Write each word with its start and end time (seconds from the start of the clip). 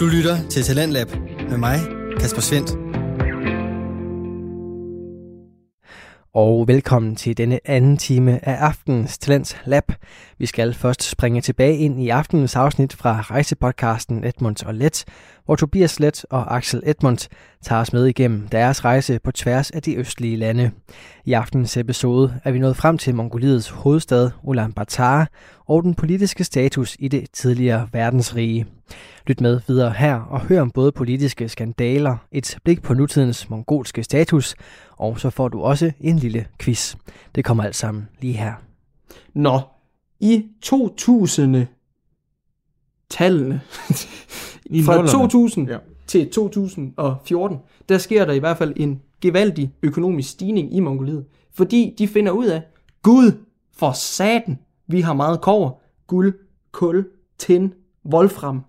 Du 0.00 0.06
lytter 0.06 0.48
til 0.48 0.62
Talentlab 0.62 1.08
med 1.50 1.58
mig, 1.58 1.78
Kasper 2.20 2.40
Svendt. 2.40 2.70
og 6.34 6.68
velkommen 6.68 7.16
til 7.16 7.36
denne 7.36 7.58
anden 7.64 7.96
time 7.96 8.48
af 8.48 8.54
aftenens 8.54 9.18
Talents 9.18 9.56
Lab. 9.64 9.92
Vi 10.40 10.46
skal 10.46 10.74
først 10.74 11.02
springe 11.02 11.40
tilbage 11.40 11.76
ind 11.76 12.02
i 12.02 12.08
aftenens 12.08 12.56
afsnit 12.56 12.92
fra 12.92 13.20
rejsepodcasten 13.20 14.24
Edmunds 14.24 14.62
og 14.62 14.74
Let, 14.74 15.04
hvor 15.44 15.56
Tobias 15.56 16.00
Let 16.00 16.24
og 16.30 16.56
Axel 16.56 16.82
Edmund 16.86 17.28
tager 17.62 17.80
os 17.80 17.92
med 17.92 18.06
igennem 18.06 18.48
deres 18.48 18.84
rejse 18.84 19.18
på 19.24 19.32
tværs 19.32 19.70
af 19.70 19.82
de 19.82 19.96
østlige 19.96 20.36
lande. 20.36 20.70
I 21.24 21.32
aftenens 21.32 21.76
episode 21.76 22.40
er 22.44 22.50
vi 22.50 22.58
nået 22.58 22.76
frem 22.76 22.98
til 22.98 23.14
Mongoliets 23.14 23.68
hovedstad 23.68 24.30
Ulaanbaatar 24.42 25.28
og 25.66 25.82
den 25.82 25.94
politiske 25.94 26.44
status 26.44 26.96
i 26.98 27.08
det 27.08 27.26
tidligere 27.32 27.88
verdensrige. 27.92 28.66
Lyt 29.26 29.40
med 29.40 29.60
videre 29.66 29.92
her 29.92 30.14
og 30.14 30.40
hør 30.40 30.60
om 30.60 30.70
både 30.70 30.92
politiske 30.92 31.48
skandaler, 31.48 32.16
et 32.32 32.58
blik 32.64 32.82
på 32.82 32.94
nutidens 32.94 33.50
mongolske 33.50 34.02
status, 34.02 34.54
og 34.90 35.20
så 35.20 35.30
får 35.30 35.48
du 35.48 35.62
også 35.62 35.92
en 36.00 36.16
lille 36.18 36.46
quiz. 36.58 36.96
Det 37.34 37.44
kommer 37.44 37.64
alt 37.64 37.76
sammen 37.76 38.08
lige 38.20 38.34
her. 38.34 38.52
Nå, 39.34 39.60
i 40.20 40.46
2000 40.62 41.66
tallene 43.08 43.60
I 44.66 44.82
fra 44.82 44.94
nullerne. 44.96 45.08
2000 45.28 45.68
Ja. 45.68 45.72
ja. 45.72 45.78
til 46.06 46.30
2014, 46.30 47.58
der 47.88 47.98
sker 47.98 48.24
der 48.24 48.32
i 48.32 48.38
hvert 48.38 48.58
fald 48.58 48.72
en 48.76 49.02
gevaldig 49.20 49.72
økonomisk 49.82 50.30
stigning 50.30 50.74
i 50.74 50.80
Mongoliet. 50.80 51.24
Fordi 51.52 51.94
de 51.98 52.08
finder 52.08 52.32
ud 52.32 52.46
af, 52.46 52.62
Gud 53.02 53.32
for 53.72 53.92
saten, 53.92 54.58
vi 54.86 55.00
har 55.00 55.14
meget 55.14 55.40
kover, 55.40 55.70
guld, 56.06 56.34
kul, 56.72 57.06
tin, 57.38 57.74
wolfram. 58.12 58.64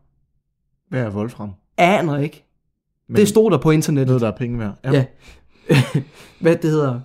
Hvad 0.90 1.02
er 1.02 1.12
Wolfram? 1.12 1.52
Aner 1.78 2.18
ikke. 2.18 2.44
Men 3.08 3.16
Det 3.16 3.28
stod 3.28 3.52
der 3.52 3.58
på 3.58 3.72
internettet. 3.72 4.08
Noget, 4.08 4.22
der 4.22 4.28
er 4.28 4.38
penge 4.38 4.60
værd. 4.60 4.80
Ja. 4.84 5.06
Hvad 6.42 6.56
det 6.56 6.72
hedder. 6.72 7.00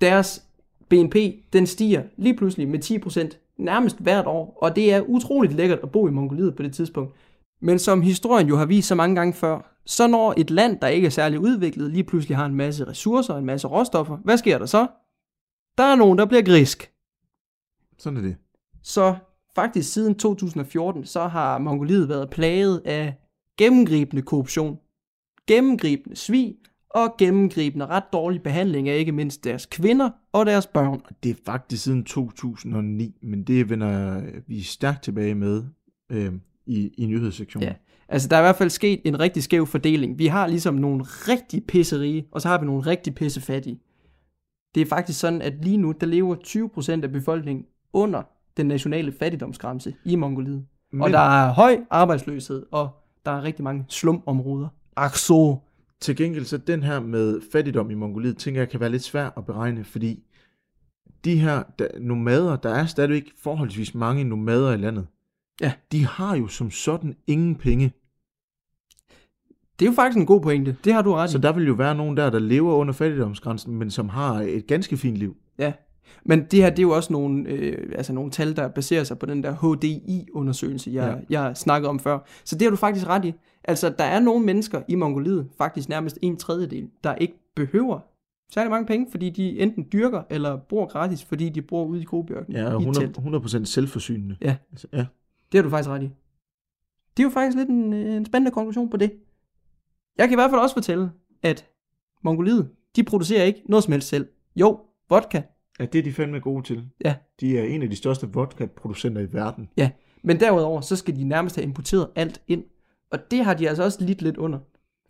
Deres 0.00 0.42
BNP, 0.88 1.16
den 1.52 1.66
stiger 1.66 2.02
lige 2.16 2.36
pludselig 2.36 2.68
med 2.68 2.84
10% 2.84 3.45
nærmest 3.58 3.98
hvert 4.00 4.26
år, 4.26 4.58
og 4.62 4.76
det 4.76 4.92
er 4.92 5.00
utroligt 5.00 5.54
lækkert 5.54 5.78
at 5.82 5.92
bo 5.92 6.08
i 6.08 6.10
Mongoliet 6.10 6.56
på 6.56 6.62
det 6.62 6.74
tidspunkt. 6.74 7.14
Men 7.60 7.78
som 7.78 8.02
historien 8.02 8.48
jo 8.48 8.56
har 8.56 8.66
vist 8.66 8.88
så 8.88 8.94
mange 8.94 9.16
gange 9.16 9.32
før, 9.32 9.80
så 9.86 10.06
når 10.06 10.34
et 10.36 10.50
land, 10.50 10.80
der 10.80 10.88
ikke 10.88 11.06
er 11.06 11.10
særlig 11.10 11.40
udviklet, 11.40 11.90
lige 11.90 12.04
pludselig 12.04 12.36
har 12.36 12.46
en 12.46 12.54
masse 12.54 12.86
ressourcer 12.86 13.32
og 13.32 13.38
en 13.38 13.46
masse 13.46 13.68
råstoffer, 13.68 14.16
hvad 14.16 14.38
sker 14.38 14.58
der 14.58 14.66
så? 14.66 14.86
Der 15.78 15.84
er 15.84 15.96
nogen, 15.96 16.18
der 16.18 16.26
bliver 16.26 16.42
grisk. 16.42 16.92
Sådan 17.98 18.16
er 18.16 18.22
det. 18.22 18.36
Så 18.82 19.14
faktisk 19.54 19.92
siden 19.92 20.14
2014, 20.14 21.04
så 21.04 21.26
har 21.26 21.58
Mongoliet 21.58 22.08
været 22.08 22.30
plaget 22.30 22.82
af 22.84 23.14
gennemgribende 23.58 24.22
korruption, 24.22 24.78
gennemgribende 25.46 26.16
svig 26.16 26.56
og 26.90 27.14
gennemgribende 27.18 27.86
ret 27.86 28.04
dårlig 28.12 28.42
behandling 28.42 28.88
af 28.88 28.98
ikke 28.98 29.12
mindst 29.12 29.44
deres 29.44 29.66
kvinder 29.66 30.10
og 30.32 30.46
deres 30.46 30.66
børn. 30.66 31.00
Det 31.22 31.30
er 31.30 31.34
faktisk 31.46 31.82
siden 31.82 32.04
2009, 32.04 33.14
men 33.22 33.42
det 33.42 33.70
vender 33.70 34.22
vi 34.46 34.62
stærkt 34.62 35.02
tilbage 35.02 35.34
med 35.34 35.64
øh, 36.10 36.32
i, 36.66 36.90
i 36.98 37.06
nyhedssektionen. 37.06 37.68
Ja. 37.68 37.74
Altså, 38.08 38.28
der 38.28 38.36
er 38.36 38.40
i 38.40 38.42
hvert 38.42 38.56
fald 38.56 38.70
sket 38.70 39.00
en 39.04 39.20
rigtig 39.20 39.42
skæv 39.42 39.66
fordeling. 39.66 40.18
Vi 40.18 40.26
har 40.26 40.46
ligesom 40.46 40.74
nogle 40.74 41.04
rigtig 41.04 41.64
pisserige, 41.64 42.26
og 42.32 42.40
så 42.40 42.48
har 42.48 42.58
vi 42.58 42.66
nogle 42.66 42.82
rigtig 42.82 43.14
pissefattige. 43.14 43.80
Det 44.74 44.80
er 44.80 44.86
faktisk 44.86 45.20
sådan, 45.20 45.42
at 45.42 45.64
lige 45.64 45.76
nu, 45.76 45.92
der 45.92 46.06
lever 46.06 46.36
20% 46.98 47.02
af 47.04 47.12
befolkningen 47.12 47.64
under 47.92 48.22
den 48.56 48.66
nationale 48.66 49.12
fattigdomsgrænse 49.12 49.94
i 50.04 50.16
Mongoliet. 50.16 50.64
Men... 50.92 51.02
Og 51.02 51.10
der 51.10 51.18
er 51.18 51.52
høj 51.52 51.78
arbejdsløshed, 51.90 52.66
og 52.72 52.88
der 53.26 53.32
er 53.32 53.42
rigtig 53.42 53.64
mange 53.64 53.84
slumområder. 53.88 54.68
Akso. 54.96 55.65
Til 56.00 56.16
gengæld 56.16 56.44
så 56.44 56.56
den 56.56 56.82
her 56.82 57.00
med 57.00 57.40
fattigdom 57.52 57.90
i 57.90 57.94
Mongoliet, 57.94 58.36
tænker 58.38 58.60
jeg 58.60 58.68
kan 58.68 58.80
være 58.80 58.90
lidt 58.90 59.02
svær 59.02 59.30
at 59.36 59.46
beregne, 59.46 59.84
fordi 59.84 60.22
de 61.24 61.38
her 61.38 61.62
der, 61.78 61.88
nomader, 62.00 62.56
der 62.56 62.70
er 62.70 62.86
stadigvæk 62.86 63.32
forholdsvis 63.42 63.94
mange 63.94 64.24
nomader 64.24 64.72
i 64.72 64.76
landet, 64.76 65.06
Ja. 65.60 65.72
de 65.92 66.06
har 66.06 66.36
jo 66.36 66.48
som 66.48 66.70
sådan 66.70 67.14
ingen 67.26 67.54
penge. 67.54 67.92
Det 69.78 69.86
er 69.86 69.90
jo 69.90 69.94
faktisk 69.94 70.18
en 70.18 70.26
god 70.26 70.40
pointe. 70.40 70.76
Det 70.84 70.92
har 70.92 71.02
du 71.02 71.12
ret 71.12 71.28
i. 71.28 71.32
Så 71.32 71.38
der 71.38 71.52
vil 71.52 71.66
jo 71.66 71.72
være 71.74 71.94
nogen 71.94 72.16
der, 72.16 72.30
der 72.30 72.38
lever 72.38 72.74
under 72.74 72.94
fattigdomsgrænsen, 72.94 73.74
men 73.76 73.90
som 73.90 74.08
har 74.08 74.40
et 74.40 74.66
ganske 74.66 74.96
fint 74.96 75.16
liv. 75.16 75.36
Ja, 75.58 75.72
men 76.24 76.44
det 76.44 76.62
her 76.62 76.70
det 76.70 76.78
er 76.78 76.82
jo 76.82 76.90
også 76.90 77.12
nogle, 77.12 77.48
øh, 77.48 77.92
altså 77.96 78.12
nogle 78.12 78.30
tal, 78.30 78.56
der 78.56 78.68
baserer 78.68 79.04
sig 79.04 79.18
på 79.18 79.26
den 79.26 79.42
der 79.42 79.52
HDI-undersøgelse, 79.52 80.90
jeg, 80.92 81.22
ja. 81.30 81.44
jeg 81.44 81.56
snakkede 81.56 81.88
om 81.90 81.98
før. 81.98 82.18
Så 82.44 82.54
det 82.56 82.62
har 82.62 82.70
du 82.70 82.76
faktisk 82.76 83.06
ret 83.06 83.24
i. 83.24 83.32
Altså, 83.66 83.94
der 83.98 84.04
er 84.04 84.20
nogle 84.20 84.44
mennesker 84.44 84.82
i 84.88 84.94
Mongoliet, 84.94 85.48
faktisk 85.58 85.88
nærmest 85.88 86.18
en 86.22 86.36
tredjedel, 86.36 86.90
der 87.04 87.14
ikke 87.14 87.34
behøver 87.56 88.00
særlig 88.52 88.70
mange 88.70 88.86
penge, 88.86 89.06
fordi 89.10 89.30
de 89.30 89.58
enten 89.58 89.86
dyrker 89.92 90.22
eller 90.30 90.56
bor 90.56 90.86
gratis, 90.86 91.24
fordi 91.24 91.48
de 91.48 91.62
bor 91.62 91.84
ude 91.84 92.00
i 92.00 92.04
Kobjørken 92.04 92.52
Ja, 92.54 92.62
i 92.62 92.66
et 92.66 92.88
100, 92.88 93.06
telt. 93.06 93.18
100% 93.18 93.64
selvforsynende. 93.64 94.36
Ja. 94.42 94.56
Altså, 94.70 94.86
ja. 94.92 95.06
Det 95.52 95.58
har 95.58 95.62
du 95.62 95.70
faktisk 95.70 95.90
ret 95.90 96.02
i. 96.02 96.10
Det 97.16 97.22
er 97.22 97.24
jo 97.24 97.30
faktisk 97.30 97.56
lidt 97.56 97.68
en, 97.68 97.92
en 97.92 98.26
spændende 98.26 98.50
konklusion 98.50 98.90
på 98.90 98.96
det. 98.96 99.12
Jeg 100.18 100.28
kan 100.28 100.34
i 100.34 100.40
hvert 100.40 100.50
fald 100.50 100.60
også 100.60 100.74
fortælle, 100.74 101.10
at 101.42 101.68
Mongoliet, 102.24 102.70
de 102.96 103.04
producerer 103.04 103.44
ikke 103.44 103.62
noget 103.68 103.84
som 103.84 103.92
helst 103.92 104.08
selv. 104.08 104.26
Jo, 104.56 104.80
vodka, 105.10 105.42
Ja, 105.80 105.86
det 105.86 105.98
er 105.98 106.02
de 106.02 106.12
fandme 106.12 106.40
gode 106.40 106.62
til. 106.62 106.88
Ja. 107.04 107.14
De 107.40 107.58
er 107.58 107.64
en 107.64 107.82
af 107.82 107.90
de 107.90 107.96
største 107.96 108.28
vodka-producenter 108.32 109.20
i 109.20 109.32
verden. 109.32 109.68
Ja, 109.76 109.90
men 110.22 110.40
derudover, 110.40 110.80
så 110.80 110.96
skal 110.96 111.16
de 111.16 111.24
nærmest 111.24 111.56
have 111.56 111.64
importeret 111.64 112.08
alt 112.14 112.42
ind. 112.48 112.64
Og 113.10 113.30
det 113.30 113.44
har 113.44 113.54
de 113.54 113.68
altså 113.68 113.82
også 113.82 114.04
lidt 114.04 114.22
lidt 114.22 114.36
under. 114.36 114.58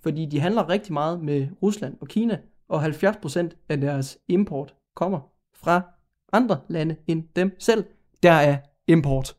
Fordi 0.00 0.26
de 0.26 0.40
handler 0.40 0.68
rigtig 0.68 0.92
meget 0.92 1.20
med 1.20 1.48
Rusland 1.62 1.96
og 2.00 2.08
Kina, 2.08 2.40
og 2.68 2.84
70% 2.84 3.66
af 3.68 3.80
deres 3.80 4.18
import 4.28 4.74
kommer 4.94 5.20
fra 5.54 5.82
andre 6.32 6.60
lande 6.68 6.96
end 7.06 7.28
dem 7.36 7.56
selv. 7.60 7.84
Der 8.22 8.32
er 8.32 8.58
import. 8.86 9.36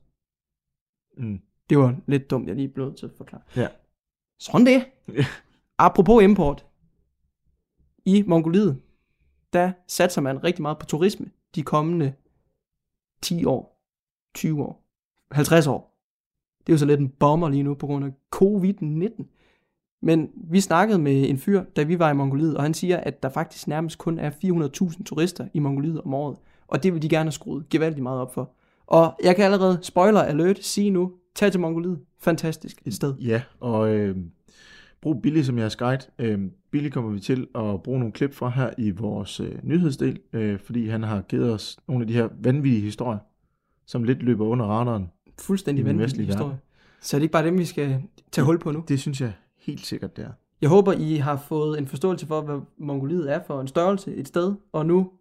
Mm. 1.17 1.41
Det 1.69 1.77
var 1.77 1.95
lidt 2.07 2.29
dumt, 2.29 2.47
jeg 2.47 2.55
lige 2.55 2.67
blev 2.67 2.95
til 2.95 3.05
at 3.05 3.11
forklare. 3.17 3.41
Ja. 3.55 3.67
Sådan 4.39 4.65
det. 4.65 4.85
Apropos 5.77 6.23
import. 6.23 6.65
I 8.05 8.23
Mongoliet, 8.27 8.81
der 9.53 9.71
satser 9.87 10.21
man 10.21 10.43
rigtig 10.43 10.61
meget 10.61 10.79
på 10.79 10.85
turisme 10.85 11.31
de 11.55 11.63
kommende 11.63 12.13
10 13.21 13.45
år, 13.45 13.81
20 14.35 14.63
år, 14.63 14.83
50 15.31 15.67
år. 15.67 15.96
Det 16.67 16.73
er 16.73 16.75
jo 16.75 16.77
så 16.77 16.85
lidt 16.85 16.99
en 16.99 17.09
bomber 17.09 17.49
lige 17.49 17.63
nu 17.63 17.73
på 17.73 17.87
grund 17.87 18.05
af 18.05 18.11
covid-19. 18.35 19.23
Men 20.01 20.29
vi 20.35 20.59
snakkede 20.61 20.99
med 20.99 21.29
en 21.29 21.37
fyr, 21.37 21.63
da 21.75 21.83
vi 21.83 21.99
var 21.99 22.11
i 22.11 22.13
Mongoliet, 22.13 22.57
og 22.57 22.63
han 22.63 22.73
siger, 22.73 22.97
at 22.97 23.23
der 23.23 23.29
faktisk 23.29 23.67
nærmest 23.67 23.97
kun 23.97 24.19
er 24.19 24.31
400.000 24.31 25.03
turister 25.03 25.47
i 25.53 25.59
Mongoliet 25.59 26.01
om 26.01 26.13
året. 26.13 26.37
Og 26.67 26.83
det 26.83 26.93
vil 26.93 27.01
de 27.01 27.09
gerne 27.09 27.27
have 27.27 27.31
skruet 27.31 27.69
gevaldigt 27.69 28.03
meget 28.03 28.21
op 28.21 28.33
for. 28.33 28.51
Og 28.87 29.19
jeg 29.23 29.35
kan 29.35 29.45
allerede, 29.45 29.79
spoiler 29.81 30.21
alert, 30.21 30.63
sige 30.63 30.89
nu, 30.89 31.13
tag 31.35 31.51
til 31.51 31.61
Mongoliet. 31.61 31.99
Fantastisk 32.19 32.81
et 32.85 32.93
sted. 32.93 33.15
Ja, 33.15 33.41
og 33.59 33.95
øh, 33.95 34.17
brug 35.01 35.21
Billy 35.21 35.41
som 35.41 35.57
jeres 35.57 35.75
guide. 35.75 36.05
Øh, 36.19 36.39
Billy 36.71 36.89
kommer 36.89 37.11
vi 37.11 37.19
til 37.19 37.47
at 37.55 37.83
bruge 37.83 37.99
nogle 37.99 38.11
klip 38.11 38.33
fra 38.33 38.49
her 38.49 38.69
i 38.77 38.91
vores 38.91 39.39
øh, 39.39 39.55
nyhedsdel, 39.63 40.19
øh, 40.33 40.59
fordi 40.59 40.87
han 40.87 41.03
har 41.03 41.21
givet 41.21 41.53
os 41.53 41.79
nogle 41.87 42.03
af 42.03 42.07
de 42.07 42.13
her 42.13 42.29
vanvittige 42.39 42.81
historier, 42.81 43.19
som 43.85 44.03
lidt 44.03 44.23
løber 44.23 44.45
under 44.45 44.65
radaren. 44.65 45.09
Fuldstændig 45.41 45.85
vanvittig 45.85 46.25
historie. 46.25 46.45
verden. 46.45 46.61
Så 47.01 47.17
er 47.17 47.19
det 47.19 47.23
ikke 47.23 47.31
bare 47.31 47.45
dem, 47.45 47.57
vi 47.57 47.65
skal 47.65 48.03
tage 48.31 48.45
hul 48.45 48.59
på 48.59 48.71
nu? 48.71 48.83
Det 48.87 48.99
synes 48.99 49.21
jeg 49.21 49.33
helt 49.57 49.85
sikkert, 49.85 50.17
det 50.17 50.25
er. 50.25 50.31
Jeg 50.61 50.69
håber, 50.69 50.93
I 50.93 51.15
har 51.15 51.37
fået 51.37 51.77
en 51.77 51.87
forståelse 51.87 52.27
for, 52.27 52.41
hvad 52.41 52.59
Mongoliet 52.77 53.33
er 53.33 53.43
for 53.47 53.61
en 53.61 53.67
størrelse, 53.67 54.15
et 54.15 54.27
sted, 54.27 54.55
og 54.71 54.85
nu 54.85 55.11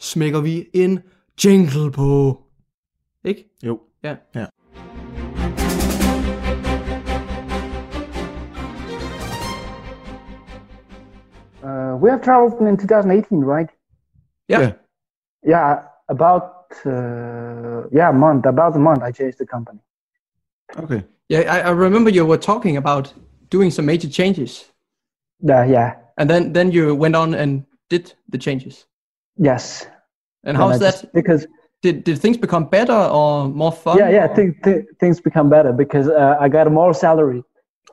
smækker 0.00 0.40
vi 0.40 0.68
en 0.72 1.00
jingle 1.44 1.92
på. 1.92 2.40
Ikke? 3.24 3.56
Jo. 3.62 3.80
Ja. 4.02 4.16
ja. 4.34 4.46
Uh, 11.62 12.02
we 12.02 12.10
have 12.10 12.20
traveled 12.24 12.68
in 12.68 12.76
2018, 12.76 13.44
right? 13.44 13.70
Ja. 14.48 14.60
Ja. 14.60 14.72
Yeah, 15.48 15.78
about 16.08 16.42
uh, 16.86 17.88
yeah, 17.92 18.10
a 18.10 18.12
month. 18.12 18.46
About 18.46 18.74
a 18.76 18.78
month, 18.78 19.02
I 19.02 19.12
changed 19.12 19.38
the 19.38 19.46
company. 19.46 19.80
Okay. 20.76 21.04
Yeah, 21.28 21.40
I, 21.54 21.60
I 21.68 21.70
remember 21.70 22.10
you 22.10 22.26
were 22.26 22.38
talking 22.38 22.76
about 22.76 23.12
doing 23.50 23.70
some 23.70 23.86
major 23.86 24.08
changes, 24.08 24.72
Yeah, 25.40 25.64
yeah, 25.66 25.94
and 26.16 26.28
then 26.30 26.52
then 26.52 26.72
you 26.72 26.94
went 26.94 27.16
on 27.16 27.34
and 27.34 27.64
did 27.90 28.14
the 28.32 28.38
changes. 28.38 28.86
yes. 29.38 29.86
And 30.44 30.56
Then 30.56 30.62
how's 30.70 30.78
that? 30.80 30.92
just- 30.94 31.12
because 31.14 31.46
Did 31.82 32.04
did 32.04 32.18
things 32.20 32.38
become 32.38 32.64
better 32.70 33.00
or 33.10 33.48
more 33.48 33.72
fun? 33.72 33.98
yeah, 33.98 34.10
yeah, 34.10 34.26
or- 34.30 34.34
th- 34.36 34.54
th- 34.64 34.84
things 35.00 35.20
become 35.20 35.48
better 35.50 35.72
because 35.72 36.08
uh, 36.08 36.36
I 36.44 36.48
got 36.48 36.70
more 36.72 36.94
salary. 36.94 37.42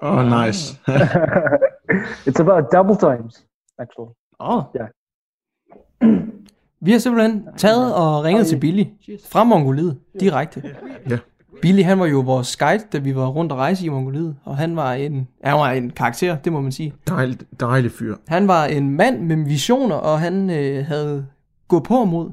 Oh, 0.01 0.21
nice. 0.23 0.77
it's 2.27 2.39
about 2.39 2.71
double 2.71 2.95
times, 2.95 3.45
actually. 3.81 4.13
Oh. 4.39 4.69
Ja. 4.75 4.87
Vi 6.81 6.91
har 6.91 6.99
simpelthen 6.99 7.47
taget 7.57 7.95
og 7.95 8.23
ringet 8.23 8.47
til 8.47 8.59
Billy 8.59 8.83
fra 9.29 9.43
Mongoliet 9.43 9.97
direkte. 10.19 10.63
ja. 11.09 11.17
Billy, 11.61 11.83
han 11.83 11.99
var 11.99 12.05
jo 12.05 12.19
vores 12.19 12.57
guide, 12.57 12.83
da 12.93 12.97
vi 12.97 13.15
var 13.15 13.27
rundt 13.27 13.51
og 13.51 13.57
rejse 13.57 13.85
i 13.85 13.89
Mongoliet, 13.89 14.35
og 14.43 14.57
han 14.57 14.75
var 14.75 14.93
en, 14.93 15.27
han 15.43 15.53
var 15.53 15.71
en 15.71 15.89
karakter, 15.89 16.37
det 16.37 16.53
må 16.53 16.61
man 16.61 16.71
sige. 16.71 16.93
Dejlig, 17.07 17.37
dejlig 17.59 17.91
fyr. 17.91 18.15
Han 18.27 18.47
var 18.47 18.65
en 18.65 18.89
mand 18.89 19.21
med 19.21 19.45
visioner, 19.45 19.95
og 19.95 20.19
han 20.19 20.49
øh, 20.49 20.85
havde 20.85 21.25
gået 21.67 21.83
på 21.83 22.05
mod. 22.05 22.31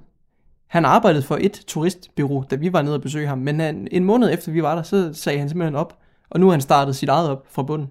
Han 0.66 0.84
arbejdede 0.84 1.22
for 1.22 1.38
et 1.40 1.52
turistbyrå, 1.52 2.44
da 2.50 2.56
vi 2.56 2.72
var 2.72 2.82
nede 2.82 2.94
og 2.94 3.02
besøge 3.02 3.26
ham, 3.26 3.38
men 3.38 3.60
han, 3.60 3.88
en 3.90 4.04
måned 4.04 4.32
efter 4.32 4.52
vi 4.52 4.62
var 4.62 4.74
der, 4.74 4.82
så 4.82 5.10
sagde 5.12 5.38
han 5.38 5.48
simpelthen 5.48 5.74
op, 5.74 5.98
og 6.30 6.40
nu 6.40 6.46
har 6.46 6.50
han 6.50 6.60
startet 6.60 6.96
sit 6.96 7.08
eget 7.08 7.30
op 7.30 7.46
fra 7.50 7.62
bunden. 7.62 7.88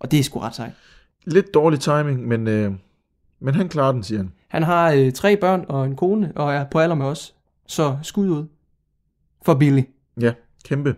Og 0.00 0.10
det 0.10 0.18
er 0.18 0.22
sgu 0.22 0.38
ret 0.38 0.54
sejt. 0.54 0.72
Lidt 1.24 1.54
dårlig 1.54 1.80
timing, 1.80 2.28
men, 2.28 2.48
øh, 2.48 2.72
men 3.40 3.54
han 3.54 3.68
klarer 3.68 3.92
den, 3.92 4.02
siger 4.02 4.18
han. 4.18 4.32
Han 4.48 4.62
har 4.62 4.92
øh, 4.92 5.12
tre 5.12 5.36
børn 5.36 5.64
og 5.68 5.84
en 5.84 5.96
kone, 5.96 6.32
og 6.36 6.54
er 6.54 6.64
på 6.64 6.78
alder 6.78 6.96
med 6.96 7.06
os. 7.06 7.34
Så 7.66 7.98
skud 8.02 8.28
ud 8.28 8.44
for 9.44 9.54
Billy. 9.54 9.82
Ja, 10.20 10.32
kæmpe. 10.64 10.96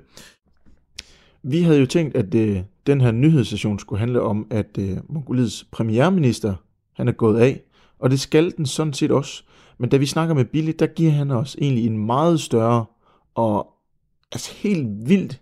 Vi 1.43 1.63
havde 1.63 1.81
jo 1.81 1.87
tænkt, 1.87 2.17
at 2.17 2.35
øh, 2.35 2.63
den 2.87 3.01
her 3.01 3.11
nyhedsstation 3.11 3.79
skulle 3.79 4.01
handle 4.01 4.23
om, 4.23 4.47
at 4.51 4.79
øh, 4.79 4.97
Mongoliets 5.09 5.65
premierminister, 5.73 6.55
han 6.93 7.09
er 7.09 7.13
gået 7.13 7.41
af, 7.41 7.61
og 7.99 8.11
det 8.11 8.21
skal 8.21 8.57
den 8.57 8.67
sådan 8.67 8.93
set 8.93 9.11
også. 9.11 9.43
Men 9.79 9.91
da 9.91 9.97
vi 9.97 10.07
snakker 10.07 10.35
med 10.35 10.45
Billy, 10.45 10.73
der 10.79 10.87
giver 10.87 11.11
han 11.11 11.31
os 11.31 11.57
egentlig 11.61 11.87
en 11.87 12.07
meget 12.07 12.41
større 12.41 12.85
og 13.35 13.75
altså 14.33 14.55
helt 14.57 15.09
vildt 15.09 15.41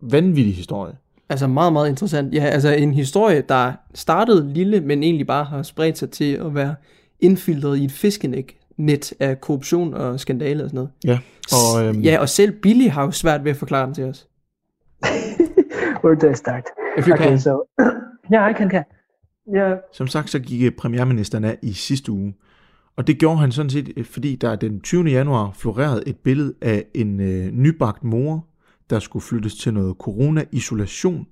vanvittig 0.00 0.54
historie. 0.54 0.96
Altså 1.28 1.46
meget, 1.46 1.72
meget 1.72 1.88
interessant. 1.88 2.34
Ja, 2.34 2.44
altså 2.44 2.68
en 2.72 2.94
historie, 2.94 3.42
der 3.48 3.72
startede 3.94 4.52
lille, 4.52 4.80
men 4.80 5.02
egentlig 5.02 5.26
bare 5.26 5.44
har 5.44 5.62
spredt 5.62 5.98
sig 5.98 6.10
til 6.10 6.32
at 6.34 6.54
være 6.54 6.74
indfiltret 7.20 7.78
i 7.78 7.84
et 7.84 7.92
fiskenet 7.92 8.44
net 8.76 9.12
af 9.20 9.40
korruption 9.40 9.94
og 9.94 10.20
skandale 10.20 10.64
og 10.64 10.70
sådan 10.70 10.76
noget. 10.76 10.90
Ja, 11.04 11.18
og, 11.52 11.84
øhm, 11.86 12.00
Ja, 12.00 12.18
og 12.20 12.28
selv 12.28 12.52
Billy 12.52 12.88
har 12.88 13.02
jo 13.02 13.10
svært 13.10 13.44
ved 13.44 13.50
at 13.50 13.56
forklare 13.56 13.86
den 13.86 13.94
til 13.94 14.04
os. 14.04 14.26
Where 16.04 16.16
do 16.20 16.30
I 16.30 16.34
start? 16.34 16.64
If 16.98 17.08
you 17.08 17.14
okay, 17.14 17.24
can. 17.24 17.40
so 17.40 17.62
yeah, 18.34 18.50
I 18.50 18.54
can. 18.54 18.70
can. 18.70 18.84
Yeah, 19.56 19.76
Som 19.92 20.06
sagt, 20.06 20.30
så 20.30 20.38
gik 20.38 20.62
øh, 20.62 20.72
premierministeren 20.78 21.44
af 21.44 21.58
i 21.62 21.72
sidste 21.72 22.12
uge. 22.12 22.34
Og 22.96 23.06
det 23.06 23.18
gjorde 23.18 23.38
han 23.38 23.52
sådan 23.52 23.70
set, 23.70 23.92
øh, 23.96 24.04
fordi 24.04 24.36
der 24.36 24.56
den 24.56 24.80
20. 24.80 25.04
januar 25.04 25.50
florerede 25.54 26.02
et 26.06 26.16
billede 26.16 26.54
af 26.62 26.84
en 26.94 27.20
øh, 27.20 27.50
nybagt 27.52 28.04
mor, 28.04 28.46
der 28.94 29.00
skulle 29.00 29.22
flyttes 29.22 29.54
til 29.54 29.74
noget 29.74 29.96
corona-isolation 29.98 31.26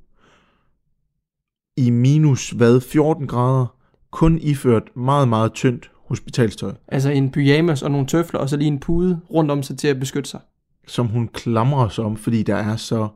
i 1.76 1.90
minus 1.90 2.50
hvad, 2.50 2.80
14 2.80 3.26
grader, 3.26 3.66
kun 4.10 4.38
iført 4.38 4.96
meget, 4.96 5.28
meget 5.28 5.52
tyndt 5.52 5.90
hospitalstøj, 6.08 6.72
Altså 6.88 7.10
en 7.10 7.30
pyjamas 7.30 7.82
og 7.82 7.90
nogle 7.90 8.06
tøfler, 8.06 8.40
og 8.40 8.48
så 8.48 8.56
lige 8.56 8.68
en 8.68 8.80
pude 8.80 9.20
rundt 9.30 9.50
om 9.50 9.62
sig 9.62 9.78
til 9.78 9.88
at 9.88 10.00
beskytte 10.00 10.30
sig. 10.30 10.40
som 10.86 11.06
hun 11.06 11.28
klamrer 11.28 11.88
sig 11.88 12.04
om, 12.04 12.16
fordi 12.16 12.42
der 12.42 12.56
er 12.56 12.76
så 12.76 13.08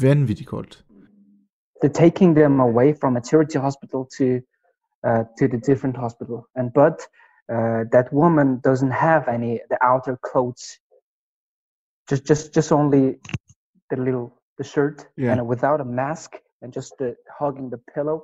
vanvittigt 0.00 0.48
koldt. 0.48 0.84
they're 1.84 1.90
taking 2.08 2.32
them 2.34 2.60
away 2.60 2.94
from 2.94 3.16
a 3.16 3.20
charity 3.20 3.58
hospital 3.58 4.08
to 4.16 4.40
uh, 5.06 5.24
to 5.38 5.48
the 5.48 5.58
different 5.58 5.96
hospital, 5.96 6.48
and 6.56 6.72
but 6.72 6.96
uh, 7.52 7.84
that 7.92 8.10
woman 8.10 8.60
doesn't 8.64 8.90
have 8.90 9.28
any 9.28 9.60
the 9.68 9.78
outer 9.82 10.16
clothes. 10.22 10.78
Just 12.08 12.24
just 12.24 12.54
just 12.54 12.72
only 12.72 13.16
the 13.94 14.04
little 14.04 14.26
the 14.60 14.64
shirt 14.64 15.06
Yeah. 15.20 15.32
and 15.38 15.48
without 15.48 15.80
a 15.80 15.84
mask 15.84 16.30
and 16.62 16.72
just 16.76 16.90
the, 17.00 17.14
hugging 17.40 17.72
the 17.72 17.80
pillow. 17.94 18.20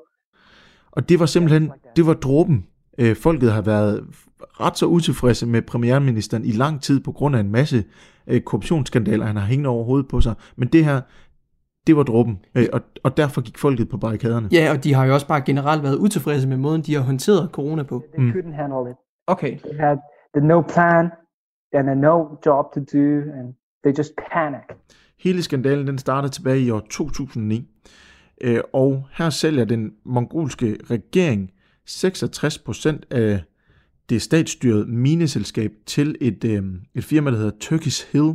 Og 0.93 1.09
det 1.09 1.21
var 1.21 1.27
simpelthen, 1.27 1.73
det 1.97 2.07
var 2.07 2.15
dråben. 2.15 2.67
Øh, 2.99 3.17
folket 3.17 3.53
har 3.53 3.63
været 3.63 4.05
ret 4.41 4.79
så 4.79 4.87
utilfredse 4.87 5.47
med 5.47 5.63
premierministeren 5.63 6.45
i 6.45 6.51
lang 6.53 6.83
tid 6.83 7.01
på 7.01 7.13
grund 7.13 7.37
af 7.37 7.41
en 7.41 7.51
masse 7.53 7.85
øh, 8.27 8.41
korruptionsskandaler, 8.41 9.27
han 9.27 9.37
har 9.37 9.47
hængende 9.47 9.71
over 9.71 9.85
hovedet 9.85 10.09
på 10.09 10.21
sig. 10.21 10.35
Men 10.57 10.69
det 10.69 10.85
her, 10.85 11.01
det 11.87 11.97
var 11.97 12.03
dråben, 12.03 12.45
øh, 12.55 12.67
og, 12.73 12.81
og 13.05 13.17
derfor 13.17 13.41
gik 13.41 13.59
folket 13.59 13.89
på 13.89 13.97
barrikaderne. 13.99 14.49
Ja, 14.53 14.73
og 14.77 14.85
de 14.85 14.95
har 14.95 15.05
jo 15.07 15.15
også 15.15 15.27
bare 15.29 15.41
generelt 15.41 15.83
været 15.83 15.97
utilfredse 15.97 16.49
med 16.49 16.57
måden, 16.57 16.83
de 16.83 16.95
har 16.95 17.03
håndteret 17.03 17.51
corona 17.53 17.83
på. 17.83 18.03
They 18.15 18.25
Mm. 18.25 18.31
couldn't 18.31 18.55
handle 18.55 18.91
it. 18.91 18.97
Okay. 19.27 19.59
They 19.59 19.79
had 19.79 19.97
the 20.37 20.47
no 20.47 20.61
plan 20.63 21.11
and 21.73 21.91
a 21.91 21.95
no 21.95 22.17
job 22.47 22.65
to 22.75 22.81
do, 22.81 23.07
and 23.39 23.55
they 23.85 23.93
just 23.99 24.13
panicked. 24.33 24.77
Hele 25.21 25.43
skandalen 25.43 25.87
den 25.87 25.99
startede 25.99 26.33
tilbage 26.33 26.61
i 26.61 26.71
år 26.71 26.87
2009, 26.91 27.69
øh, 28.41 28.61
og 28.73 29.07
her 29.13 29.31
sælger 29.31 29.65
den 29.65 29.93
mongolske 30.05 30.77
regering 30.91 31.51
66% 31.89 33.01
af 33.11 33.43
det 34.11 34.23
statsstyrede 34.23 34.87
mineselskab 34.87 35.73
til 35.87 36.17
et, 36.21 36.45
øh, 36.45 36.63
et 36.95 37.05
firma, 37.05 37.31
der 37.31 37.37
hedder 37.37 37.51
Turkish 37.61 38.07
Hill. 38.13 38.35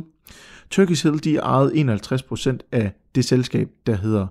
Turkish 0.70 1.06
Hill 1.06 1.24
de 1.24 1.36
ejede 1.36 1.72
51% 1.74 2.58
af 2.72 2.92
det 3.14 3.24
selskab, 3.24 3.68
der 3.86 3.96
hedder 3.96 4.26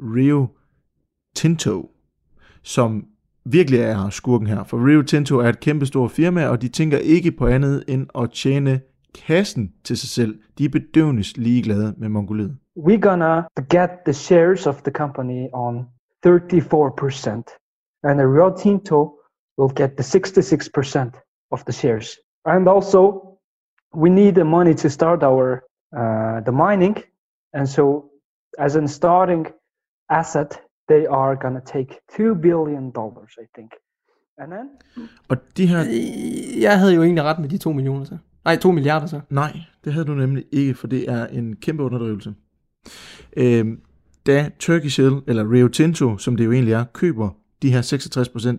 Rio 0.00 0.46
Tinto, 1.36 1.90
som 2.62 3.04
virkelig 3.44 3.80
er 3.80 4.10
skurken 4.10 4.46
her. 4.46 4.64
For 4.64 4.86
Rio 4.86 5.02
Tinto 5.02 5.38
er 5.38 5.48
et 5.48 5.60
kæmpestort 5.60 6.10
firma, 6.10 6.46
og 6.46 6.62
de 6.62 6.68
tænker 6.68 6.98
ikke 6.98 7.32
på 7.32 7.46
andet 7.46 7.84
end 7.88 8.06
at 8.18 8.30
tjene 8.30 8.80
kassen 9.14 9.72
til 9.84 9.98
sig 9.98 10.08
selv. 10.08 10.40
De 10.58 10.64
er 10.64 10.68
bedøvende 10.68 11.22
ligeglade 11.36 11.94
med 11.98 12.08
Mongoliet. 12.08 12.56
we're 12.76 12.98
gonna 12.98 13.46
get 13.68 14.04
the 14.04 14.12
shares 14.12 14.66
of 14.66 14.82
the 14.82 14.90
company 14.90 15.48
on 15.52 15.88
34%, 16.22 17.44
and 18.02 18.18
the 18.18 18.26
Rio 18.26 18.50
Tinto 18.50 19.18
will 19.56 19.68
get 19.68 19.96
the 19.96 20.02
66% 20.02 21.14
of 21.50 21.64
the 21.64 21.72
shares. 21.72 22.18
And 22.44 22.68
also, 22.68 23.38
we 23.94 24.08
need 24.10 24.34
the 24.34 24.44
money 24.44 24.74
to 24.74 24.88
start 24.88 25.22
our 25.22 25.64
uh, 25.96 26.40
the 26.44 26.52
mining, 26.52 26.96
and 27.52 27.68
so 27.68 28.10
as 28.58 28.76
a 28.76 28.88
starting 28.88 29.46
asset, 30.08 30.60
they 30.88 31.06
are 31.06 31.36
gonna 31.36 31.62
take 31.64 32.00
two 32.16 32.34
billion 32.34 32.90
dollars, 32.90 33.32
I 33.38 33.46
think, 33.54 33.72
and 34.38 34.52
then 34.52 34.68
Og 35.28 35.36
de 35.56 35.66
her... 35.66 35.84
Jeg 36.60 36.78
havde 36.78 36.94
jo 36.94 37.02
egentlig 37.02 37.24
ret 37.24 37.38
med 37.38 37.48
de 37.48 37.58
2 37.58 37.72
millioner 37.72 38.04
så. 38.04 38.18
Nej, 38.50 38.58
2 38.58 38.72
milliarder 38.72 39.06
så. 39.06 39.20
Nej, 39.30 39.60
det 39.84 39.92
havde 39.92 40.06
du 40.06 40.14
nemlig 40.14 40.44
ikke, 40.52 40.74
for 40.74 40.86
det 40.86 41.10
er 41.10 41.26
en 41.26 41.56
kæmpe 41.56 41.82
underdrivelse. 41.82 42.34
Øhm, 43.36 43.80
da 44.26 44.50
Turkish 44.58 45.00
Hill, 45.00 45.20
eller 45.26 45.52
Rio 45.52 45.68
Tinto, 45.68 46.18
som 46.18 46.36
det 46.36 46.44
jo 46.44 46.52
egentlig 46.52 46.72
er, 46.72 46.84
køber 46.84 47.30
de 47.62 47.72
her 47.72 47.82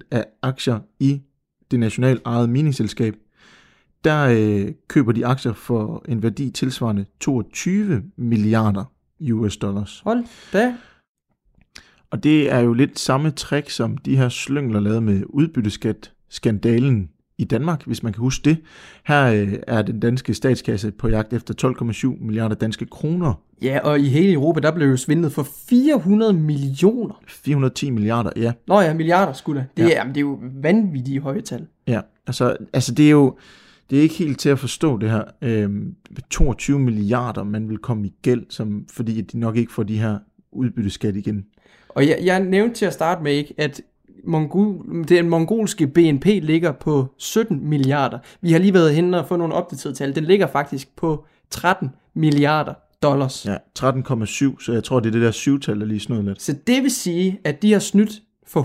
66% 0.03 0.07
af 0.11 0.25
aktier 0.41 0.79
i 0.99 1.21
det 1.71 1.79
nationalt 1.79 2.21
ejede 2.25 2.47
miningsselskab, 2.47 3.15
der 4.03 4.25
øh, 4.25 4.73
køber 4.87 5.11
de 5.11 5.25
aktier 5.25 5.53
for 5.53 6.05
en 6.07 6.23
værdi 6.23 6.49
tilsvarende 6.49 7.05
22 7.19 8.03
milliarder 8.17 8.83
US 9.31 9.57
dollars. 9.57 10.01
Hold 10.03 10.25
da. 10.53 10.75
Og 12.11 12.23
det 12.23 12.51
er 12.51 12.59
jo 12.59 12.73
lidt 12.73 12.99
samme 12.99 13.31
trick, 13.31 13.69
som 13.69 13.97
de 13.97 14.17
her 14.17 14.29
slyngler 14.29 14.79
lavede 14.79 15.01
med 15.01 15.23
udbytteskat 15.29 16.11
skandalen 16.29 17.09
i 17.41 17.43
Danmark, 17.43 17.85
hvis 17.85 18.03
man 18.03 18.13
kan 18.13 18.19
huske 18.19 18.49
det. 18.49 18.57
Her 19.05 19.25
øh, 19.25 19.53
er 19.67 19.81
den 19.81 19.99
danske 19.99 20.33
statskasse 20.33 20.91
på 20.91 21.07
jagt 21.07 21.33
efter 21.33 21.73
12,7 22.15 22.25
milliarder 22.25 22.55
danske 22.55 22.85
kroner. 22.85 23.33
Ja, 23.61 23.79
og 23.83 23.99
i 23.99 24.09
hele 24.09 24.33
Europa, 24.33 24.59
der 24.59 24.71
blev 24.71 24.87
jo 24.87 24.97
svindlet 24.97 25.31
for 25.31 25.47
400 25.69 26.33
millioner. 26.33 27.21
410 27.27 27.89
milliarder, 27.89 28.29
ja. 28.35 28.51
Nå 28.67 28.81
ja, 28.81 28.93
milliarder 28.93 29.33
skulle 29.33 29.59
det. 29.61 29.67
Det, 29.77 29.83
Ja. 29.83 29.87
ja. 29.87 29.93
er, 29.93 29.97
jamen, 29.97 30.15
det 30.15 30.17
er 30.17 30.21
jo 30.21 30.39
vanvittige 30.61 31.19
høje 31.19 31.41
tal. 31.41 31.67
ja. 31.87 32.01
Altså, 32.27 32.57
altså, 32.73 32.93
det 32.93 33.05
er 33.05 33.11
jo 33.11 33.37
det 33.89 33.97
er 33.97 34.01
ikke 34.01 34.15
helt 34.15 34.39
til 34.39 34.49
at 34.49 34.59
forstå 34.59 34.97
det 34.97 35.09
her. 35.09 35.23
Øhm, 35.41 35.95
22 36.29 36.79
milliarder, 36.79 37.43
man 37.43 37.69
vil 37.69 37.77
komme 37.77 38.07
i 38.07 38.13
gæld, 38.21 38.45
som, 38.49 38.85
fordi 38.91 39.21
de 39.21 39.39
nok 39.39 39.57
ikke 39.57 39.73
får 39.73 39.83
de 39.83 39.97
her 39.99 40.17
udbytteskat 40.51 41.15
igen. 41.15 41.45
Og 41.89 42.07
jeg, 42.07 42.19
jeg 42.23 42.39
nævnte 42.43 42.75
til 42.75 42.85
at 42.85 42.93
starte 42.93 43.23
med, 43.23 43.31
ikke, 43.31 43.53
at 43.57 43.81
Mongol, 44.23 45.05
den 45.07 45.29
mongolske 45.29 45.87
BNP 45.87 46.25
ligger 46.25 46.71
på 46.71 47.07
17 47.17 47.69
milliarder. 47.69 48.19
Vi 48.41 48.51
har 48.51 48.59
lige 48.59 48.73
været 48.73 48.95
henne 48.95 49.19
og 49.19 49.27
få 49.27 49.35
nogle 49.35 49.53
opdaterede 49.53 49.97
tal. 49.97 50.15
Den 50.15 50.23
ligger 50.23 50.47
faktisk 50.47 50.95
på 50.95 51.25
13 51.49 51.89
milliarder 52.13 52.73
dollars. 53.01 53.45
Ja, 53.45 53.55
13,7, 53.79 54.63
så 54.63 54.71
jeg 54.73 54.83
tror, 54.83 54.99
det 54.99 55.07
er 55.07 55.11
det 55.11 55.21
der 55.21 55.31
syvtal, 55.31 55.79
der 55.79 55.85
lige 55.85 55.99
snød 55.99 56.23
lidt. 56.23 56.41
Så 56.41 56.55
det 56.67 56.83
vil 56.83 56.91
sige, 56.91 57.39
at 57.43 57.61
de 57.61 57.71
har 57.71 57.79
snydt 57.79 58.11
for 58.47 58.61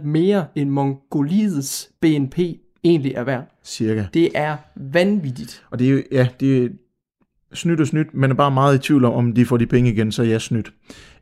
150% 0.00 0.06
mere 0.06 0.46
end 0.54 0.70
Mongoliets 0.70 1.90
BNP 2.00 2.38
egentlig 2.84 3.12
er 3.14 3.24
værd. 3.24 3.58
Cirka. 3.64 4.04
Det 4.14 4.30
er 4.34 4.56
vanvittigt. 4.76 5.64
Og 5.70 5.78
det 5.78 5.86
er 5.86 5.90
jo, 5.90 6.02
ja, 6.12 6.28
det 6.40 6.64
er 6.64 6.68
snydt 7.54 7.80
og 7.80 7.86
snydt. 7.86 8.14
Man 8.14 8.30
er 8.30 8.34
bare 8.34 8.50
meget 8.50 8.74
i 8.74 8.78
tvivl 8.78 9.04
om, 9.04 9.12
om 9.12 9.32
de 9.32 9.46
får 9.46 9.56
de 9.56 9.66
penge 9.66 9.92
igen, 9.92 10.12
så 10.12 10.22
ja, 10.22 10.38
snydt. 10.38 10.72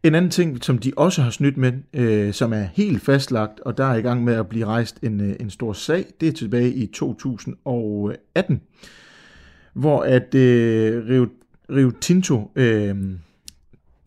En 0.03 0.15
anden 0.15 0.31
ting, 0.31 0.65
som 0.65 0.79
de 0.79 0.93
også 0.97 1.23
har 1.23 1.31
snydt 1.31 1.57
med, 1.57 1.73
øh, 1.95 2.33
som 2.33 2.53
er 2.53 2.65
helt 2.75 3.03
fastlagt, 3.03 3.61
og 3.61 3.79
der 3.79 3.85
er 3.85 3.95
i 3.95 4.01
gang 4.01 4.25
med 4.25 4.35
at 4.35 4.47
blive 4.47 4.67
rejst 4.67 4.99
en, 5.03 5.21
øh, 5.21 5.37
en 5.41 5.51
stor 5.51 5.73
sag, 5.73 6.05
det 6.21 6.29
er 6.29 6.33
tilbage 6.33 6.73
i 6.73 6.87
2018, 6.87 8.61
hvor 9.75 10.03
at 10.03 10.35
øh, 10.35 11.09
Rio, 11.09 11.27
Rio 11.71 11.91
Tinto, 12.01 12.51
øh, 12.57 12.97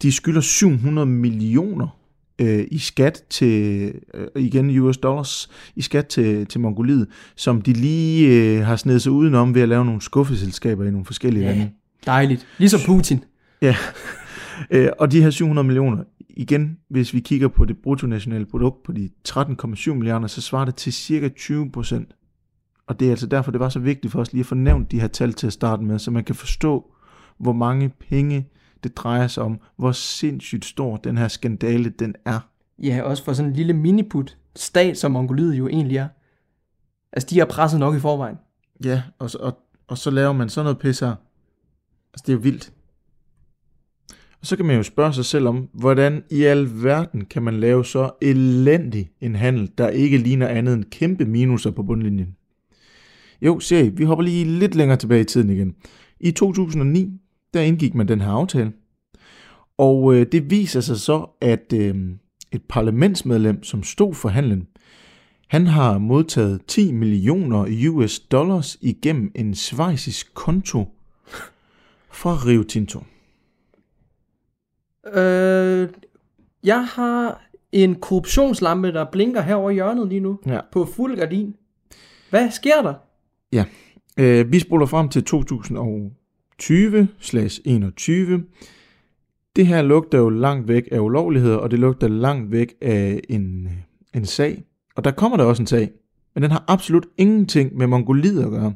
de 0.01 0.11
skylder 0.11 0.41
700 0.41 1.05
millioner 1.07 1.97
øh, 2.41 2.65
i 2.71 2.77
skat 2.77 3.23
til, 3.29 3.93
øh, 4.13 4.27
igen 4.43 4.79
US 4.79 4.97
dollars, 4.97 5.49
i 5.75 5.81
skat 5.81 6.07
til, 6.07 6.45
til 6.45 6.59
Mongoliet, 6.61 7.07
som 7.35 7.61
de 7.61 7.73
lige 7.73 8.27
øh, 8.27 8.65
har 8.65 8.75
snedet 8.75 9.01
sig 9.01 9.11
udenom 9.11 9.55
ved 9.55 9.61
at 9.61 9.69
lave 9.69 9.85
nogle 9.85 10.01
skuffeselskaber 10.01 10.83
i 10.85 10.91
nogle 10.91 11.05
forskellige 11.05 11.45
Ja. 11.45 11.51
lande. 11.51 11.71
Dejligt. 12.05 12.47
Ligesom 12.57 12.79
Putin. 12.85 13.23
Ja, 13.61 13.75
øh, 14.71 14.89
og 14.99 15.11
de 15.11 15.21
her 15.23 15.29
700 15.29 15.67
millioner, 15.67 16.03
igen, 16.29 16.77
hvis 16.89 17.13
vi 17.13 17.19
kigger 17.19 17.47
på 17.47 17.65
det 17.65 17.77
bruttonationale 17.83 18.45
produkt 18.45 18.83
på 18.83 18.91
de 18.91 19.09
13,7 19.29 19.93
milliarder, 19.93 20.27
så 20.27 20.41
svarer 20.41 20.65
det 20.65 20.75
til 20.75 20.93
cirka 20.93 21.29
20 21.29 21.71
procent. 21.71 22.15
Og 22.87 22.99
det 22.99 23.05
er 23.05 23.11
altså 23.11 23.27
derfor, 23.27 23.51
det 23.51 23.59
var 23.59 23.69
så 23.69 23.79
vigtigt 23.79 24.11
for 24.11 24.19
os 24.21 24.31
lige 24.33 24.39
at 24.39 24.45
få 24.45 24.55
nævnt 24.55 24.91
de 24.91 24.99
her 25.01 25.07
tal 25.07 25.33
til 25.33 25.47
at 25.47 25.53
starte 25.53 25.83
med, 25.83 25.99
så 25.99 26.11
man 26.11 26.23
kan 26.23 26.35
forstå, 26.35 26.91
hvor 27.37 27.53
mange 27.53 27.89
penge 28.09 28.47
det 28.83 28.97
drejer 28.97 29.27
sig 29.27 29.43
om, 29.43 29.59
hvor 29.77 29.91
sindssygt 29.91 30.65
stor 30.65 30.97
den 30.97 31.17
her 31.17 31.27
skandale 31.27 31.89
den 31.89 32.15
er. 32.25 32.39
Ja, 32.83 33.01
også 33.01 33.23
for 33.23 33.33
sådan 33.33 33.49
en 33.51 33.55
lille 33.55 33.73
miniput 33.73 34.37
stat, 34.55 34.97
som 34.97 35.11
Mongoliet 35.11 35.53
jo 35.57 35.67
egentlig 35.67 35.97
er. 35.97 36.07
Altså, 37.13 37.27
de 37.29 37.39
har 37.39 37.45
presset 37.45 37.79
nok 37.79 37.95
i 37.95 37.99
forvejen. 37.99 38.35
Ja, 38.83 39.01
og, 39.19 39.29
så- 39.29 39.37
og, 39.37 39.57
og 39.87 39.97
så 39.97 40.11
laver 40.11 40.33
man 40.33 40.49
sådan 40.49 40.65
noget 40.65 40.79
pis 40.79 40.99
her. 40.99 41.15
Altså, 42.15 42.23
det 42.25 42.29
er 42.29 42.33
jo 42.33 42.41
vildt. 42.41 42.73
Og 44.41 44.47
så 44.47 44.55
kan 44.55 44.65
man 44.65 44.75
jo 44.75 44.83
spørge 44.83 45.13
sig 45.13 45.25
selv 45.25 45.47
om, 45.47 45.69
hvordan 45.73 46.23
i 46.31 46.43
al 46.43 46.83
verden 46.83 47.25
kan 47.25 47.43
man 47.43 47.59
lave 47.59 47.85
så 47.85 48.11
elendig 48.21 49.09
en 49.21 49.35
handel, 49.35 49.71
der 49.77 49.89
ikke 49.89 50.17
ligner 50.17 50.47
andet 50.47 50.73
end 50.73 50.83
kæmpe 50.83 51.25
minuser 51.25 51.71
på 51.71 51.83
bundlinjen. 51.83 52.35
Jo, 53.41 53.59
ser 53.59 53.79
I, 53.79 53.89
vi 53.89 54.03
hopper 54.03 54.23
lige 54.23 54.45
lidt 54.45 54.75
længere 54.75 54.97
tilbage 54.97 55.21
i 55.21 55.25
tiden 55.25 55.49
igen. 55.49 55.75
I 56.19 56.31
2009, 56.31 57.11
der 57.53 57.61
indgik 57.61 57.95
man 57.95 58.07
den 58.07 58.21
her 58.21 58.31
aftale. 58.31 58.73
Og 59.77 60.15
øh, 60.15 60.25
det 60.31 60.51
viser 60.51 60.81
sig 60.81 60.97
så, 60.97 61.25
at 61.41 61.73
øh, 61.73 61.95
et 62.51 62.61
parlamentsmedlem, 62.69 63.63
som 63.63 63.83
stod 63.83 64.13
for 64.13 64.29
handlen, 64.29 64.67
han 65.47 65.67
har 65.67 65.97
modtaget 65.97 66.61
10 66.67 66.91
millioner 66.91 67.89
US 67.89 68.19
dollars 68.19 68.77
igennem 68.81 69.31
en 69.35 69.55
svejsisk 69.55 70.33
konto 70.33 70.94
fra 72.15 72.35
Rio 72.45 72.63
Tinto. 72.63 72.99
Øh, 75.13 75.89
jeg 76.63 76.85
har 76.85 77.49
en 77.71 77.95
korruptionslampe, 77.95 78.91
der 78.91 79.05
blinker 79.11 79.41
herovre 79.41 79.71
i 79.71 79.75
hjørnet 79.75 80.07
lige 80.07 80.19
nu. 80.19 80.39
Ja. 80.45 80.59
På 80.71 80.85
fuld 80.85 81.17
gardin. 81.17 81.55
Hvad 82.29 82.51
sker 82.51 82.81
der? 82.81 82.93
Øh, 84.19 84.51
vi 84.51 84.59
spoler 84.59 84.85
frem 84.85 85.09
til 85.09 85.25
2020-21. 85.33 85.33
Det 89.55 89.67
her 89.67 89.81
lugter 89.81 90.17
jo 90.17 90.29
langt 90.29 90.67
væk 90.67 90.87
af 90.91 90.99
ulovligheder, 90.99 91.57
og 91.57 91.71
det 91.71 91.79
lugter 91.79 92.07
langt 92.07 92.51
væk 92.51 92.73
af 92.81 93.21
en, 93.29 93.69
en 94.15 94.25
sag. 94.25 94.63
Og 94.95 95.03
der 95.03 95.11
kommer 95.11 95.37
der 95.37 95.43
også 95.43 95.63
en 95.63 95.67
sag, 95.67 95.91
men 96.33 96.43
den 96.43 96.51
har 96.51 96.63
absolut 96.67 97.05
ingenting 97.17 97.77
med 97.77 97.87
Mongoliet 97.87 98.43
at 98.43 98.49
gøre. 98.49 98.73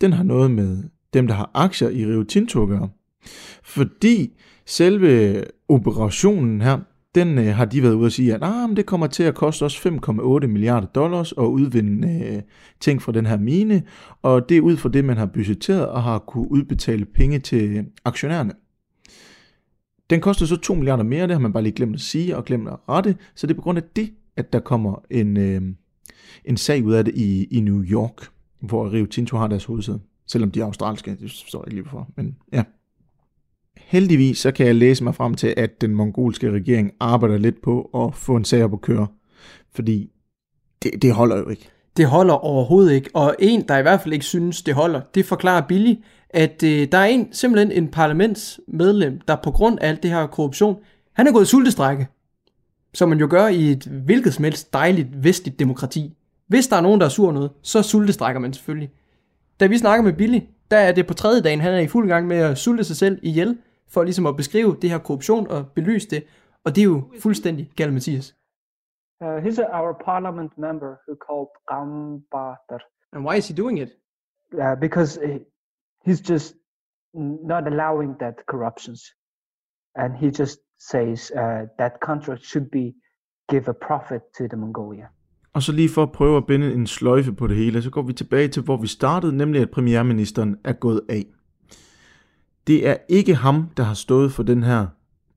Den 0.00 0.12
har 0.12 0.22
noget 0.22 0.50
med 0.50 0.82
dem, 1.14 1.26
der 1.26 1.34
har 1.34 1.50
aktier 1.54 1.88
i 1.88 2.06
Rio 2.06 2.22
Tinto 2.22 2.62
at 2.62 2.68
gøre. 2.68 2.88
Fordi 3.62 4.30
selve 4.66 5.44
operationen 5.68 6.60
her, 6.60 6.78
den 7.14 7.38
øh, 7.38 7.46
har 7.46 7.64
de 7.64 7.82
været 7.82 7.94
ude 7.94 8.06
og 8.06 8.12
sige, 8.12 8.34
at 8.34 8.42
ah, 8.42 8.68
men 8.68 8.76
det 8.76 8.86
kommer 8.86 9.06
til 9.06 9.22
at 9.22 9.34
koste 9.34 9.62
os 9.62 9.86
5,8 9.86 10.46
milliarder 10.46 10.86
dollars 10.86 11.32
at 11.32 11.42
udvinde 11.44 12.08
øh, 12.08 12.42
ting 12.80 13.02
fra 13.02 13.12
den 13.12 13.26
her 13.26 13.38
mine, 13.38 13.82
og 14.22 14.48
det 14.48 14.56
er 14.56 14.60
ud 14.60 14.76
fra 14.76 14.88
det, 14.88 15.04
man 15.04 15.16
har 15.16 15.26
budgetteret 15.26 15.88
og 15.88 16.02
har 16.02 16.18
kunne 16.18 16.50
udbetale 16.50 17.04
penge 17.04 17.38
til 17.38 17.86
aktionærerne. 18.04 18.52
Den 20.10 20.20
koster 20.20 20.46
så 20.46 20.56
2 20.56 20.74
milliarder 20.74 21.04
mere, 21.04 21.22
det 21.22 21.30
har 21.30 21.40
man 21.40 21.52
bare 21.52 21.62
lige 21.62 21.72
glemt 21.72 21.94
at 21.94 22.00
sige 22.00 22.36
og 22.36 22.44
glemt 22.44 22.68
at 22.68 22.76
rette, 22.88 23.16
så 23.34 23.46
det 23.46 23.54
er 23.54 23.56
på 23.56 23.62
grund 23.62 23.78
af 23.78 23.84
det, 23.96 24.10
at 24.36 24.52
der 24.52 24.60
kommer 24.60 25.04
en, 25.10 25.36
øh, 25.36 25.62
en 26.44 26.56
sag 26.56 26.84
ud 26.84 26.92
af 26.92 27.04
det 27.04 27.14
i, 27.14 27.44
i 27.44 27.60
New 27.60 27.82
York, 27.82 28.28
hvor 28.60 28.92
Rio 28.92 29.06
Tinto 29.06 29.36
har 29.36 29.46
deres 29.46 29.64
hovedsæde. 29.64 30.00
Selvom 30.30 30.50
de 30.50 30.60
er 30.60 30.64
australske, 30.64 31.10
det 31.10 31.30
forstår 31.42 31.58
jeg 31.58 31.66
ikke 31.66 31.76
lige 31.76 31.90
hvorfor, 31.90 32.08
men 32.16 32.36
ja. 32.52 32.62
Heldigvis 33.76 34.38
så 34.38 34.50
kan 34.52 34.66
jeg 34.66 34.74
læse 34.74 35.04
mig 35.04 35.14
frem 35.14 35.34
til, 35.34 35.54
at 35.56 35.80
den 35.80 35.94
mongolske 35.94 36.50
regering 36.50 36.92
arbejder 37.00 37.38
lidt 37.38 37.62
på 37.62 37.82
at 37.94 38.14
få 38.14 38.36
en 38.36 38.44
sag 38.44 38.64
op 38.64 38.72
at 38.72 38.80
køre, 38.80 39.06
fordi 39.74 40.10
det, 40.82 41.02
det 41.02 41.14
holder 41.14 41.36
jo 41.36 41.48
ikke. 41.48 41.68
Det 41.96 42.06
holder 42.06 42.34
overhovedet 42.34 42.92
ikke. 42.92 43.10
Og 43.14 43.36
en, 43.38 43.68
der 43.68 43.78
i 43.78 43.82
hvert 43.82 44.00
fald 44.00 44.12
ikke 44.12 44.24
synes, 44.24 44.62
det 44.62 44.74
holder, 44.74 45.00
det 45.14 45.24
forklarer 45.24 45.66
Billy, 45.66 45.94
at 46.30 46.62
øh, 46.62 46.88
der 46.92 46.98
er 46.98 47.04
en, 47.04 47.32
simpelthen 47.32 47.72
en 47.72 47.88
parlamentsmedlem, 47.88 49.20
der 49.28 49.36
på 49.36 49.50
grund 49.50 49.78
af 49.80 49.88
alt 49.88 50.02
det 50.02 50.10
her 50.10 50.26
korruption, 50.26 50.76
han 51.12 51.26
er 51.26 51.32
gået 51.32 51.48
sultestrække. 51.48 52.08
Som 52.94 53.08
man 53.08 53.18
jo 53.18 53.26
gør 53.30 53.46
i 53.46 53.70
et 53.70 53.84
hvilket 53.84 54.34
som 54.34 54.44
helst 54.44 54.72
dejligt 54.72 55.24
vestligt 55.24 55.58
demokrati. 55.58 56.16
Hvis 56.46 56.66
der 56.66 56.76
er 56.76 56.80
nogen, 56.80 57.00
der 57.00 57.06
er 57.06 57.10
sur 57.10 57.32
noget, 57.32 57.50
så 57.62 57.82
sultestrækker 57.82 58.40
man 58.40 58.52
selvfølgelig. 58.52 58.90
Da 59.60 59.66
vi 59.66 59.78
snakker 59.78 60.04
med 60.04 60.12
Billy, 60.12 60.40
der 60.70 60.76
er 60.76 60.92
det 60.92 61.06
på 61.06 61.14
tredje 61.14 61.42
dagen, 61.42 61.60
han 61.60 61.74
er 61.74 61.78
i 61.78 61.88
fuld 61.88 62.08
gang 62.08 62.26
med 62.26 62.36
at 62.36 62.58
sulte 62.58 62.84
sig 62.84 62.96
selv 62.96 63.18
ihjel, 63.22 63.62
for 63.88 64.02
ligesom 64.02 64.26
at 64.26 64.36
beskrive 64.36 64.76
det 64.82 64.90
her 64.90 64.98
korruption 64.98 65.50
og 65.50 65.72
belyse 65.74 66.08
det. 66.10 66.24
Og 66.64 66.74
det 66.74 66.80
er 66.80 66.84
jo 66.84 67.12
fuldstændig 67.20 67.70
galt, 67.76 67.92
Mathias. 67.92 68.36
Uh, 69.24 69.36
he's 69.44 69.58
a, 69.60 69.80
our 69.80 69.92
parliament 70.04 70.58
member 70.58 70.90
who 71.06 71.14
called 71.26 71.50
Gambatar 71.70 72.80
And 73.12 73.26
why 73.26 73.36
is 73.36 73.48
he 73.48 73.54
doing 73.62 73.78
it? 73.78 73.90
uh, 74.54 74.74
because 74.80 75.18
uh, 75.18 75.38
he's 76.04 76.20
just 76.20 76.54
not 77.14 77.66
allowing 77.66 78.16
that 78.18 78.46
corruptions, 78.46 79.14
and 79.94 80.16
he 80.16 80.30
just 80.30 80.58
says 80.78 81.30
uh, 81.36 81.66
that 81.78 82.00
contract 82.00 82.44
should 82.44 82.70
be 82.70 82.94
give 83.48 83.68
a 83.68 83.74
profit 83.74 84.22
to 84.34 84.48
the 84.48 84.56
Mongolia. 84.56 85.10
Og 85.52 85.62
så 85.62 85.72
lige 85.72 85.88
for 85.88 86.02
at 86.02 86.12
prøve 86.12 86.36
at 86.36 86.46
binde 86.46 86.74
en 86.74 86.86
sløjfe 86.86 87.32
på 87.32 87.46
det 87.46 87.56
hele, 87.56 87.82
så 87.82 87.90
går 87.90 88.02
vi 88.02 88.12
tilbage 88.12 88.48
til, 88.48 88.62
hvor 88.62 88.76
vi 88.76 88.86
startede, 88.86 89.36
nemlig 89.36 89.62
at 89.62 89.70
premierministeren 89.70 90.56
er 90.64 90.72
gået 90.72 91.00
af. 91.08 91.26
Det 92.66 92.88
er 92.88 92.96
ikke 93.08 93.34
ham, 93.34 93.68
der 93.76 93.82
har 93.82 93.94
stået 93.94 94.32
for 94.32 94.42
den 94.42 94.62
her 94.62 94.86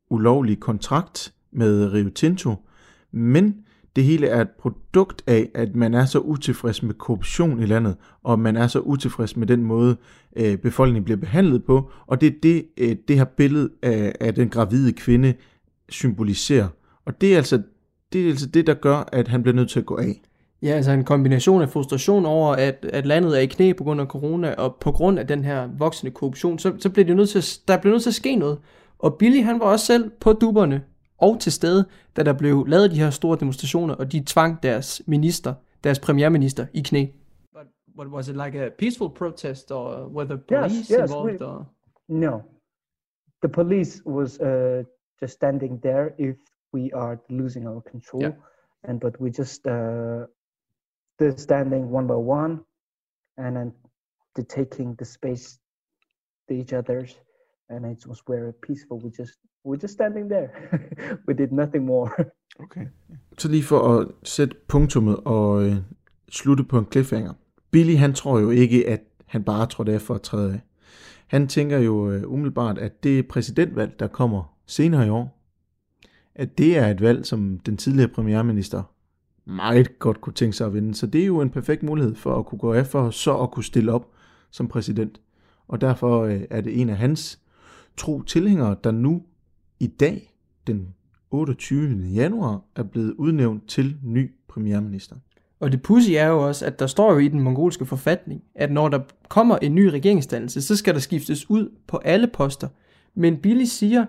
ulovlige 0.10 0.56
kontrakt 0.56 1.34
med 1.52 1.94
Rio 1.94 2.10
Tinto, 2.10 2.56
men 3.12 3.56
det 3.96 4.04
hele 4.04 4.28
er 4.28 4.42
et 4.42 4.50
produkt 4.50 5.24
af, 5.28 5.50
at 5.56 5.76
man 5.76 5.94
er 5.94 6.06
så 6.06 6.20
utilfreds 6.20 6.84
med 6.84 6.94
korruption 6.94 7.62
i 7.62 7.66
landet, 7.66 7.96
og 8.24 8.40
man 8.40 8.56
er 8.56 8.68
så 8.68 8.80
utilfreds 8.80 9.38
med 9.38 9.48
den 9.48 9.64
måde, 9.64 9.98
øh, 10.36 10.58
befolkningen 10.58 11.04
bliver 11.04 11.18
behandlet 11.18 11.64
på, 11.64 11.92
og 12.08 12.22
det 12.22 12.28
er 12.28 12.40
det, 12.44 12.66
øh, 12.78 12.96
det 13.08 13.18
her 13.18 13.26
billede 13.26 13.70
af, 13.82 14.16
af 14.20 14.36
den 14.36 14.50
gravide 14.50 14.94
kvinde 14.94 15.34
symboliserer. 15.90 16.68
Og 17.06 17.22
det 17.22 17.34
er, 17.34 17.38
altså, 17.38 17.62
det 18.14 18.26
er 18.26 18.30
altså 18.30 18.48
det, 18.48 18.68
der 18.68 18.74
gør, 18.74 19.10
at 19.12 19.28
han 19.28 19.44
bliver 19.44 19.56
nødt 19.56 19.70
til 19.70 19.80
at 19.80 19.86
gå 19.86 19.98
af. 19.98 20.22
Ja, 20.62 20.68
altså 20.70 20.92
en 20.92 21.04
kombination 21.04 21.62
af 21.62 21.70
frustration 21.70 22.26
over, 22.26 22.54
at, 22.56 22.86
at 22.94 23.06
landet 23.06 23.38
er 23.38 23.42
i 23.42 23.46
knæ 23.46 23.74
på 23.74 23.84
grund 23.84 24.02
af 24.02 24.08
corona, 24.08 24.54
og 24.54 24.76
på 24.82 24.92
grund 24.92 25.20
af 25.20 25.28
den 25.28 25.44
her 25.44 25.70
voksende 25.78 26.12
korruption, 26.12 26.60
så, 26.60 26.74
så 26.80 26.90
bliver 26.90 27.06
det 27.06 27.16
nødt 27.16 27.30
til, 27.30 27.38
at- 27.38 27.60
der 27.68 27.78
bliver 27.78 27.94
nødt 27.94 28.04
til 28.04 28.10
at 28.10 28.14
ske 28.14 28.36
noget. 28.36 28.60
Og 29.00 29.16
Billy, 29.18 29.44
han 29.44 29.60
var 29.60 29.66
også 29.66 29.86
selv 29.86 30.12
på 30.22 30.34
dupperne 30.34 30.84
og 31.18 31.40
til 31.40 31.52
stede, 31.52 31.86
da 32.16 32.24
der 32.24 32.34
blev 32.34 32.66
lavet 32.68 32.92
de 32.92 32.96
her 32.96 33.10
store 33.10 33.38
demonstrationer, 33.40 33.94
og 33.94 34.12
de 34.12 34.24
tvang 34.26 34.64
deres 34.64 35.02
minister, 35.08 35.54
deres 35.84 36.00
premierminister, 36.00 36.66
i 36.74 36.82
knæ. 36.82 37.06
But, 37.54 37.66
but 37.98 38.08
was 38.08 38.28
it 38.28 38.36
like 38.46 38.66
a 38.66 38.70
peaceful 38.80 39.10
protest, 39.10 39.72
or 39.72 40.08
were 40.16 40.26
the 40.26 40.38
police 40.38 40.94
yes, 40.94 41.10
involved, 41.10 41.42
we- 41.42 41.46
or... 41.46 41.68
No, 42.10 42.40
the 43.44 43.50
police 43.54 44.02
was 44.06 44.40
uh, 44.40 44.84
just 45.22 45.34
standing 45.34 45.82
there 45.82 46.06
if 46.20 46.36
we 46.74 46.92
are 46.94 47.20
losing 47.30 47.68
our 47.68 47.82
control, 47.92 48.22
Yeah. 48.24 48.36
and 48.84 49.00
but 49.00 49.14
we 49.22 49.30
just 49.30 49.66
uh, 49.68 50.26
they're 51.20 51.38
standing 51.38 51.92
one 51.92 52.08
by 52.08 52.16
one, 52.16 52.54
and 53.38 53.56
then 53.58 53.72
they're 54.36 54.66
taking 54.66 54.96
the 54.98 55.06
space 55.06 55.60
to 56.48 56.54
each 56.54 56.74
other's, 56.74 57.20
and 57.70 57.86
it 57.86 58.08
was 58.08 58.22
very 58.28 58.54
peaceful. 58.68 58.98
We 59.04 59.10
just 59.22 59.34
we're 59.64 59.82
just 59.82 59.94
standing 59.94 60.30
there. 60.30 60.50
we 61.28 61.34
did 61.34 61.52
nothing 61.52 61.86
more. 61.86 62.10
Okay. 62.60 62.86
Så 63.38 63.48
lige 63.50 63.64
for 63.64 64.00
at 64.00 64.08
sætte 64.24 64.56
punktummet 64.68 65.18
og 65.26 65.64
øh, 65.64 65.76
slutte 66.30 66.64
på 66.64 66.78
en 66.80 66.88
cliffhanger. 66.92 67.34
Billy 67.72 67.96
han 67.96 68.14
tror 68.14 68.40
jo 68.40 68.50
ikke, 68.50 68.90
at 68.90 69.02
han 69.26 69.44
bare 69.44 69.66
trådte 69.68 69.94
af 69.94 70.02
for 70.02 70.14
at 70.14 70.22
træde 70.22 70.54
af. 70.54 70.62
Han 71.28 71.48
tænker 71.48 71.78
jo 71.78 72.12
øh, 72.12 72.32
umiddelbart, 72.32 72.78
at 72.78 73.04
det 73.04 73.28
præsidentvalg, 73.28 74.00
der 74.00 74.08
kommer 74.08 74.58
senere 74.66 75.08
i 75.08 75.10
år, 75.10 75.43
at 76.36 76.58
det 76.58 76.78
er 76.78 76.88
et 76.88 77.02
valg, 77.02 77.26
som 77.26 77.60
den 77.60 77.78
tidligere 77.78 78.10
premierminister 78.10 78.84
meget 79.46 80.00
godt 80.00 80.22
kunne 80.22 80.34
tænke 80.34 80.58
sig 80.58 80.68
at 80.68 80.74
vinde. 80.74 80.96
Så 80.96 81.08
det 81.08 81.22
er 81.22 81.26
jo 81.26 81.42
en 81.42 81.50
perfekt 81.50 81.84
mulighed 81.84 82.16
for 82.16 82.40
at 82.40 82.46
kunne 82.46 82.60
gå 82.60 82.74
af 82.74 82.88
for 82.88 83.10
så 83.10 83.38
at 83.38 83.52
kunne 83.52 83.64
stille 83.64 83.92
op 83.92 84.10
som 84.52 84.68
præsident. 84.68 85.22
Og 85.68 85.82
derfor 85.82 86.24
øh, 86.24 86.42
er 86.50 86.62
det 86.62 86.82
en 86.82 86.90
af 86.90 86.98
hans 86.98 87.40
tro 87.98 88.22
tilhængere, 88.22 88.76
der 88.84 88.92
nu 88.92 89.24
i 89.80 89.88
dag, 89.88 90.34
den 90.68 90.88
28. 91.32 92.08
januar, 92.14 92.62
er 92.76 92.84
blevet 92.84 93.14
udnævnt 93.14 93.68
til 93.68 93.98
ny 94.04 94.32
premierminister. 94.48 95.16
Og 95.60 95.72
det 95.72 95.82
pussy 95.82 96.12
er 96.12 96.28
jo 96.28 96.48
også, 96.48 96.66
at 96.66 96.80
der 96.80 96.88
står 96.88 97.14
jo 97.14 97.20
i 97.20 97.28
den 97.28 97.40
mongolske 97.40 97.86
forfatning, 97.86 98.44
at 98.56 98.72
når 98.72 98.90
der 98.90 99.00
kommer 99.30 99.58
en 99.58 99.76
ny 99.76 99.86
regeringsdannelse, 99.86 100.62
så 100.62 100.76
skal 100.76 100.94
der 100.94 101.00
skiftes 101.00 101.50
ud 101.50 101.70
på 101.88 101.98
alle 101.98 102.28
poster. 102.28 102.68
Men 103.16 103.38
Billy 103.38 103.64
siger, 103.64 104.06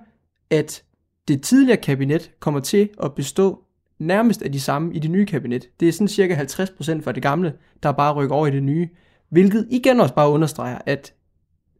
at 0.50 0.84
det 1.28 1.42
tidligere 1.42 1.76
kabinet 1.76 2.30
kommer 2.40 2.60
til 2.60 2.88
at 3.02 3.14
bestå 3.14 3.64
nærmest 3.98 4.42
af 4.42 4.52
de 4.52 4.60
samme 4.60 4.94
i 4.94 4.98
det 4.98 5.10
nye 5.10 5.26
kabinet. 5.26 5.68
Det 5.80 5.88
er 5.88 5.92
sådan 5.92 6.08
cirka 6.08 6.34
50% 6.34 7.04
fra 7.04 7.12
det 7.12 7.22
gamle, 7.22 7.52
der 7.82 7.92
bare 7.92 8.14
rykker 8.14 8.36
over 8.36 8.46
i 8.46 8.50
det 8.50 8.62
nye. 8.62 8.88
Hvilket 9.28 9.66
igen 9.70 10.00
også 10.00 10.14
bare 10.14 10.30
understreger, 10.30 10.78
at 10.86 11.14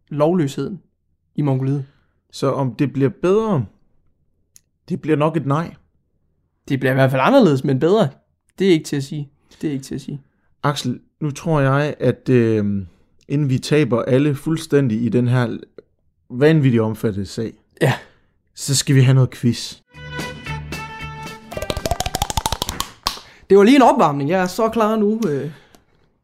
lovløsheden 0.09 0.81
i 1.35 1.43
Mongoliet. 1.43 1.85
Så 2.33 2.53
om 2.53 2.75
det 2.75 2.93
bliver 2.93 3.11
bedre, 3.23 3.67
det 4.89 5.01
bliver 5.01 5.17
nok 5.17 5.37
et 5.37 5.47
nej. 5.47 5.75
Det 6.69 6.81
bliver 6.81 6.93
i 6.93 6.95
hvert 6.95 7.11
fald 7.11 7.23
anderledes, 7.25 7.65
men 7.65 7.81
bedre. 7.81 8.09
Det 8.59 8.67
er 8.69 8.73
ikke 8.73 8.85
til 8.85 8.97
at 8.97 9.05
sige. 9.05 9.31
Det 9.63 9.69
er 9.69 9.73
ikke 9.73 9.85
til 9.85 9.95
at 9.95 10.01
sige. 10.01 10.21
Axel, 10.63 11.01
nu 11.21 11.31
tror 11.31 11.61
jeg, 11.61 11.95
at 12.01 12.29
øh, 12.29 12.87
inden 13.29 13.51
vi 13.51 13.59
taber 13.59 14.03
alle 14.03 14.35
fuldstændig 14.35 15.03
i 15.03 15.09
den 15.09 15.29
her 15.29 15.59
vanvittigt 16.31 16.81
omfattede 16.83 17.27
sag, 17.27 17.53
Ja. 17.81 17.93
Så 18.55 18.75
skal 18.77 18.95
vi 18.95 19.01
have 19.01 19.15
noget 19.15 19.31
quiz. 19.31 19.77
Det 23.51 23.59
var 23.59 23.65
lige 23.65 23.77
en 23.77 23.83
opvarmning. 23.83 24.31
Jeg 24.31 24.43
er 24.43 24.47
så 24.47 24.69
klar 24.69 24.97
nu. 24.97 25.21
Øh. 25.29 25.51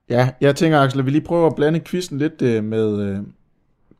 Ja, 0.08 0.30
jeg 0.40 0.56
tænker, 0.56 0.80
Axel, 0.80 0.99
at 1.00 1.06
vi 1.06 1.10
lige 1.10 1.20
prøver 1.25 1.46
at 1.46 1.54
blande 1.56 1.80
quizzen 1.80 2.18
lidt 2.18 2.42
øh, 2.42 2.64
med, 2.64 3.00
øh, 3.02 3.18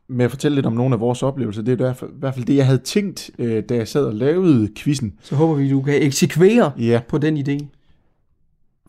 med 0.07 0.25
at 0.25 0.31
fortælle 0.31 0.55
lidt 0.55 0.65
om 0.65 0.73
nogle 0.73 0.93
af 0.95 0.99
vores 0.99 1.23
oplevelser. 1.23 1.61
Det 1.61 1.71
er 1.71 1.75
i 1.75 1.83
hvert 1.83 1.97
fald, 1.97 2.11
i 2.11 2.19
hvert 2.19 2.33
fald 2.33 2.45
det, 2.45 2.55
jeg 2.55 2.65
havde 2.65 2.77
tænkt, 2.79 3.29
øh, 3.39 3.63
da 3.69 3.75
jeg 3.75 3.87
sad 3.87 4.05
og 4.05 4.13
lavede 4.13 4.69
quizzen. 4.77 5.13
Så 5.21 5.35
håber 5.35 5.53
vi, 5.53 5.69
du 5.69 5.81
kan 5.81 6.01
eksekvere 6.01 6.71
Ja, 6.77 7.01
på 7.09 7.17
den 7.17 7.37
idé. 7.37 7.65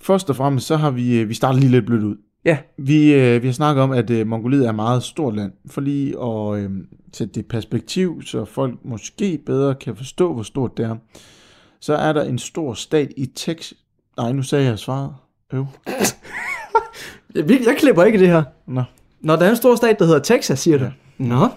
først 0.00 0.30
og 0.30 0.36
fremmest, 0.36 0.66
så 0.66 0.76
har 0.76 0.90
vi, 0.90 1.24
vi 1.24 1.34
startet 1.34 1.60
lige 1.60 1.70
lidt 1.70 1.86
blødt 1.86 2.02
ud. 2.02 2.16
Ja. 2.44 2.58
Vi, 2.76 3.14
øh, 3.14 3.42
vi 3.42 3.46
har 3.46 3.52
snakket 3.52 3.82
om, 3.82 3.90
at 3.90 4.10
øh, 4.10 4.26
Mongoliet 4.26 4.64
er 4.64 4.68
et 4.68 4.74
meget 4.74 5.02
stort 5.02 5.36
land. 5.36 5.52
For 5.66 5.80
lige 5.80 6.20
at 6.22 6.58
øh, 6.58 6.70
sætte 7.12 7.34
det 7.34 7.40
i 7.40 7.48
perspektiv, 7.48 8.22
så 8.22 8.44
folk 8.44 8.78
måske 8.84 9.38
bedre 9.46 9.74
kan 9.74 9.96
forstå, 9.96 10.34
hvor 10.34 10.42
stort 10.42 10.76
det 10.76 10.84
er. 10.84 10.96
Så 11.80 11.94
er 11.94 12.12
der 12.12 12.22
en 12.22 12.38
stor 12.38 12.74
stat 12.74 13.12
i 13.16 13.26
Texas. 13.26 13.78
Nej, 14.16 14.32
nu 14.32 14.42
sagde 14.42 14.64
jeg 14.64 14.78
svaret. 14.78 15.14
Øv. 15.52 15.66
Jeg, 17.34 17.50
jeg 17.50 17.76
klipper 17.78 18.04
ikke 18.04 18.18
det 18.18 18.28
her. 18.28 18.42
Nå. 18.66 18.82
Når 19.20 19.36
der 19.36 19.46
er 19.46 19.50
en 19.50 19.56
stor 19.56 19.74
stat, 19.76 19.98
der 19.98 20.04
hedder 20.04 20.20
Texas, 20.20 20.58
siger 20.58 20.78
du. 20.78 20.84
Ja. 20.84 20.90
Nå. 21.18 21.48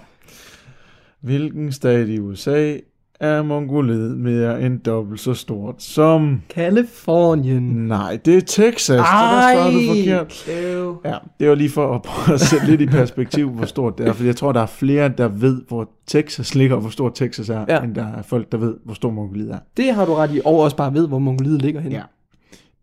Hvilken 1.22 1.72
stat 1.72 2.08
i 2.08 2.20
USA 2.20 2.77
er 3.20 3.42
Mongoliet 3.44 4.18
mere 4.18 4.62
end 4.62 4.80
dobbelt 4.80 5.20
så 5.20 5.34
stort 5.34 5.84
som... 5.84 6.42
Kalifornien. 6.50 7.64
Nej, 7.64 8.20
det 8.26 8.38
er 8.38 8.42
Texas. 8.42 8.86
Så 8.86 8.94
der 8.96 9.72
du 9.72 9.80
forkert. 9.96 10.50
Øv. 10.64 11.02
Ja, 11.06 11.16
det 11.40 11.50
var 11.50 11.56
lige 11.56 11.70
for 11.70 11.96
at 11.96 12.02
prøve 12.02 12.34
at 12.34 12.42
sætte 12.42 12.66
lidt 12.68 12.82
i 12.82 12.86
perspektiv, 12.86 13.50
hvor 13.50 13.66
stort 13.66 13.98
det 13.98 14.08
er. 14.08 14.14
For 14.14 14.24
jeg 14.24 14.36
tror, 14.36 14.52
der 14.52 14.62
er 14.62 14.66
flere, 14.66 15.10
der 15.18 15.28
ved, 15.28 15.62
hvor 15.68 15.90
Texas 16.08 16.56
ligger, 16.56 16.76
og 16.76 16.82
hvor 16.82 16.90
stort 16.92 17.16
Texas 17.16 17.50
er, 17.50 17.66
Ja. 17.70 17.82
end 17.84 17.96
der 17.96 18.06
er 18.06 18.22
folk, 18.22 18.52
der 18.52 18.58
ved, 18.58 18.76
hvor 18.86 18.94
stor 18.94 19.10
Mongoliet 19.12 19.52
er. 19.52 19.60
Det 19.78 19.94
har 19.94 20.06
du 20.06 20.14
ret 20.14 20.32
i, 20.36 20.42
og 20.46 20.60
også 20.60 20.76
bare 20.78 20.94
ved, 20.94 21.08
hvor 21.08 21.20
Mongoliet 21.20 21.62
ligger 21.62 21.82
henne. 21.82 21.96
Ja. 21.96 22.02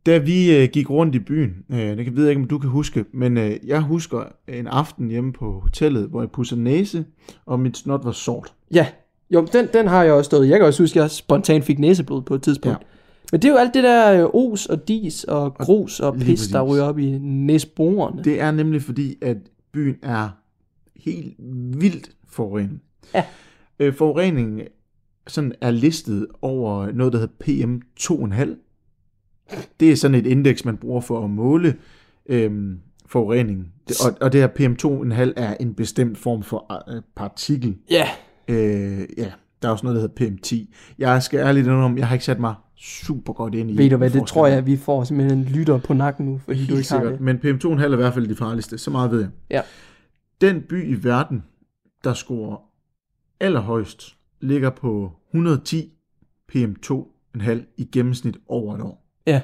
Da 0.07 0.19
vi 0.19 0.57
øh, 0.57 0.69
gik 0.73 0.91
rundt 0.91 1.15
i 1.15 1.19
byen, 1.19 1.51
øh, 1.73 1.79
det 1.79 2.05
kan 2.05 2.17
ved 2.17 2.23
jeg 2.25 2.31
ikke, 2.31 2.43
om 2.43 2.49
du 2.49 2.59
kan 2.59 2.71
huske, 2.71 3.05
men 3.15 3.37
øh, 3.39 3.51
jeg 3.67 3.81
husker 3.81 4.23
en 4.49 4.67
aften 4.67 5.09
hjemme 5.09 5.33
på 5.33 5.61
hotellet, 5.61 6.07
hvor 6.09 6.21
jeg 6.23 6.31
pudsede 6.31 6.63
næse, 6.63 7.05
og 7.47 7.61
mit 7.61 7.77
snot 7.77 8.05
var 8.05 8.13
sort. 8.13 8.53
ja. 8.75 8.87
Jo, 9.33 9.49
den, 9.53 9.69
den 9.73 9.87
har 9.87 10.05
jeg 10.05 10.13
også 10.13 10.29
stået. 10.29 10.49
Jeg 10.49 10.59
kan 10.59 10.67
også 10.67 10.83
huske, 10.83 11.01
at 11.01 11.03
jeg 11.03 11.11
spontant 11.11 11.65
fik 11.65 11.79
næseblod 11.79 12.23
på 12.23 12.35
et 12.35 12.43
tidspunkt. 12.43 12.79
Ja. 12.81 12.87
Men 13.33 13.43
det 13.43 13.49
er 13.49 13.53
jo 13.53 13.59
alt 13.59 13.75
det 13.75 13.83
der 13.83 14.23
øh, 14.23 14.31
os 14.35 14.67
og 14.67 14.89
dis 14.89 15.25
og 15.25 15.55
grus 15.55 16.01
og 16.01 16.17
lige 16.17 16.27
pis, 16.27 16.49
der 16.49 16.63
ryger 16.63 16.85
op 16.85 16.99
i 16.99 17.19
næsborene. 17.19 18.25
Det 18.25 18.41
er 18.41 18.51
nemlig 18.51 18.83
fordi, 18.83 19.17
at 19.23 19.37
byen 19.73 19.97
er 20.03 20.29
helt 20.97 21.35
vildt 21.81 22.11
forurenet. 22.29 22.79
Ja. 23.15 23.25
Øh, 23.79 23.95
forureningen 23.95 24.61
sådan 25.27 25.53
er 25.61 25.71
listet 25.71 26.27
over 26.43 26.93
noget, 26.93 27.13
der 27.13 27.19
hedder 27.19 27.35
PM2,5. 27.45 28.57
Det 29.81 29.93
er 29.93 29.97
sådan 29.97 30.15
et 30.15 30.27
indeks, 30.27 30.65
man 30.65 30.77
bruger 30.77 31.01
for 31.01 31.25
at 31.25 31.31
måle 31.31 31.75
øhm, 32.27 32.79
forureningen. 33.07 33.67
Det, 33.89 33.97
og, 34.07 34.17
og 34.21 34.33
det 34.33 34.41
her 34.41 34.49
PM2,5 34.49 35.33
er 35.37 35.57
en 35.61 35.75
bestemt 35.75 36.19
form 36.19 36.43
for 36.43 36.93
øh, 36.97 37.03
partikel. 37.17 37.77
Ja, 37.91 38.09
Øh, 38.49 38.99
ja, 39.19 39.33
der 39.63 39.69
er 39.69 39.73
også 39.73 39.87
noget, 39.87 40.03
der 40.03 40.09
hedder 40.09 40.37
PM10. 40.37 40.75
Jeg 40.99 41.23
skal 41.23 41.39
ærligt 41.41 41.67
indrømme, 41.67 41.99
jeg 41.99 42.07
har 42.09 42.15
ikke 42.15 42.25
sat 42.25 42.41
mig 42.41 42.55
super 42.77 43.33
godt 43.33 43.55
ind 43.55 43.71
i 43.71 43.79
ved 43.79 43.91
du 43.91 43.97
hvad, 43.97 44.11
det 44.11 44.27
tror 44.27 44.47
jeg, 44.47 44.67
vi 44.67 44.77
får 44.77 45.05
simpelthen 45.05 45.39
en 45.39 45.45
lytter 45.45 45.79
på 45.79 45.95
nakken 45.95 46.27
nu, 46.27 46.39
fordi 46.39 46.59
du 46.59 46.75
Helt 46.75 46.79
ikke 46.79 46.93
har 46.93 46.99
sikkert. 47.01 47.13
det. 47.13 47.21
Men 47.21 47.37
PM2,5 47.37 47.83
er 47.83 47.93
i 47.93 47.97
hvert 47.97 48.15
fald 48.15 48.29
det 48.29 48.39
farligste. 48.39 48.79
Så 48.79 48.91
meget 48.91 49.11
ved 49.11 49.21
jeg. 49.21 49.31
Ja. 49.51 49.61
Den 50.41 50.63
by 50.63 50.89
i 50.89 51.05
verden, 51.05 51.43
der 52.05 52.15
scorer 52.15 52.57
allerhøjst, 53.41 54.17
ligger 54.41 54.71
på 54.71 55.13
110 55.31 55.93
PM2,5 56.53 57.75
i 57.77 57.89
gennemsnit 57.93 58.37
over 58.49 58.75
et 58.75 58.81
år. 58.81 59.07
Ja. 59.27 59.41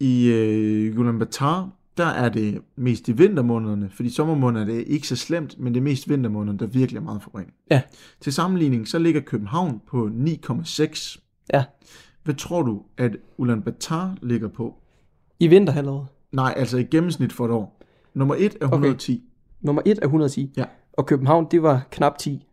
I 0.00 0.28
øh, 0.32 0.98
Ulaanbaatar, 0.98 1.70
der 1.96 2.06
er 2.06 2.28
det 2.28 2.62
mest 2.76 3.08
i 3.08 3.12
vintermånederne, 3.12 3.90
fordi 3.90 4.10
sommermånederne 4.10 4.72
er 4.72 4.84
ikke 4.86 5.08
så 5.08 5.16
slemt, 5.16 5.58
men 5.58 5.74
det 5.74 5.80
er 5.80 5.84
mest 5.84 6.08
vintermånederne, 6.08 6.58
der 6.58 6.66
virkelig 6.66 6.98
er 6.98 7.02
meget 7.02 7.22
forurenet. 7.22 7.54
Ja. 7.70 7.82
Til 8.20 8.32
sammenligning, 8.32 8.88
så 8.88 8.98
ligger 8.98 9.20
København 9.20 9.80
på 9.86 10.10
9,6. 10.14 11.18
Ja. 11.52 11.64
Hvad 12.24 12.34
tror 12.34 12.62
du, 12.62 12.82
at 12.96 13.16
Ulaanbaatar 13.36 14.16
ligger 14.22 14.48
på? 14.48 14.74
I 15.40 15.46
vinterhalvåret. 15.46 16.06
Nej, 16.32 16.54
altså 16.56 16.78
i 16.78 16.84
gennemsnit 16.84 17.32
for 17.32 17.44
et 17.44 17.50
år. 17.50 17.82
Nummer 18.14 18.34
1 18.38 18.56
er 18.60 18.64
110. 18.64 19.22
Nummer 19.60 19.82
1 19.84 19.98
er 19.98 20.06
110. 20.06 20.52
Ja. 20.56 20.64
Og 20.92 21.06
København, 21.06 21.46
det 21.50 21.62
var 21.62 21.88
knap 21.90 22.18
10. 22.18 22.46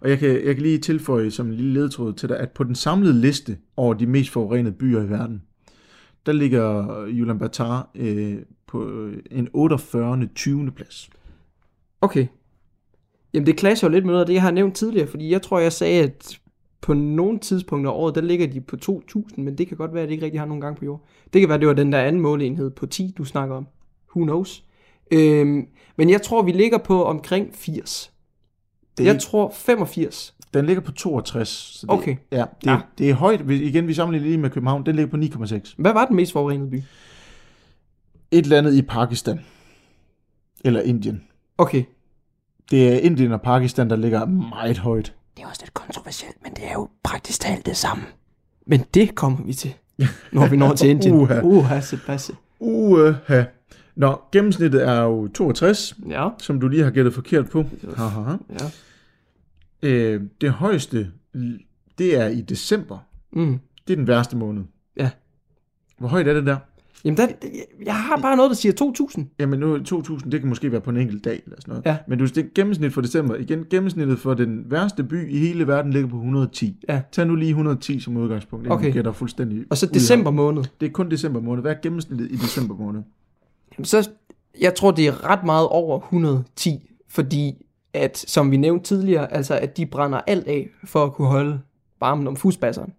Og 0.00 0.10
jeg 0.10 0.18
kan, 0.18 0.28
jeg 0.28 0.54
kan 0.54 0.62
lige 0.62 0.78
tilføje 0.78 1.30
som 1.30 1.46
en 1.46 1.54
lille 1.54 1.72
ledtråd 1.72 2.12
til 2.12 2.28
dig, 2.28 2.38
at 2.38 2.50
på 2.50 2.64
den 2.64 2.74
samlede 2.74 3.20
liste 3.20 3.58
over 3.76 3.94
de 3.94 4.06
mest 4.06 4.30
forurenede 4.30 4.74
byer 4.74 5.02
i 5.02 5.10
verden, 5.10 5.42
der 6.26 6.32
ligger 6.32 6.86
Ulaanbaatar 7.22 7.90
øh, 7.94 8.38
på 8.66 8.88
øh, 8.88 9.18
en 9.30 9.48
48. 9.52 10.28
20. 10.34 10.70
plads. 10.70 11.10
Okay. 12.00 12.26
Jamen 13.34 13.46
det 13.46 13.60
clasher 13.60 13.88
jo 13.88 13.92
lidt 13.92 14.04
med 14.04 14.12
noget 14.12 14.20
af 14.20 14.26
det, 14.26 14.34
jeg 14.34 14.42
har 14.42 14.50
nævnt 14.50 14.76
tidligere, 14.76 15.06
fordi 15.06 15.30
jeg 15.30 15.42
tror, 15.42 15.58
jeg 15.58 15.72
sagde, 15.72 16.02
at 16.02 16.40
på 16.80 16.94
nogle 16.94 17.38
tidspunkter 17.38 17.90
af 17.90 17.94
året, 17.94 18.14
der 18.14 18.20
ligger 18.20 18.46
de 18.46 18.60
på 18.60 18.76
2.000, 18.82 19.22
men 19.36 19.58
det 19.58 19.68
kan 19.68 19.76
godt 19.76 19.94
være, 19.94 20.02
at 20.02 20.08
det 20.08 20.12
ikke 20.12 20.24
rigtig 20.24 20.40
har 20.40 20.46
nogen 20.46 20.60
gang 20.60 20.76
på 20.76 20.84
jord. 20.84 21.04
Det 21.32 21.40
kan 21.40 21.48
være, 21.48 21.58
det 21.58 21.68
var 21.68 21.74
den 21.74 21.92
der 21.92 22.00
anden 22.00 22.22
måleenhed 22.22 22.70
på 22.70 22.86
10, 22.86 23.14
du 23.18 23.24
snakker 23.24 23.56
om. 23.56 23.66
Who 24.16 24.24
knows? 24.24 24.64
Øhm, 25.10 25.66
men 25.96 26.10
jeg 26.10 26.22
tror, 26.22 26.42
vi 26.42 26.52
ligger 26.52 26.78
på 26.78 27.04
omkring 27.04 27.54
80. 27.54 28.12
Det, 28.98 29.04
Jeg 29.04 29.20
tror 29.20 29.52
85. 29.54 30.34
den 30.54 30.66
ligger 30.66 30.82
på 30.82 30.92
62. 30.92 31.48
Så 31.48 31.86
det, 31.86 31.90
Okay. 31.90 32.16
Ja, 32.32 32.36
det, 32.60 32.66
Ja. 32.66 32.78
det 32.98 33.10
er 33.10 33.14
højt. 33.14 33.50
Igen, 33.50 33.88
vi 33.88 33.94
sammenligner 33.94 34.28
lige 34.28 34.38
med 34.38 34.50
København. 34.50 34.86
Den 34.86 34.96
ligger 34.96 35.10
på 35.10 35.16
9,6. 35.16 35.74
Hvad 35.78 35.92
var 35.92 36.04
den 36.06 36.16
mest 36.16 36.32
forurenede 36.32 36.70
by? 36.70 36.82
Et 38.30 38.44
eller 38.44 38.58
andet 38.58 38.74
i 38.74 38.82
Pakistan. 38.82 39.40
Eller 40.64 40.80
Indien. 40.80 41.22
Okay. 41.58 41.84
Det 42.70 42.88
er 42.94 42.98
Indien 42.98 43.32
og 43.32 43.40
Pakistan, 43.42 43.90
der 43.90 43.96
ligger 43.96 44.24
meget 44.26 44.78
højt. 44.78 45.14
Det 45.36 45.42
er 45.42 45.48
også 45.48 45.60
lidt 45.62 45.74
kontroversielt, 45.74 46.36
men 46.42 46.52
det 46.54 46.64
er 46.68 46.72
jo 46.72 46.88
praktisk 47.04 47.40
talt 47.40 47.66
det 47.66 47.76
samme. 47.76 48.02
Men 48.66 48.84
det 48.94 49.14
kommer 49.14 49.38
vi 49.44 49.52
til, 49.52 49.74
når 50.32 50.46
vi 50.46 50.56
når 50.56 50.74
til 50.74 50.88
Indien. 50.94 51.14
Uha. 51.14 51.40
Uha, 51.42 51.80
Sebastian. 51.80 52.38
Uha. 52.60 53.42
Nå, 53.96 54.20
gennemsnittet 54.32 54.88
er 54.88 55.02
jo 55.02 55.28
62, 55.28 55.94
Ja. 56.08 56.28
som 56.38 56.60
du 56.60 56.68
lige 56.68 56.82
har 56.84 56.90
gættet 56.90 57.14
forkert 57.14 57.50
på. 57.50 57.64
Haha. 57.96 58.30
Ja. 58.50 58.64
Øh, 59.82 60.20
det 60.40 60.50
højeste, 60.50 61.10
det 61.98 62.18
er 62.18 62.26
i 62.26 62.40
december. 62.40 62.98
Mm. 63.32 63.58
Det 63.86 63.92
er 63.92 63.96
den 63.96 64.06
værste 64.06 64.36
måned. 64.36 64.62
Ja. 64.96 65.10
Hvor 65.98 66.08
højt 66.08 66.28
er 66.28 66.34
det 66.34 66.46
der? 66.46 66.56
Jamen, 67.04 67.16
der, 67.16 67.26
jeg 67.84 67.94
har 67.94 68.16
bare 68.16 68.36
noget, 68.36 68.50
der 68.50 68.54
siger 68.54 68.72
2.000. 69.18 69.24
Jamen 69.38 69.60
nu 69.60 69.74
er 69.74 69.78
2000, 69.78 70.32
det 70.32 70.40
kan 70.40 70.48
måske 70.48 70.72
være 70.72 70.80
på 70.80 70.90
en 70.90 70.96
enkelt 70.96 71.24
dag 71.24 71.42
eller 71.44 71.56
sådan 71.60 71.72
noget. 71.72 71.86
Ja. 71.86 71.96
Men 72.08 72.18
du 72.18 72.24
det 72.24 72.54
gennemsnit 72.54 72.92
for 72.92 73.00
december. 73.00 73.34
Igen, 73.34 73.66
gennemsnittet 73.70 74.18
for 74.18 74.34
den 74.34 74.64
værste 74.70 75.04
by 75.04 75.30
i 75.30 75.38
hele 75.38 75.66
verden 75.66 75.92
ligger 75.92 76.08
på 76.08 76.16
110. 76.16 76.84
Ja. 76.88 77.02
Tag 77.12 77.26
nu 77.26 77.34
lige 77.34 77.48
110 77.48 78.00
som 78.00 78.16
udgangspunkt. 78.16 78.66
inden 78.66 78.78
Okay. 78.78 78.92
gætter 78.92 79.12
fuldstændig 79.12 79.64
Og 79.70 79.76
så 79.76 79.86
december 79.86 80.30
måned. 80.30 80.64
Det 80.80 80.86
er 80.86 80.90
kun 80.90 81.10
december 81.10 81.40
måned. 81.40 81.62
Hvad 81.62 81.72
er 81.72 81.80
gennemsnittet 81.82 82.30
i 82.30 82.36
december 82.36 82.74
måned? 82.76 83.02
Jamen, 83.78 83.84
så, 83.84 84.10
jeg 84.60 84.74
tror, 84.74 84.90
det 84.90 85.06
er 85.06 85.30
ret 85.30 85.44
meget 85.44 85.68
over 85.68 86.00
110, 86.00 86.90
fordi 87.08 87.66
at, 87.94 88.18
som 88.18 88.50
vi 88.50 88.56
nævnte 88.56 88.84
tidligere, 88.86 89.32
altså 89.32 89.54
at 89.58 89.76
de 89.76 89.86
brænder 89.86 90.20
alt 90.26 90.46
af 90.46 90.68
for 90.84 91.04
at 91.04 91.12
kunne 91.12 91.28
holde 91.28 91.60
varmen 92.00 92.26
om 92.26 92.36
fusbasseren. 92.36 92.92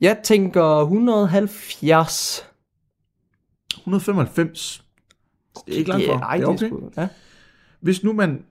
Jeg 0.00 0.20
tænker 0.24 0.64
170. 0.80 2.44
195. 3.78 4.84
Det 5.66 5.74
er 5.74 5.78
ikke 5.78 5.90
langt 5.90 6.00
Det 6.06 6.08
for. 6.12 6.18
er- 6.18 6.22
Ej, 6.22 6.36
det 6.36 6.44
er 6.44 6.48
okay. 6.48 6.70
ja. 6.96 7.08
Hvis 7.80 8.04
nu 8.04 8.12
man 8.12 8.44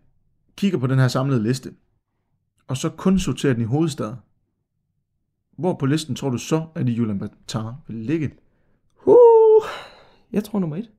kigger 0.56 0.78
på 0.80 0.88
den 0.88 1.00
her 1.00 1.08
samlede 1.08 1.44
liste, 1.44 1.74
og 2.68 2.78
så 2.78 2.90
kun 2.90 3.20
sorterer 3.20 3.54
den 3.54 3.62
i 3.62 3.66
hovedstad, 3.66 4.14
hvor 5.58 5.74
på 5.74 5.86
listen 5.86 6.16
tror 6.16 6.30
du 6.30 6.38
så, 6.38 6.66
at 6.76 6.90
i 6.90 7.00
Ulaanbaatar 7.00 7.76
vil 7.88 7.98
ligge? 7.98 8.32
Uh, 9.06 9.64
jeg 10.32 10.44
tror 10.44 10.60
nummer 10.60 10.76
et. 10.78 10.90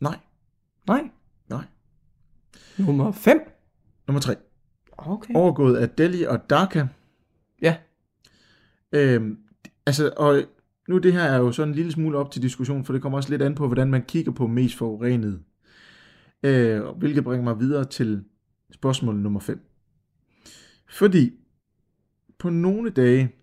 Nej. 0.00 0.18
Nej. 0.86 1.10
Nummer 2.78 3.12
5. 3.12 3.40
Nummer 4.06 4.20
3. 4.20 4.36
Okay. 4.98 5.34
Overgået 5.34 5.76
af 5.76 5.88
Delhi 5.88 6.22
og 6.22 6.50
Dhaka. 6.50 6.86
Ja. 7.62 7.76
Øhm, 8.92 9.38
altså, 9.86 10.12
og 10.16 10.42
nu 10.88 10.98
det 10.98 11.12
her 11.12 11.22
er 11.22 11.38
jo 11.38 11.52
sådan 11.52 11.68
en 11.68 11.74
lille 11.74 11.92
smule 11.92 12.18
op 12.18 12.30
til 12.30 12.42
diskussion, 12.42 12.84
for 12.84 12.92
det 12.92 13.02
kommer 13.02 13.18
også 13.18 13.30
lidt 13.30 13.42
an 13.42 13.54
på, 13.54 13.66
hvordan 13.66 13.90
man 13.90 14.02
kigger 14.02 14.32
på 14.32 14.46
mest 14.46 14.76
forurenet. 14.76 15.42
Øh, 16.42 16.82
hvilket 16.82 17.24
bringer 17.24 17.44
mig 17.44 17.60
videre 17.60 17.84
til 17.84 18.24
Spørgsmål 18.70 19.16
nummer 19.16 19.40
5. 19.40 19.60
Fordi 20.88 21.32
på 22.38 22.50
nogle 22.50 22.90
dage, 22.90 23.34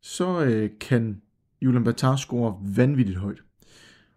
så 0.00 0.44
øh, 0.44 0.70
kan 0.80 1.22
Julian 1.62 1.84
Batar 1.84 2.16
score 2.16 2.58
vanvittigt 2.76 3.18
højt. 3.18 3.42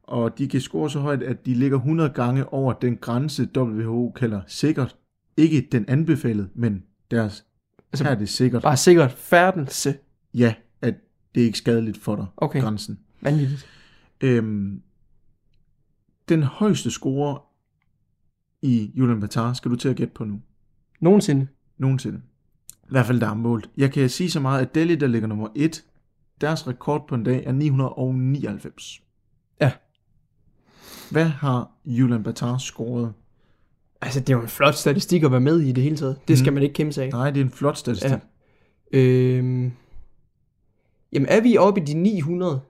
Og 0.07 0.37
de 0.37 0.47
kan 0.47 0.61
score 0.61 0.89
så 0.89 0.99
højt, 0.99 1.23
at 1.23 1.45
de 1.45 1.53
ligger 1.53 1.77
100 1.77 2.09
gange 2.09 2.53
over 2.53 2.73
den 2.73 2.97
grænse, 2.97 3.49
WHO 3.57 4.11
kalder 4.15 4.41
sikkert. 4.47 4.95
Ikke 5.37 5.67
den 5.71 5.85
anbefalede, 5.87 6.49
men 6.55 6.83
deres, 7.11 7.45
Altså, 7.91 8.03
her 8.03 8.11
er 8.11 8.15
det 8.15 8.29
sikkert. 8.29 8.61
Bare 8.61 8.77
sikkert 8.77 9.11
færdelse. 9.11 9.97
Ja, 10.33 10.53
at 10.81 10.95
det 11.35 11.41
er 11.41 11.45
ikke 11.45 11.57
skadeligt 11.57 11.97
for 11.97 12.15
dig, 12.15 12.25
Okay. 12.37 12.61
grænsen. 12.61 12.99
Vanvittigt. 13.21 13.67
Øhm, 14.21 14.81
den 16.29 16.43
højeste 16.43 16.91
score 16.91 17.39
i 18.61 18.91
Julian 18.95 19.19
Batar 19.19 19.53
skal 19.53 19.71
du 19.71 19.75
til 19.75 19.89
at 19.89 19.95
gætte 19.95 20.13
på 20.13 20.23
nu. 20.23 20.41
Nogensinde. 20.99 21.47
Nogensinde. 21.77 22.21
I 22.83 22.89
hvert 22.89 23.05
fald, 23.05 23.19
der 23.19 23.29
er 23.29 23.33
målt. 23.33 23.69
Jeg 23.77 23.91
kan 23.91 24.09
sige 24.09 24.31
så 24.31 24.39
meget, 24.39 24.61
at 24.61 24.75
Delhi, 24.75 24.95
der 24.95 25.07
ligger 25.07 25.27
nummer 25.27 25.47
1, 25.55 25.83
deres 26.41 26.67
rekord 26.67 27.07
på 27.07 27.15
en 27.15 27.23
dag 27.23 27.43
er 27.45 27.51
999. 27.51 29.01
Ja. 29.61 29.71
Hvad 31.11 31.25
har 31.25 31.71
Julian 31.85 32.23
Batar 32.23 32.57
scoret? 32.57 33.13
Altså, 34.01 34.19
det 34.19 34.29
er 34.29 34.33
jo 34.37 34.41
en 34.41 34.47
flot 34.47 34.75
statistik 34.75 35.23
at 35.23 35.31
være 35.31 35.39
med 35.39 35.59
i 35.59 35.71
det 35.71 35.83
hele 35.83 35.97
taget. 35.97 36.19
Det 36.27 36.37
skal 36.37 36.51
Mhm. 36.51 36.53
man 36.53 36.63
ikke 36.63 36.73
kæmpe 36.73 36.93
sig 36.93 37.05
af. 37.05 37.09
Nej, 37.11 37.31
det 37.31 37.41
er 37.41 37.45
en 37.45 37.51
flot 37.51 37.77
statistik. 37.77 38.11
Ja. 38.11 38.19
Øhm, 38.99 39.71
jamen, 41.13 41.27
er 41.29 41.41
vi 41.41 41.57
oppe 41.57 41.81
i 41.81 41.83
de 41.83 41.93
900? 41.93 42.61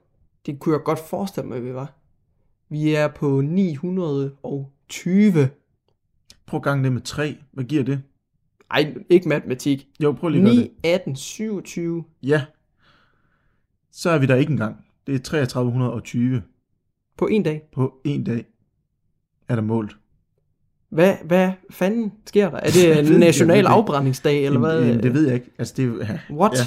Det 0.46 0.58
kunne 0.60 0.72
jeg 0.74 0.82
godt 0.84 0.98
forestille 0.98 1.48
mig, 1.48 1.56
at 1.58 1.64
vi 1.64 1.74
var. 1.74 1.94
Vi 2.68 2.94
er 2.94 3.08
på 3.08 3.40
920. 3.40 5.48
Prøv 6.46 6.58
at 6.58 6.64
gange 6.64 6.84
det 6.84 6.92
med 6.92 7.00
3. 7.00 7.36
Hvad 7.52 7.64
giver 7.64 7.84
det? 7.84 8.02
Ej, 8.70 8.94
ikke 9.08 9.28
matematik. 9.28 9.88
Jo, 10.02 10.12
prøv 10.12 10.30
lige 10.30 10.40
at 10.42 10.46
gøre 10.46 10.54
9, 10.56 10.60
det. 10.62 10.70
18, 10.84 11.16
27. 11.16 12.04
Ja. 12.22 12.44
Så 13.92 14.10
er 14.10 14.18
vi 14.18 14.26
der 14.26 14.34
ikke 14.34 14.50
engang. 14.52 14.76
Det 15.06 15.14
er 15.14 15.18
3320 15.18 16.42
På 17.18 17.26
en 17.26 17.42
dag. 17.42 17.62
på 17.72 18.00
en 18.04 18.24
dag. 18.24 18.44
Er 19.48 19.54
der 19.54 19.62
målt. 19.62 19.96
Hvad, 20.90 21.14
hvad 21.24 21.50
fanden 21.70 22.12
sker 22.26 22.50
der? 22.50 22.56
Er 22.56 22.70
det 22.70 22.98
en 23.12 23.20
national 23.20 23.66
afbrændingsdag, 23.66 24.44
eller 24.44 24.58
hvad? 24.60 24.80
Jamen, 24.84 25.02
det 25.02 25.14
ved 25.14 25.24
jeg 25.26 25.34
ikke. 25.34 25.50
Altså, 25.58 25.74
det 25.76 25.84
er, 25.84 26.06
ja. 26.12 26.18
What? 26.36 26.52
Ja. 26.58 26.62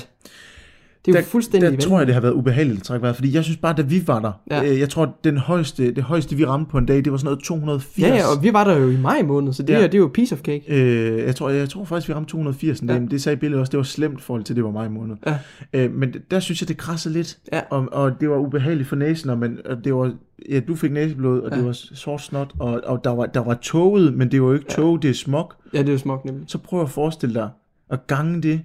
Det 1.06 1.12
er 1.12 1.16
jo 1.20 1.22
der, 1.22 1.28
fuldstændig 1.28 1.72
Der 1.72 1.78
tror 1.78 1.98
jeg, 1.98 2.08
det 2.08 2.14
har 2.14 2.22
været 2.22 2.34
ubehageligt 2.34 2.80
at 2.80 2.84
trække 2.84 3.02
vejret, 3.02 3.16
fordi 3.16 3.36
jeg 3.36 3.44
synes 3.44 3.58
bare, 3.58 3.74
da 3.78 3.82
vi 3.82 4.04
var 4.08 4.20
der, 4.20 4.32
Ja. 4.52 4.62
ja. 4.64 4.72
øh, 4.72 4.80
jeg 4.80 4.90
tror, 4.90 5.18
den 5.24 5.38
højeste, 5.38 5.92
det 5.96 6.04
højeste, 6.04 6.36
vi 6.36 6.46
ramte 6.46 6.72
på 6.72 6.78
en 6.78 6.86
dag, 6.86 6.98
det 7.06 7.12
var 7.12 7.18
sådan 7.18 7.26
noget 7.26 7.40
280. 7.44 8.00
Ja, 8.00 8.16
ja, 8.16 8.22
og 8.38 8.44
vi 8.44 8.54
var 8.54 8.64
der 8.64 8.78
jo 8.78 8.90
i 8.90 8.98
maj 8.98 9.22
måned, 9.22 9.54
så 9.54 9.64
det, 9.64 9.74
Ja. 9.74 9.80
her, 9.80 9.88
det 9.88 9.94
er 9.94 10.00
jo 10.00 10.12
piece 10.14 10.34
of 10.36 10.40
cake. 10.42 10.64
Øh, 10.68 11.20
jeg, 11.26 11.36
tror, 11.36 11.50
jeg 11.50 11.70
tror 11.70 11.84
faktisk, 11.86 12.08
vi 12.10 12.14
ramte 12.14 12.32
280 12.32 12.80
en 12.80 12.88
dag, 12.88 12.94
Ja. 12.96 13.00
men 13.00 13.12
det 13.12 13.22
sagde 13.22 13.38
Bille 13.38 13.60
også, 13.60 13.70
det 13.72 13.78
var 13.78 13.84
slemt 13.84 14.20
i 14.20 14.24
forhold 14.24 14.44
til, 14.44 14.56
det 14.56 14.64
var 14.64 14.72
maj 14.72 14.88
måned. 14.90 15.16
Ja. 15.26 15.38
Øh, 15.74 15.94
men 15.94 16.14
der 16.32 16.40
synes 16.40 16.62
jeg, 16.62 16.68
det 16.68 16.78
krassede 16.78 17.14
lidt, 17.14 17.38
Ja. 17.54 17.62
og, 17.70 17.88
og 17.92 18.22
det 18.22 18.30
var 18.30 18.38
ubehageligt 18.38 18.90
for 18.90 18.96
næsen, 18.96 19.30
og, 19.30 19.38
men, 19.38 19.58
og 19.66 19.84
det 19.84 19.96
var, 19.96 20.14
ja, 20.50 20.60
du 20.60 20.76
fik 20.76 20.92
næseblod, 20.92 21.42
og 21.42 21.50
Ja. 21.52 21.58
det 21.58 21.66
var 21.66 21.72
sort 21.74 22.22
snot, 22.22 22.52
og, 22.60 22.82
og 22.86 23.04
der, 23.04 23.10
var, 23.16 23.26
der 23.26 23.40
var 23.44 23.54
toget, 23.54 24.14
men 24.14 24.32
det 24.32 24.42
var 24.42 24.48
jo 24.48 24.54
ikke 24.54 24.66
Ja. 24.70 24.76
tog, 24.76 25.02
det 25.02 25.10
er 25.10 25.14
smog. 25.14 25.52
Ja, 25.74 25.80
det 25.80 25.88
er 25.88 25.94
jo 25.94 25.98
smukt 26.00 26.26
nemlig. 26.26 26.44
Så 26.48 26.58
prøv 26.58 26.82
at 26.82 26.90
forestille 26.90 27.36
dig 27.36 27.50
at 27.90 28.08
gange 28.08 28.42
det 28.42 28.62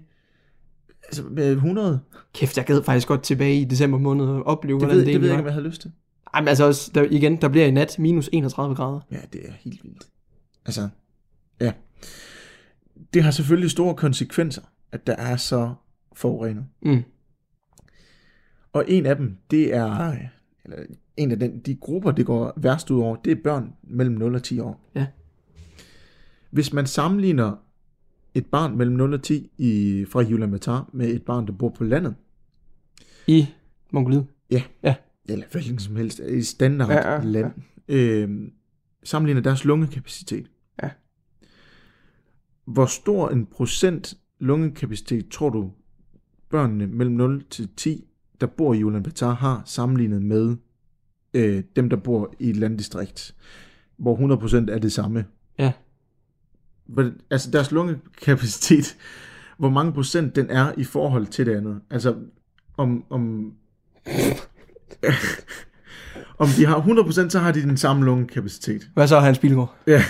altså 1.06 1.22
med 1.22 1.52
100. 1.52 2.00
Kæft, 2.34 2.56
jeg 2.56 2.64
gad 2.64 2.82
faktisk 2.82 3.08
godt 3.08 3.22
tilbage 3.22 3.60
i 3.60 3.64
december 3.64 3.98
måned 3.98 4.26
og 4.26 4.46
opleve, 4.46 4.78
Det 4.78 4.86
hvordan 4.86 4.96
ved, 4.96 5.06
det, 5.06 5.14
det 5.14 5.20
ved 5.20 5.28
jeg 5.28 5.34
ikke, 5.34 5.42
om 5.42 5.46
jeg 5.46 5.54
havde 5.54 5.66
lyst 5.66 5.80
til. 5.80 5.92
Ej, 6.34 6.40
men 6.40 6.48
altså 6.48 6.64
også, 6.64 6.90
der, 6.94 7.02
igen, 7.10 7.40
der 7.40 7.48
bliver 7.48 7.66
i 7.66 7.70
nat 7.70 7.98
minus 7.98 8.30
31 8.32 8.74
grader. 8.74 9.00
Ja, 9.10 9.20
det 9.32 9.48
er 9.48 9.52
helt 9.60 9.84
vildt. 9.84 10.06
Altså, 10.66 10.88
ja. 11.60 11.72
Det 13.14 13.22
har 13.22 13.30
selvfølgelig 13.30 13.70
store 13.70 13.94
konsekvenser, 13.94 14.62
at 14.92 15.06
der 15.06 15.16
er 15.16 15.36
så 15.36 15.74
forurenet. 16.12 16.64
Mm. 16.82 17.02
Og 18.72 18.84
en 18.88 19.06
af 19.06 19.16
dem, 19.16 19.36
det 19.50 19.74
er, 19.74 20.16
eller 20.64 20.78
en 21.16 21.30
af 21.30 21.38
den, 21.38 21.58
de 21.58 21.74
grupper, 21.74 22.10
det 22.10 22.26
går 22.26 22.52
værst 22.56 22.90
ud 22.90 23.00
over, 23.00 23.16
det 23.16 23.30
er 23.30 23.42
børn 23.44 23.72
mellem 23.82 24.14
0 24.14 24.34
og 24.34 24.42
10 24.42 24.60
år. 24.60 24.90
Ja. 24.94 25.06
Hvis 26.50 26.72
man 26.72 26.86
sammenligner 26.86 27.56
et 28.36 28.46
barn 28.46 28.76
mellem 28.76 28.96
0 28.96 29.14
og 29.14 29.22
10 29.22 29.50
i, 29.58 30.04
fra 30.08 30.22
Julian 30.22 30.50
Matar 30.50 30.90
med 30.92 31.08
et 31.08 31.22
barn, 31.22 31.46
der 31.46 31.52
bor 31.52 31.68
på 31.68 31.84
landet, 31.84 32.14
I 33.26 33.46
Mongoliet. 33.92 34.26
eller 35.28 35.46
hvilken 35.52 35.78
som 35.78 35.96
helst, 35.96 36.18
i 36.18 36.42
standard 36.42 36.88
Ja, 36.88 37.10
ja, 37.10 37.14
ja, 37.14 37.24
land, 37.24 37.52
øh, 37.88 38.48
sammenligner 39.04 39.42
deres 39.42 39.64
lungekapacitet. 39.64 40.50
Ja. 40.82 40.90
Hvor 42.64 42.86
stor 42.86 43.28
en 43.28 43.46
procent 43.46 44.14
lungekapacitet 44.38 45.28
tror 45.28 45.50
du, 45.50 45.70
børnene 46.50 46.86
mellem 46.86 47.14
0 47.14 47.44
til 47.50 47.68
10, 47.76 48.04
der 48.40 48.46
bor 48.46 48.74
i 48.74 48.82
Ulaanbaatar, 48.82 49.34
har 49.34 49.62
sammenlignet 49.64 50.22
med 50.22 50.56
øh, 51.34 51.62
dem, 51.76 51.90
der 51.90 51.96
bor 51.96 52.34
i 52.38 52.50
et 52.50 52.56
landdistrikt, 52.56 53.34
hvor 53.96 54.36
100% 54.66 54.72
er 54.72 54.78
det 54.78 54.92
samme? 54.92 55.24
Ja. 55.58 55.72
Altså 57.30 57.50
deres 57.50 57.72
lungekapacitet, 57.72 58.96
hvor 59.58 59.70
mange 59.70 59.92
procent 59.92 60.36
den 60.36 60.50
er 60.50 60.72
i 60.76 60.84
forhold 60.84 61.26
til 61.26 61.46
det 61.46 61.56
andet. 61.56 61.80
Altså 61.90 62.14
om, 62.76 63.04
om 63.10 63.52
om 66.38 66.48
de 66.48 66.66
har 66.66 66.80
100%, 66.80 67.28
så 67.28 67.38
har 67.38 67.52
de 67.52 67.62
den 67.62 67.76
samme 67.76 68.04
lungekapacitet. 68.04 68.90
Hvad 68.94 69.08
så, 69.08 69.20
Hans 69.20 69.38
Bilgaard? 69.38 69.74
Ja. 69.86 70.02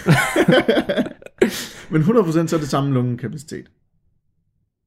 Men 1.91 2.03
100% 2.03 2.47
så 2.47 2.57
er 2.57 2.61
det 2.61 2.69
samme 2.69 2.95
lungekapacitet. 2.95 3.71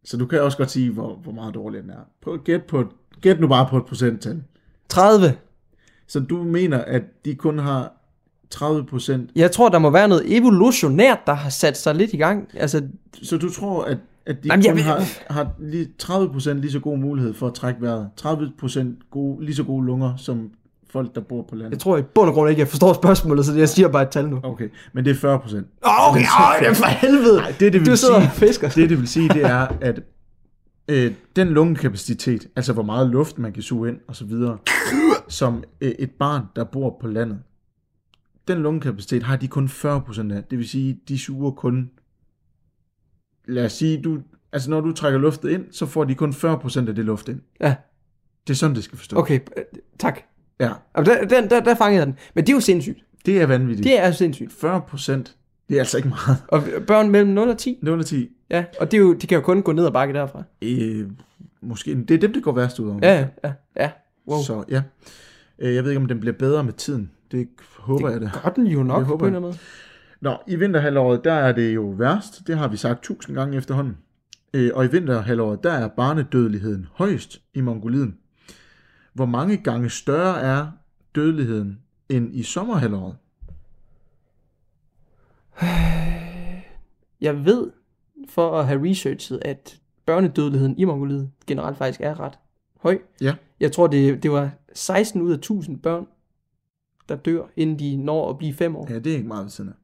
Så 0.06 0.18
du 0.18 0.26
kan 0.26 0.42
også 0.42 0.58
godt 0.58 0.72
sige, 0.72 0.92
hvor, 0.92 1.16
hvor 1.16 1.32
meget 1.32 1.54
dårlig 1.54 1.84
den 1.84 1.90
er. 1.90 2.10
Prøv 2.22 2.34
at 2.34 2.44
gæt, 2.44 2.64
på, 2.64 2.94
gæt 3.22 3.40
nu 3.40 3.48
bare 3.48 3.68
på 3.70 3.78
et 3.78 3.86
procenttal. 3.86 4.44
30. 4.90 5.38
Så 6.08 6.20
du 6.20 6.44
mener, 6.44 6.78
at 6.78 7.04
de 7.26 7.36
kun 7.36 7.60
har 7.60 7.99
30%, 8.56 9.20
Jeg 9.36 9.52
tror, 9.52 9.70
der 9.70 9.80
må 9.80 9.90
være 9.90 10.08
noget 10.08 10.38
evolutionært, 10.38 11.20
der 11.26 11.34
har 11.34 11.50
sat 11.50 11.78
sig 11.78 11.96
lidt 11.96 12.14
i 12.14 12.18
gang. 12.18 12.48
Altså, 12.54 12.82
så 13.24 13.38
du 13.38 13.50
tror, 13.54 13.84
at, 13.84 13.98
at 14.26 14.44
de 14.44 14.48
Jamen, 14.52 14.66
jeg 14.66 14.72
kun 14.72 14.78
ved- 14.78 14.84
har, 14.84 15.34
har 15.34 15.48
lige 15.60 15.88
30% 16.04 16.54
lige 16.54 16.72
så 16.72 16.80
god 16.80 16.98
mulighed 16.98 17.34
for 17.34 17.48
at 17.48 17.54
trække 17.54 17.82
vejret. 17.82 18.10
30% 18.22 19.10
gode, 19.12 19.46
lige 19.46 19.56
så 19.56 19.64
gode 19.64 19.86
lunger, 19.86 20.14
som 20.18 20.50
folk, 20.92 21.16
der 21.16 21.22
bor 21.22 21.42
på 21.50 21.56
landet. 21.56 21.72
jeg 21.72 21.80
tror 21.80 21.98
i 21.98 22.02
bund 22.02 22.28
og 22.30 22.34
grund 22.34 22.50
ikke, 22.50 22.60
jeg 22.60 22.68
forstår 22.68 22.94
spørgsmålet, 22.94 23.46
så 23.46 23.54
jeg 23.54 23.70
siger 23.70 23.88
bare 23.88 24.04
et 24.04 24.10
tal 24.10 24.30
nu. 24.30 24.40
Okay, 24.44 24.70
men 24.94 25.06
det 25.06 25.12
er 25.24 25.38
40%. 25.38 25.56
okay, 25.84 26.20
åh, 26.20 26.60
det 26.60 26.68
er 26.68 26.74
for 26.74 26.86
helvede. 26.86 27.38
Nej, 27.38 27.54
det, 27.60 27.74
det 27.74 27.82
vil 27.82 27.90
Du 27.92 27.96
sidder 27.96 28.20
sige, 28.20 28.30
og 28.30 28.34
fisker. 28.36 28.70
det, 28.70 28.90
det 28.90 28.98
vil 29.00 29.08
sige, 29.08 29.30
det 29.30 29.42
er, 29.46 29.68
at 29.82 30.02
øh, 30.88 31.12
den 31.36 31.48
lungekapacitet, 31.48 32.48
altså 32.56 32.74
hvor 32.74 32.84
meget 32.84 33.10
luft 33.10 33.38
man 33.40 33.52
kan 33.54 33.64
suge 33.64 33.90
ind 33.90 33.98
og 34.08 34.16
så 34.16 34.26
videre, 34.26 34.58
som 35.28 35.64
øh, 35.82 35.92
et 36.00 36.12
barn, 36.20 36.42
der 36.56 36.64
bor 36.64 36.98
på 37.02 37.08
landet, 37.08 37.38
den 38.50 38.58
lungekapacitet 38.64 39.24
har 39.24 39.36
de 39.36 39.48
kun 39.48 39.66
40% 39.66 40.34
af. 40.34 40.44
Det 40.44 40.58
vil 40.58 40.70
sige, 40.70 41.00
de 41.08 41.20
suger 41.20 41.52
kun, 41.52 41.90
lad 43.48 43.66
os 43.66 43.72
sige, 43.74 44.02
du, 44.02 44.20
altså 44.52 44.70
når 44.70 44.82
du 44.82 44.92
trækker 44.94 45.20
luftet 45.20 45.50
ind, 45.50 45.66
så 45.72 45.86
får 45.86 46.04
de 46.04 46.16
kun 46.16 46.30
40% 46.32 46.88
af 46.90 46.96
det 46.96 47.06
luft 47.06 47.30
ind. 47.30 47.42
Ja, 47.62 47.76
Det 48.48 48.54
er 48.54 48.58
sådan, 48.58 48.76
det 48.76 48.84
skal 48.84 48.98
forstås. 48.98 49.20
okay, 49.20 49.40
øh, 49.58 49.64
tak. 50.00 50.20
Ja, 50.60 50.72
der, 50.96 51.04
der, 51.26 51.48
der, 51.48 51.60
der 51.60 51.76
fangede 51.76 52.00
jeg 52.00 52.08
den. 52.08 52.16
Men 52.36 52.44
det 52.44 52.52
er 52.52 52.56
jo 52.56 52.60
sindssygt. 52.62 53.06
det 53.26 53.42
er 53.42 53.46
vanvittigt. 53.46 53.84
Det 53.84 54.00
er 54.00 54.12
sindssygt. 54.12 54.52
40%, 54.52 55.12
det 55.70 55.76
er 55.76 55.80
altså 55.80 55.98
ikke 55.98 56.10
meget. 56.10 56.38
Og 56.48 56.64
børn 56.88 57.10
mellem 57.10 57.32
0 57.32 57.50
og 57.50 57.58
10, 57.58 57.80
0 57.82 58.00
og 58.00 58.06
10, 58.06 58.30
ja. 58.50 58.66
Og 58.80 58.92
det 58.92 58.98
er 58.98 59.02
jo, 59.02 59.14
de 59.14 59.28
kan 59.28 59.36
jo 59.36 59.42
kun 59.42 59.62
gå 59.62 59.72
ned 59.72 59.86
og 59.86 59.94
bakke 59.94 60.14
derfra. 60.14 60.44
øh, 60.62 61.10
måske, 61.62 61.96
det 61.96 62.12
er 62.12 62.18
dem, 62.18 62.34
det 62.34 62.44
går 62.44 62.52
værst 62.52 62.80
ud 62.80 62.90
over. 62.90 63.00
Ja, 63.02 63.20
ja, 63.20 63.28
ja. 63.44 63.54
ja. 63.84 63.92
Wow. 64.28 64.42
Så 64.44 64.64
ja, 64.70 64.82
Øh, 65.62 65.76
jeg 65.76 65.84
ved 65.84 65.92
ikke, 65.92 66.02
om 66.02 66.08
den 66.08 66.20
bliver 66.20 66.34
bedre 66.34 66.64
med 66.64 66.74
tiden. 66.74 67.12
Det 67.32 67.50
håber 67.80 68.10
jeg 68.10 68.22
det. 68.22 68.32
Gør 68.44 68.50
den 68.50 68.68
jo 68.68 68.84
nok 68.84 69.00
Det 69.00 69.06
håber 69.06 69.20
på 69.20 69.26
en 69.26 69.34
jeg. 69.34 69.38
eller 69.38 69.48
anden 69.48 69.60
måde. 70.22 70.36
Nå, 70.38 70.38
i 70.48 70.56
vinterhalvåret, 70.56 71.24
der 71.24 71.34
er 71.34 71.52
det 71.52 71.76
jo 71.76 71.82
værst. 71.82 72.48
Det 72.48 72.58
har 72.58 72.68
vi 72.68 72.78
sagt 72.78 73.04
tusind 73.04 73.36
gange 73.36 73.58
efterhånden. 73.58 73.98
Øh, 74.54 74.72
og 74.74 74.86
i 74.86 74.88
vinterhalvåret, 74.88 75.64
der 75.64 75.72
er 75.72 75.88
barnedødeligheden 75.88 76.88
højst 76.94 77.42
i 77.54 77.62
Mongoliet. 77.62 78.14
Hvor 79.14 79.26
mange 79.26 79.58
gange 79.58 79.90
større 79.90 80.42
er 80.42 80.68
dødeligheden 81.16 81.80
end 82.10 82.36
i 82.36 82.44
sommerhalvåret? 82.44 83.16
Jeg 87.22 87.46
ved, 87.46 87.72
for 88.30 88.60
at 88.60 88.68
have 88.68 88.90
researchet, 88.90 89.40
at 89.42 89.80
børnedødeligheden 90.06 90.78
i 90.78 90.86
Mongoliet 90.86 91.32
generelt 91.48 91.78
faktisk 91.78 92.02
er 92.02 92.20
ret 92.20 92.34
høj. 92.80 92.98
Ja. 93.22 93.36
Jeg 93.60 93.72
tror, 93.72 93.88
det, 93.88 94.24
det 94.24 94.32
var 94.32 94.50
16 94.74 95.22
ud 95.22 95.32
af 95.32 95.36
1000 95.36 95.80
børn, 95.80 96.08
der 97.10 97.16
dør, 97.16 97.44
inden 97.56 97.80
de 97.80 97.98
når 97.98 98.30
at 98.30 98.38
blive 98.38 98.54
5 98.54 98.76
år. 98.76 98.88
Ja, 98.90 99.00
det 99.00 99.12
er 99.12 99.16
ikke 99.16 99.28
meget 99.28 99.44
ved 99.44 99.50
siden 99.50 99.70
af. 99.70 99.76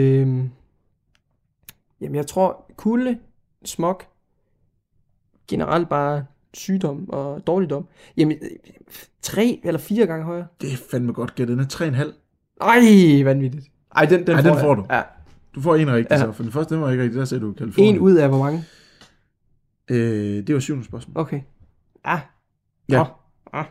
Øhm, 0.00 0.50
jamen, 2.00 2.14
jeg 2.14 2.26
tror, 2.26 2.72
kulde, 2.76 3.18
smog, 3.64 4.00
generelt 5.48 5.88
bare 5.88 6.24
sygdom 6.54 7.10
og 7.10 7.46
dårligdom. 7.46 7.88
Jamen, 8.16 8.38
tre 9.22 9.60
eller 9.64 9.78
fire 9.80 10.06
gange 10.06 10.24
højere. 10.24 10.46
Det 10.60 10.72
er 10.72 10.76
fandme 10.90 11.12
godt 11.12 11.34
gættet. 11.34 11.58
Den 11.58 11.64
er 11.64 12.02
3,5. 12.04 12.12
Ej, 12.60 13.22
vanvittigt. 13.24 13.66
Ej, 13.96 14.04
den, 14.04 14.26
den, 14.26 14.36
Ej, 14.36 14.42
får, 14.42 14.48
den 14.48 14.54
jeg. 14.54 14.60
får 14.60 14.74
du. 14.74 14.86
Ja. 14.90 15.02
Du 15.54 15.60
får 15.60 15.76
en 15.76 15.92
rigtig 15.92 16.10
Ja. 16.14 16.18
så, 16.18 16.32
for 16.32 16.42
den 16.42 16.52
første, 16.52 16.74
den 16.74 16.82
var 16.82 16.90
ikke 16.90 17.02
rigtig, 17.02 17.18
der 17.18 17.24
sagde 17.24 17.44
du 17.44 17.52
Kalifornien. 17.52 17.94
En 17.94 18.00
ud 18.00 18.14
af 18.14 18.28
hvor 18.28 18.38
mange? 18.38 18.64
Øh, 19.90 20.46
det 20.46 20.54
var 20.54 20.60
syvende 20.60 20.84
spørgsmål. 20.84 21.12
Okay. 21.18 21.40
Ah. 22.04 22.20
Ja. 22.88 22.98
Nå. 22.98 23.04
Ah. 23.52 23.64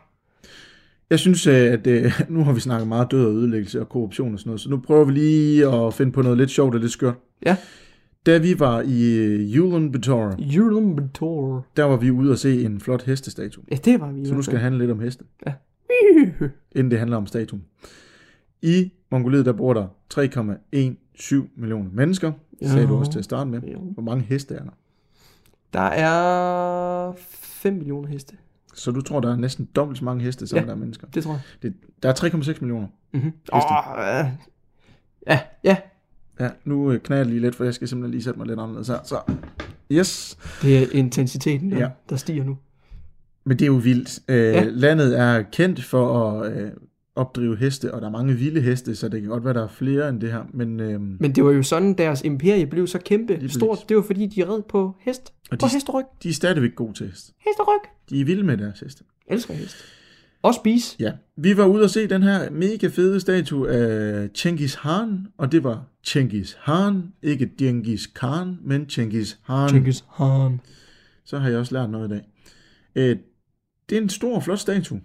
Jeg 1.10 1.20
synes, 1.20 1.48
øh, 1.48 1.74
at 1.74 1.88
øh, 1.88 2.22
nu 2.30 2.44
har 2.44 2.54
vi 2.54 2.60
snakket 2.60 2.88
meget 2.88 3.12
død 3.12 3.26
og 3.26 3.32
ødelæggelse 3.34 3.80
og 3.82 3.90
korruption 3.90 4.34
og 4.34 4.40
sådan 4.40 4.50
noget, 4.50 4.62
så 4.62 4.70
nu 4.70 4.78
prøver 4.78 5.06
vi 5.06 5.12
lige 5.12 5.68
at 5.68 5.94
finde 5.94 6.12
på 6.12 6.22
noget 6.22 6.38
lidt 6.38 6.50
sjovt 6.50 6.76
og 6.76 6.82
lidt 6.82 6.92
skørt. 6.92 7.16
Ja. 7.46 7.58
Da 8.26 8.38
vi 8.38 8.60
var 8.60 8.82
i 8.82 9.16
øh, 9.18 9.64
Ulaanbaatar, 9.64 10.36
Ulaanbaatar. 10.62 11.62
der 11.78 11.84
var 11.84 11.98
vi 11.98 12.12
ude 12.12 12.32
og 12.32 12.38
se 12.38 12.66
en 12.66 12.80
flot 12.80 13.04
hestestatue. 13.04 13.64
Ja, 13.72 13.76
det 13.86 14.00
var 14.00 14.12
vi 14.12 14.26
Så 14.26 14.34
nu 14.34 14.42
skal 14.42 14.54
det 14.54 14.62
handle 14.62 14.80
lidt 14.80 14.92
om 14.92 15.00
heste, 15.00 15.24
Ja. 15.48 15.54
inden 16.76 16.92
det 16.92 17.00
handler 17.00 17.18
om 17.18 17.28
statuen. 17.28 17.64
I 18.62 18.92
Mongoliet, 19.12 19.46
der 19.46 19.54
bor 19.54 19.74
der 19.74 19.88
3,17 20.14 21.50
millioner 21.56 21.90
mennesker, 21.94 22.32
sagde 22.62 22.88
du 22.88 22.96
også 22.96 23.12
til 23.12 23.20
at 23.20 23.26
starte 23.26 23.50
med. 23.50 23.62
Hvor 23.94 24.04
mange 24.04 24.24
heste 24.24 24.56
er 24.56 24.64
der? 24.64 24.72
Der 25.74 25.80
er 25.80 27.14
5 27.18 27.74
millioner 27.74 28.08
heste. 28.08 28.36
Så 28.80 28.92
du 28.92 29.02
tror, 29.02 29.20
der 29.20 29.32
er 29.32 29.36
næsten 29.36 29.70
dobbelt 29.76 29.98
så 30.00 30.06
mange 30.06 30.24
heste, 30.24 30.48
som 30.48 30.60
Ja. 30.60 30.66
der 30.66 30.72
er 30.72 30.76
mennesker. 30.76 31.08
Det 31.08 31.24
tror 31.24 31.32
jeg. 31.32 31.42
Det, 31.62 31.74
der 32.04 32.10
er 32.10 32.14
3,6 32.14 32.58
millioner. 32.62 32.88
Mm-hmm. 33.14 33.32
Oh, 33.52 33.62
ja, 35.28 35.40
ja. 35.64 35.78
Ja, 36.40 36.50
nu 36.66 36.92
øh, 36.92 37.00
knærer 37.00 37.20
jeg 37.20 37.28
lige 37.28 37.40
lidt, 37.42 37.56
for 37.56 37.64
jeg 37.64 37.74
skal 37.74 37.88
simpelthen 37.88 38.12
lige 38.12 38.24
sætte 38.24 38.40
mig 38.40 38.48
lidt 38.48 38.60
anderledes 38.60 38.88
her. 38.88 38.98
Så, 39.04 39.20
yes. 39.92 40.38
Det 40.62 40.78
er 40.84 40.88
intensiteten, 40.92 41.72
der, 41.72 41.78
ja. 41.80 41.90
der 42.10 42.16
stiger 42.16 42.44
nu. 42.44 42.58
Men 43.44 43.60
det 43.60 43.66
er 43.66 43.68
jo 43.68 43.74
vildt. 43.84 44.20
Øh, 44.28 44.38
Ja. 44.54 44.64
Landet 44.64 45.20
er 45.20 45.42
kendt 45.42 45.84
for 45.84 46.32
at 46.42 46.52
øh, 46.58 46.72
opdrive 47.20 47.58
heste, 47.58 47.94
og 47.94 48.02
der 48.02 48.08
er 48.08 48.12
mange 48.12 48.34
vilde 48.34 48.62
heste, 48.62 48.96
så 48.96 49.10
det 49.10 49.22
kan 49.22 49.30
godt 49.30 49.46
være, 49.46 49.54
der 49.54 49.64
er 49.64 49.68
flere 49.68 50.10
end 50.10 50.22
det 50.22 50.32
her. 50.32 50.44
Men, 50.54 50.80
øh, 50.80 51.02
Men 51.02 51.32
det 51.36 51.44
var 51.44 51.52
jo 51.52 51.64
sådan, 51.64 51.94
deres 51.94 52.22
imperie 52.22 52.66
blev 52.68 52.88
så 52.88 53.00
kæmpe 53.00 53.50
stort. 53.50 53.80
Det 53.90 53.98
var 53.98 54.04
fordi, 54.04 54.26
de 54.26 54.50
red 54.54 54.62
på 54.70 54.96
hest. 55.00 55.34
Og 55.52 55.58
På 55.58 55.66
de- 55.68 55.72
hesteryg. 55.74 56.06
de 56.24 56.30
er 56.30 56.34
stadigvæk 56.34 56.76
gode 56.76 56.94
til 56.94 57.08
hest. 57.08 57.32
Hesteryg. 57.48 57.80
De 58.10 58.22
er 58.22 58.26
vilde 58.26 58.44
med 58.44 58.58
deres 58.58 58.80
heste. 58.80 59.04
Elsker 59.28 59.54
hest. 59.54 59.76
Og 60.42 60.54
spise. 60.56 60.96
Ja, 61.00 61.12
vi 61.38 61.58
var 61.58 61.66
ude 61.66 61.84
og 61.84 61.90
se 61.90 62.08
den 62.08 62.24
her 62.24 62.50
mega 62.52 62.88
fede 62.88 63.20
statue 63.20 63.70
af 63.70 64.30
Genghis 64.34 64.76
Khan, 64.76 65.28
og 65.38 65.52
det 65.52 65.64
var 65.64 65.84
Genghis 66.08 66.58
Khan, 66.66 67.04
ikke 67.24 67.50
Genghis 67.58 68.08
Khan, 68.08 68.58
men 68.64 68.86
Genghis 68.86 69.40
Khan. 69.46 69.70
Genghis 69.74 70.04
Khan. 70.16 70.60
Så 71.26 71.38
har 71.40 71.50
jeg 71.50 71.60
også 71.60 71.74
lært 71.76 71.90
noget 71.90 72.08
i 72.08 72.12
dag. 72.12 72.22
Øh, 72.96 73.18
det 73.90 73.98
er 73.98 74.02
en 74.02 74.10
stor 74.10 74.40
flot 74.40 74.60
statue. 74.60 75.02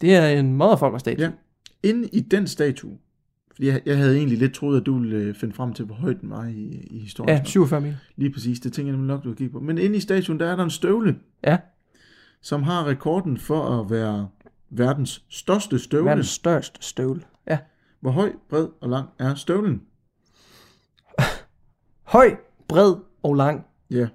Det 0.00 0.14
er 0.14 0.26
en 0.28 0.56
motherfucker-statue. 0.56 1.24
Ja. 1.24 1.30
Inde 1.82 2.08
i 2.08 2.20
den 2.20 2.46
statue, 2.46 2.98
fordi 3.54 3.66
jeg, 3.68 3.82
jeg 3.86 3.96
havde 3.98 4.16
egentlig 4.16 4.38
lidt 4.38 4.54
troet, 4.54 4.80
at 4.80 4.86
du 4.86 4.98
ville 4.98 5.16
øh, 5.16 5.34
finde 5.34 5.54
frem 5.54 5.72
til, 5.72 5.84
hvor 5.84 5.94
højt 5.94 6.20
den 6.20 6.30
var 6.30 6.44
i, 6.46 6.86
i 6.90 6.98
historien. 6.98 7.36
ja 7.38 7.44
47 7.44 7.80
meter. 7.80 7.96
Lige 8.16 8.32
præcis, 8.32 8.60
det 8.60 8.72
tænker 8.72 8.92
jeg 8.92 8.96
nemlig 8.96 9.14
nok, 9.14 9.24
du 9.24 9.28
har 9.28 9.34
kigget 9.36 9.52
på. 9.52 9.60
Men 9.60 9.78
inde 9.78 9.96
i 9.96 10.00
statuen, 10.00 10.40
der 10.40 10.46
er 10.46 10.56
der 10.56 10.64
en 10.64 10.70
støvle, 10.70 11.18
Ja, 11.46 11.58
som 12.40 12.62
har 12.62 12.86
rekorden 12.86 13.38
for 13.38 13.80
at 13.80 13.90
være 13.90 14.28
verdens 14.70 15.24
største 15.28 15.78
støvle. 15.78 16.06
verdens 16.06 16.28
største 16.28 16.82
støvle. 16.82 17.22
Ja. 17.48 17.58
Hvor 18.00 18.10
høj, 18.10 18.32
bred 18.48 18.68
og 18.80 18.88
lang 18.88 19.08
er 19.18 19.34
støvlen? 19.34 19.82
Høj, 22.14 22.36
bred 22.68 22.94
og 23.22 23.34
lang. 23.34 23.66
Ja, 23.90 24.08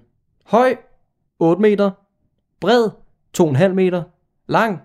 Høj, 0.46 0.76
8 1.38 1.62
meter. 1.62 1.90
Bred, 2.60 2.90
2,5 3.38 3.68
meter. 3.68 4.02
Lang, 4.46 4.78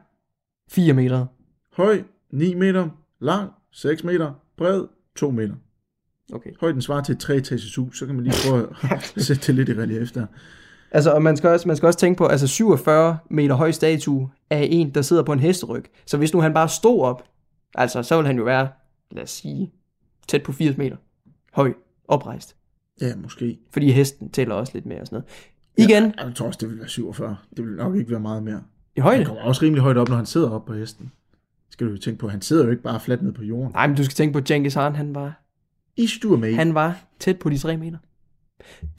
4 0.69 0.93
meter. 0.93 1.25
høj, 1.73 2.03
9 2.33 2.53
meter, 2.53 2.89
lang, 3.19 3.51
6 3.71 4.03
meter, 4.03 4.31
bred, 4.57 4.83
2 5.15 5.31
meter. 5.31 5.53
Okay. 6.33 6.49
Højden 6.59 6.81
svarer 6.81 7.03
til 7.03 7.13
et 7.13 7.19
treetages 7.19 7.75
hus, 7.75 7.99
så 7.99 8.05
kan 8.05 8.15
man 8.15 8.23
lige 8.23 8.35
prøve 8.49 8.67
at 8.91 9.13
sætte 9.25 9.47
det 9.47 9.55
lidt 9.55 9.69
i 9.69 9.73
relief 9.81 10.11
der. 10.11 10.25
Altså, 10.91 11.11
og 11.11 11.21
man 11.21 11.37
skal, 11.37 11.49
også, 11.49 11.67
man 11.67 11.77
skal 11.77 11.87
også 11.87 11.99
tænke 11.99 12.17
på, 12.17 12.25
altså 12.25 12.47
47 12.47 13.17
meter 13.29 13.55
høj 13.55 13.71
statue 13.71 14.29
af 14.49 14.67
en, 14.71 14.89
der 14.89 15.01
sidder 15.01 15.23
på 15.23 15.33
en 15.33 15.39
hesteryg. 15.39 15.85
Så 16.05 16.17
hvis 16.17 16.33
nu 16.33 16.41
han 16.41 16.53
bare 16.53 16.69
stod 16.69 17.01
op, 17.01 17.23
altså, 17.75 18.03
så 18.03 18.17
vil 18.17 18.25
han 18.27 18.37
jo 18.37 18.43
være, 18.43 18.67
lad 19.11 19.23
os 19.23 19.29
sige, 19.29 19.71
tæt 20.27 20.43
på 20.43 20.51
80 20.51 20.77
meter 20.77 20.95
høj, 21.53 21.73
oprejst. 22.07 22.55
Ja, 23.01 23.15
måske. 23.15 23.59
Fordi 23.71 23.91
hesten 23.91 24.29
tæller 24.29 24.55
også 24.55 24.71
lidt 24.73 24.85
mere 24.85 25.01
og 25.01 25.07
sådan 25.07 25.15
noget. 25.77 25.89
Igen, 25.89 26.13
Ja, 26.19 26.25
jeg 26.25 26.35
tror 26.35 26.47
også, 26.47 26.57
det 26.61 26.69
vil 26.69 26.79
være 26.79 26.87
47. 26.89 27.37
Det 27.57 27.65
vil 27.65 27.73
nok 27.75 27.95
ikke 27.95 28.11
være 28.11 28.19
meget 28.19 28.43
mere. 28.43 28.63
i 28.95 28.99
Han 28.99 29.03
højde. 29.03 29.25
kommer 29.25 29.41
også 29.41 29.61
rimelig 29.61 29.81
højt 29.83 29.97
op, 29.97 30.09
når 30.09 30.15
han 30.15 30.25
sidder 30.25 30.49
op 30.49 30.65
på 30.65 30.73
hesten. 30.73 31.11
Skal 31.73 31.87
du 31.87 31.91
jo 31.91 31.97
tænke 31.97 32.19
på, 32.19 32.27
han 32.27 32.41
sidder 32.41 32.65
jo 32.65 32.71
ikke 32.71 32.83
bare 32.83 32.99
fladt 32.99 33.23
ned 33.23 33.31
på 33.31 33.43
jorden. 33.43 33.71
Nej, 33.73 33.87
men 33.87 33.97
du 33.97 34.03
skal 34.03 34.15
tænke 34.15 34.33
på, 34.33 34.41
Genghis 34.45 34.73
Khan, 34.73 34.95
han 34.95 35.15
var, 35.15 35.41
I 35.97 36.07
stuer 36.07 36.37
med. 36.37 36.55
han 36.55 36.73
var 36.73 36.99
tæt 37.19 37.39
på 37.39 37.49
de 37.49 37.57
3 37.57 37.77
meter. 37.77 37.97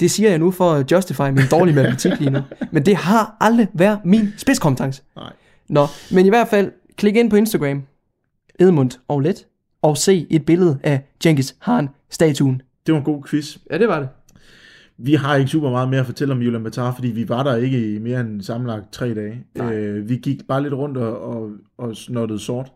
Det 0.01 0.11
siger 0.11 0.31
jeg 0.31 0.39
nu 0.39 0.51
for 0.51 0.73
at 0.73 0.93
justify 0.93 1.21
min 1.21 1.45
dårlige 1.51 1.75
matematik 1.75 2.13
lige 2.21 2.31
nu. 2.31 2.41
Men 2.73 2.87
det 2.87 2.97
har 2.97 3.37
aldrig 3.41 3.69
været 3.75 3.99
min 4.05 4.29
spidskompetence. 4.37 5.03
Nej. 5.17 5.33
Nå, 5.69 5.87
men 6.11 6.27
i 6.27 6.29
hvert 6.29 6.49
fald, 6.49 6.73
klik 6.97 7.17
ind 7.17 7.31
på 7.31 7.37
Instagram, 7.37 7.83
Edmund 8.61 8.91
og 9.09 9.21
Let, 9.21 9.47
og 9.83 9.97
se 9.99 10.27
et 10.31 10.47
billede 10.47 10.79
af 10.83 11.03
Genghis 11.23 11.57
Khan-statuen. 11.61 12.63
Det 12.87 12.93
var 12.93 12.99
en 12.99 13.05
god 13.05 13.23
quiz. 13.31 13.57
Ja, 13.71 13.79
det 13.79 13.89
var 13.89 13.99
det. 14.01 14.09
Vi 14.99 15.15
har 15.15 15.37
ikke 15.37 15.51
super 15.51 15.71
meget 15.71 15.89
mere 15.89 16.01
at 16.01 16.07
fortælle 16.07 16.35
om 16.35 16.39
Ulaanbaatar, 16.41 16.95
fordi 16.95 17.09
vi 17.09 17.29
var 17.29 17.43
der 17.43 17.57
ikke 17.57 17.95
i 17.95 17.99
mere 17.99 18.21
end 18.21 18.43
sammenlagt 18.43 18.93
tre 18.93 19.15
dage. 19.15 19.45
Nej. 19.55 19.75
Øh, 19.75 20.09
vi 20.09 20.17
gik 20.17 20.47
bare 20.49 20.63
lidt 20.63 20.75
rundt 20.75 20.97
og, 20.97 21.23
og, 21.23 21.51
og 21.79 21.97
snottede 21.97 22.39
sort. 22.39 22.73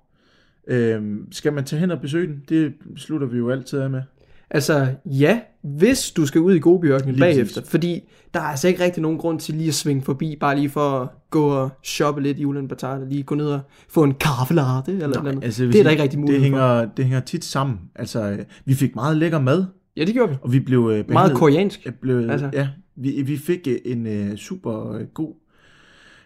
Øh, 0.69 1.03
skal 1.31 1.53
man 1.53 1.65
tage 1.65 1.81
hen 1.81 1.91
og 1.91 2.01
besøge 2.01 2.27
den? 2.27 2.43
Det 2.49 2.75
slutter 2.97 3.27
vi 3.27 3.39
jo 3.39 3.51
altid 3.51 3.79
af 3.79 3.91
med. 3.91 4.03
Altså, 4.51 4.87
ja, 5.05 5.41
hvis 5.63 6.11
du 6.11 6.27
skal 6.27 6.41
ud 6.41 6.55
i 6.55 6.59
Gobiørkenen 6.59 7.19
bagefter, 7.19 7.63
fordi 7.65 8.01
der 8.35 8.41
er 8.41 8.45
altså 8.45 8.69
ikke 8.69 8.85
rigtig 8.85 9.03
nogen 9.03 9.19
grund 9.19 9.41
til 9.41 9.55
lige 9.55 9.69
at 9.69 9.75
svinge 9.75 10.03
forbi, 10.03 10.37
bare 10.41 10.57
lige 10.57 10.71
for 10.71 10.91
at 11.01 11.09
gå 11.31 11.49
og 11.49 11.71
shoppe 11.83 12.23
lidt 12.23 12.39
i 12.39 12.45
Ulaanbaatar, 12.45 13.05
lige 13.05 13.23
gå 13.23 13.35
ned 13.35 13.47
og 13.47 13.61
få 13.89 14.03
en 14.05 14.15
kaffe 14.15 14.55
latte, 14.55 14.93
eller 14.93 15.09
noget 15.09 15.29
andet. 15.29 15.45
altså, 15.45 15.65
Det 15.65 15.79
er 15.79 15.83
der 15.83 15.91
ikke 15.91 16.03
rigtig 16.03 16.17
det 16.17 16.21
mulighed 16.21 16.43
hænger, 16.43 16.85
det 16.97 17.05
hænger 17.05 17.21
tit 17.21 17.45
sammen. 17.45 17.79
Altså, 17.95 18.37
vi 18.65 18.75
fik 18.75 18.95
meget 18.95 19.17
lækker 19.17 19.41
mad, 19.41 19.65
Ja, 19.99 20.05
det 20.05 20.15
gjorde 20.15 20.31
vi. 20.33 20.37
og 20.43 20.53
vi 20.53 20.61
blev 20.61 20.91
øh, 20.93 21.11
Meget 21.11 21.37
koreansk. 21.37 21.85
Jeg 21.85 21.95
blev, 21.95 22.17
Altså. 22.19 22.33
altså. 22.33 22.51
Ja, 22.53 22.69
vi, 22.97 23.23
vi 23.23 23.37
fik 23.37 23.69
øh, 23.69 23.79
en 23.85 24.07
øh, 24.07 24.37
super 24.37 24.93
øh, 24.93 25.07
god 25.07 25.35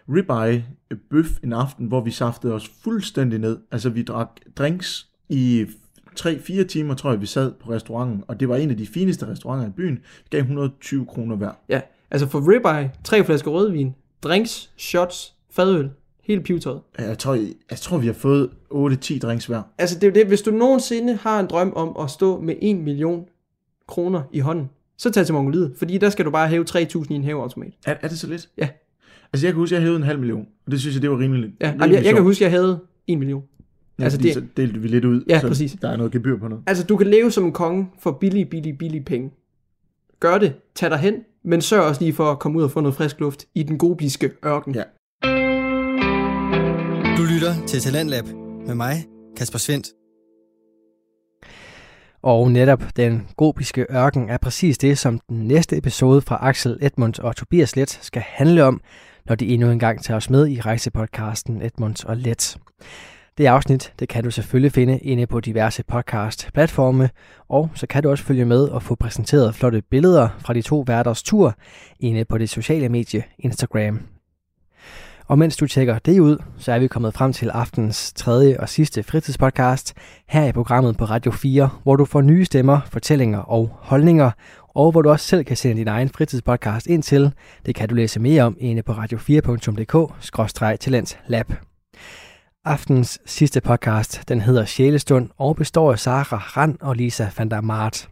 ribeye 0.09 0.65
øh, 0.91 0.97
bøf 1.09 1.29
en 1.43 1.53
aften, 1.53 1.85
hvor 1.87 2.01
vi 2.01 2.11
saftede 2.11 2.53
os 2.53 2.71
fuldstændig 2.83 3.39
ned. 3.39 3.57
Altså 3.71 3.89
vi 3.89 4.03
drak 4.03 4.29
drinks 4.57 5.07
i 5.29 5.65
3-4 6.19 6.63
timer, 6.63 6.93
tror 6.93 7.11
jeg, 7.11 7.21
vi 7.21 7.25
sad 7.25 7.51
på 7.63 7.71
restauranten, 7.71 8.23
og 8.27 8.39
det 8.39 8.49
var 8.49 8.55
en 8.55 8.69
af 8.69 8.77
de 8.77 8.85
fineste 8.87 9.27
restauranter 9.27 9.67
i 9.67 9.71
byen. 9.71 9.95
Vi 9.95 10.27
gav 10.29 10.39
120 10.39 11.05
kroner 11.05 11.35
hver. 11.35 11.51
Ja, 11.69 11.81
altså 12.11 12.27
for 12.27 12.39
ribeye, 12.51 12.91
tre 13.03 13.23
flasker 13.23 13.51
rødvin, 13.51 13.93
drinks, 14.23 14.69
shots, 14.77 15.33
fadøl, 15.51 15.89
hele 16.23 16.41
pivetøjet. 16.41 16.81
Jeg 16.99 17.17
tror, 17.17 17.33
jeg, 17.33 17.47
jeg 17.69 17.77
tror 17.77 17.97
vi 17.97 18.05
har 18.05 18.13
fået 18.13 18.49
8-10 18.71 19.19
drinks 19.19 19.45
hver. 19.45 19.61
Altså 19.77 19.95
det 19.99 20.03
er 20.03 20.07
jo 20.07 20.13
det, 20.13 20.27
hvis 20.27 20.41
du 20.41 20.51
nogensinde 20.51 21.15
har 21.15 21.39
en 21.39 21.47
drøm 21.47 21.73
om 21.75 21.95
at 22.03 22.09
stå 22.09 22.41
med 22.41 22.55
1 22.61 22.75
million 22.77 23.25
kroner 23.87 24.21
i 24.33 24.39
hånden, 24.39 24.69
så 24.97 25.11
tag 25.11 25.25
til 25.25 25.33
Mongoliet, 25.33 25.73
fordi 25.77 25.97
der 25.97 26.09
skal 26.09 26.25
du 26.25 26.31
bare 26.31 26.47
hæve 26.47 26.65
3.000 26.69 27.05
i 27.09 27.13
en 27.13 27.23
hæveautomat. 27.23 27.73
Er, 27.85 27.95
er 28.01 28.07
det 28.07 28.19
så 28.19 28.27
lidt? 28.27 28.49
Ja. 28.57 28.69
Altså 29.33 29.47
jeg 29.47 29.53
kan 29.53 29.59
huske, 29.59 29.75
at 29.75 29.79
jeg 29.79 29.83
hævede 29.83 29.97
en 29.97 30.03
halv 30.03 30.19
million, 30.19 30.45
og 30.65 30.71
det 30.71 30.79
synes 30.79 30.95
jeg, 30.95 31.01
det 31.01 31.09
var 31.11 31.19
rimeligt. 31.19 31.53
Ja, 31.61 31.67
rimelig 31.71 31.81
jeg, 31.87 31.93
jeg 31.95 32.03
kan 32.03 32.11
sjovt. 32.15 32.23
huske, 32.23 32.45
at 32.45 32.51
jeg 32.51 32.59
havde 32.59 32.79
1 33.07 33.19
million. 33.19 33.43
ja, 33.99 34.03
altså, 34.03 34.19
det- 34.19 34.33
så 34.33 34.41
delte 34.57 34.79
vi 34.79 34.87
lidt 34.87 35.05
ud, 35.05 35.23
Ja, 35.29 35.39
så 35.39 35.47
præcis. 35.47 35.75
der 35.81 35.89
er 35.89 35.97
noget 35.97 36.11
gebyr 36.11 36.37
på 36.39 36.47
noget. 36.47 36.63
Altså, 36.67 36.83
du 36.85 36.97
kan 36.97 37.07
leve 37.07 37.31
som 37.31 37.45
en 37.45 37.51
konge 37.51 37.87
for 37.99 38.11
billige, 38.11 38.45
billige, 38.45 38.77
billige 38.77 39.03
penge. 39.03 39.31
Gør 40.19 40.37
det, 40.37 40.53
tag 40.75 40.89
dig 40.89 40.97
hen, 40.99 41.15
men 41.45 41.61
sørg 41.61 41.81
også 41.83 42.01
lige 42.01 42.13
for 42.13 42.31
at 42.31 42.39
komme 42.39 42.57
ud 42.59 42.63
og 42.63 42.71
få 42.71 42.79
noget 42.81 42.95
frisk 42.95 43.19
luft 43.19 43.45
i 43.55 43.63
den 43.63 43.77
gobiske 43.77 44.31
ørken. 44.45 44.75
Ja. 44.75 44.83
Du 47.17 47.23
lytter 47.33 47.65
til 47.67 47.79
Talentlab 47.79 48.23
med 48.67 48.75
mig, 48.75 48.93
Kasper 49.37 49.59
Svendt. 49.59 49.87
Og 52.23 52.51
netop 52.51 52.83
den 52.95 53.27
gobiske 53.37 53.85
ørken 53.91 54.29
er 54.29 54.37
præcis 54.37 54.77
det, 54.77 54.97
som 54.97 55.19
den 55.29 55.47
næste 55.47 55.77
episode 55.77 56.21
fra 56.21 56.37
Axel 56.41 56.77
Edmunds 56.81 57.19
og 57.19 57.35
Tobias 57.35 57.75
Let 57.75 57.99
skal 58.01 58.23
handle 58.25 58.63
om, 58.63 58.81
når 59.25 59.35
de 59.35 59.47
endnu 59.47 59.69
en 59.69 59.79
gang 59.79 60.03
tager 60.03 60.17
os 60.17 60.29
med 60.29 60.47
i 60.47 60.61
rejsepodcasten 60.61 61.61
Edmunds 61.61 62.03
og 62.03 62.17
Let. 62.17 62.57
Det 63.37 63.45
afsnit, 63.45 63.93
det 63.99 64.09
kan 64.09 64.23
du 64.23 64.31
selvfølgelig 64.31 64.71
finde 64.71 64.99
inde 64.99 65.27
på 65.27 65.39
diverse 65.39 65.83
podcast-platforme, 65.83 67.09
og 67.49 67.69
så 67.75 67.87
kan 67.87 68.03
du 68.03 68.09
også 68.09 68.23
følge 68.23 68.45
med 68.45 68.63
og 68.63 68.83
få 68.83 68.95
præsenteret 68.95 69.55
flotte 69.55 69.81
billeder 69.81 70.29
fra 70.39 70.53
de 70.53 70.61
to 70.61 70.83
værters 70.87 71.23
tur 71.23 71.55
inde 71.99 72.25
på 72.25 72.37
det 72.37 72.49
sociale 72.49 72.89
medie 72.89 73.23
Instagram. 73.39 74.12
Og 75.27 75.39
mens 75.39 75.57
du 75.57 75.67
tjekker 75.67 75.99
det 75.99 76.19
ud, 76.19 76.37
så 76.57 76.71
er 76.71 76.79
vi 76.79 76.87
kommet 76.87 77.13
frem 77.13 77.33
til 77.33 77.49
aftens 77.49 78.13
tredje 78.13 78.59
og 78.59 78.69
sidste 78.69 79.03
fritidspodcast 79.03 79.93
her 80.29 80.45
i 80.45 80.51
programmet 80.51 80.97
på 80.97 81.05
Radio 81.05 81.31
4, 81.31 81.69
hvor 81.83 81.95
du 81.95 82.05
får 82.05 82.21
nye 82.21 82.45
stemmer, 82.45 82.79
fortællinger 82.91 83.39
og 83.39 83.77
holdninger, 83.81 84.31
og 84.75 84.91
hvor 84.91 85.01
du 85.01 85.09
også 85.09 85.27
selv 85.27 85.43
kan 85.43 85.57
sende 85.57 85.77
din 85.77 85.87
egen 85.87 86.09
fritidspodcast 86.09 86.87
ind 86.87 87.03
til. 87.03 87.33
Det 87.65 87.75
kan 87.75 87.89
du 87.89 87.95
læse 87.95 88.19
mere 88.19 88.43
om 88.43 88.57
inde 88.59 88.83
på 88.83 88.91
radio4.dk-talentlab. 88.91 91.53
Aftens 92.65 93.19
sidste 93.25 93.61
podcast, 93.61 94.23
den 94.27 94.41
hedder 94.41 94.65
Sjælestund 94.65 95.29
og 95.37 95.55
består 95.55 95.91
af 95.91 95.99
Sara 95.99 96.37
Rand 96.37 96.77
og 96.81 96.95
Lisa 96.95 97.27
van 97.37 97.49
der 97.49 97.61
Mart. 97.61 98.09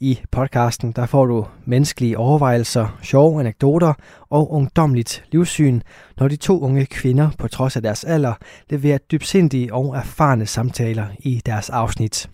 I 0.00 0.18
podcasten 0.30 0.92
der 0.92 1.06
får 1.06 1.26
du 1.26 1.46
menneskelige 1.64 2.18
overvejelser, 2.18 2.98
sjove 3.02 3.40
anekdoter 3.40 3.94
og 4.30 4.52
ungdomligt 4.52 5.24
livssyn, 5.32 5.80
når 6.18 6.28
de 6.28 6.36
to 6.36 6.60
unge 6.60 6.86
kvinder 6.86 7.30
på 7.38 7.48
trods 7.48 7.76
af 7.76 7.82
deres 7.82 8.04
alder 8.04 8.34
leverer 8.70 8.98
dybsindige 8.98 9.74
og 9.74 9.96
erfarne 9.96 10.46
samtaler 10.46 11.06
i 11.18 11.42
deres 11.46 11.70
afsnit. 11.70 12.30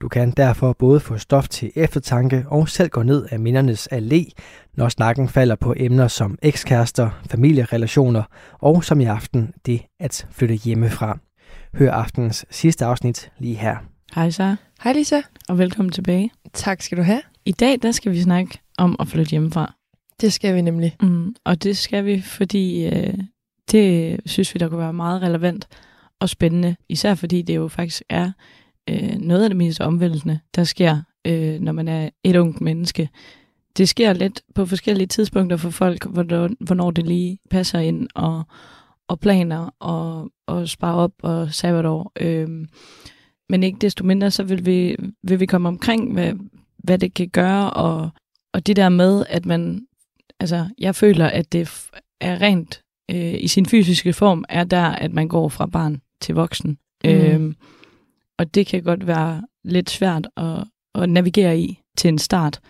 Du 0.00 0.08
kan 0.08 0.30
derfor 0.30 0.72
både 0.72 1.00
få 1.00 1.18
stof 1.18 1.48
til 1.48 1.72
eftertanke 1.76 2.44
og 2.48 2.68
selv 2.68 2.88
gå 2.88 3.02
ned 3.02 3.26
af 3.30 3.40
mindernes 3.40 3.88
allé, 3.92 4.30
når 4.74 4.88
snakken 4.88 5.28
falder 5.28 5.54
på 5.54 5.74
emner 5.76 6.08
som 6.08 6.38
ekskærester, 6.42 7.10
familierelationer 7.30 8.22
og 8.52 8.84
som 8.84 9.00
i 9.00 9.04
aften 9.04 9.52
det 9.66 9.82
at 10.00 10.26
flytte 10.30 10.54
hjemmefra. 10.54 11.18
Hør 11.74 11.92
aftens 11.92 12.46
sidste 12.50 12.84
afsnit 12.84 13.32
lige 13.38 13.56
her. 13.56 13.95
Hej 14.14 14.30
så, 14.30 14.56
Hej 14.82 14.92
Lisa. 14.92 15.20
og 15.48 15.58
velkommen 15.58 15.92
tilbage. 15.92 16.30
Tak 16.52 16.82
skal 16.82 16.98
du 16.98 17.02
have. 17.02 17.22
I 17.44 17.52
dag 17.52 17.78
der 17.82 17.92
skal 17.92 18.12
vi 18.12 18.20
snakke 18.22 18.58
om 18.78 18.96
at 19.00 19.08
flytte 19.08 19.30
hjemmefra. 19.30 19.74
Det 20.20 20.32
skal 20.32 20.54
vi 20.54 20.60
nemlig. 20.60 20.96
Mm, 21.02 21.36
og 21.44 21.62
det 21.62 21.76
skal 21.76 22.04
vi, 22.04 22.20
fordi 22.20 22.86
øh, 22.86 23.14
det 23.70 24.20
synes 24.26 24.54
vi, 24.54 24.58
der 24.58 24.68
kunne 24.68 24.78
være 24.80 24.92
meget 24.92 25.22
relevant 25.22 25.68
og 26.20 26.28
spændende. 26.28 26.76
Især 26.88 27.14
fordi 27.14 27.42
det 27.42 27.56
jo 27.56 27.68
faktisk 27.68 28.02
er 28.08 28.30
øh, 28.88 29.14
noget 29.18 29.42
af 29.42 29.50
det 29.50 29.56
mest 29.56 29.80
omvæltende, 29.80 30.38
der 30.54 30.64
sker, 30.64 31.02
øh, 31.26 31.60
når 31.60 31.72
man 31.72 31.88
er 31.88 32.10
et 32.24 32.36
ungt 32.36 32.60
menneske. 32.60 33.08
Det 33.76 33.88
sker 33.88 34.12
lidt 34.12 34.42
på 34.54 34.66
forskellige 34.66 35.06
tidspunkter 35.06 35.56
for 35.56 35.70
folk, 35.70 36.06
hvornår, 36.06 36.50
hvornår 36.60 36.90
det 36.90 37.06
lige 37.06 37.38
passer 37.50 37.78
ind, 37.78 38.08
og, 38.14 38.42
og 39.08 39.20
planer, 39.20 39.70
og, 39.80 40.30
og 40.46 40.68
spare 40.68 40.94
op, 40.94 41.12
og 41.22 41.54
sabbatår. 41.54 42.12
Øh, 42.20 42.66
men 43.48 43.62
ikke 43.62 43.78
desto 43.78 44.04
mindre, 44.04 44.30
så 44.30 44.42
vil 44.42 44.66
vi, 44.66 44.96
vil 45.22 45.40
vi 45.40 45.46
komme 45.46 45.68
omkring, 45.68 46.12
hvad, 46.12 46.32
hvad 46.78 46.98
det 46.98 47.14
kan 47.14 47.28
gøre, 47.28 47.70
og, 47.70 48.10
og 48.54 48.66
det 48.66 48.76
der 48.76 48.88
med, 48.88 49.24
at 49.28 49.46
man, 49.46 49.86
altså, 50.40 50.68
jeg 50.78 50.94
føler, 50.94 51.26
at 51.26 51.52
det 51.52 51.88
er 52.20 52.40
rent 52.40 52.82
øh, 53.10 53.34
i 53.40 53.48
sin 53.48 53.66
fysiske 53.66 54.12
form, 54.12 54.44
er 54.48 54.64
der, 54.64 54.84
at 54.84 55.12
man 55.12 55.28
går 55.28 55.48
fra 55.48 55.66
barn 55.66 56.00
til 56.20 56.34
voksen. 56.34 56.78
Mm. 57.04 57.10
Øhm, 57.10 57.56
og 58.38 58.54
det 58.54 58.66
kan 58.66 58.82
godt 58.82 59.06
være 59.06 59.42
lidt 59.64 59.90
svært 59.90 60.28
at, 60.36 60.64
at 60.94 61.08
navigere 61.08 61.58
i 61.58 61.80
til 61.96 62.08
en 62.08 62.18
start. 62.18 62.60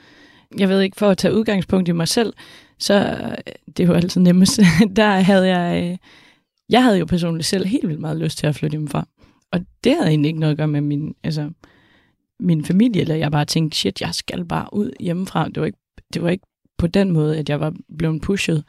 Jeg 0.59 0.69
ved 0.69 0.81
ikke, 0.81 0.97
for 0.97 1.09
at 1.09 1.19
tage 1.19 1.35
udgangspunkt 1.35 1.89
i 1.89 1.93
mig 1.93 2.09
selv, 2.09 2.33
så 2.79 2.95
øh, 2.95 3.53
det 3.67 3.81
er 3.81 3.87
jo 3.87 3.95
altid 3.95 4.21
nemmest. 4.21 4.61
der 4.97 5.11
havde 5.11 5.59
jeg, 5.59 5.85
øh, 5.85 5.97
jeg 6.71 6.83
havde 6.83 6.99
jo 6.99 7.05
personligt 7.05 7.47
selv 7.47 7.67
helt 7.67 7.89
vildt 7.89 8.01
meget 8.01 8.17
lyst 8.17 8.39
til 8.39 8.47
at 8.47 8.55
flytte 8.55 8.73
hjemmefra. 8.73 9.07
Og 9.57 9.67
det 9.85 9.95
havde 9.95 10.09
egentlig 10.09 10.29
ikke 10.29 10.41
noget 10.41 10.51
at 10.51 10.59
gøre 10.59 10.69
med 10.69 10.81
min, 10.81 11.15
altså, 11.25 11.51
min 12.41 12.65
familie, 12.65 13.01
eller 13.01 13.15
jeg 13.15 13.31
bare 13.31 13.45
tænkte, 13.45 13.79
shit, 13.79 14.01
jeg 14.01 14.15
skal 14.15 14.45
bare 14.45 14.69
ud 14.73 14.91
hjemmefra. 15.01 15.49
Det 15.49 15.61
var 15.61 15.67
ikke, 15.67 15.79
det 16.15 16.23
var 16.23 16.29
ikke 16.29 16.47
på 16.79 16.87
den 16.87 17.13
måde, 17.13 17.39
at 17.39 17.49
jeg 17.49 17.61
var 17.61 17.73
blevet 17.99 18.23
pushet. 18.23 18.65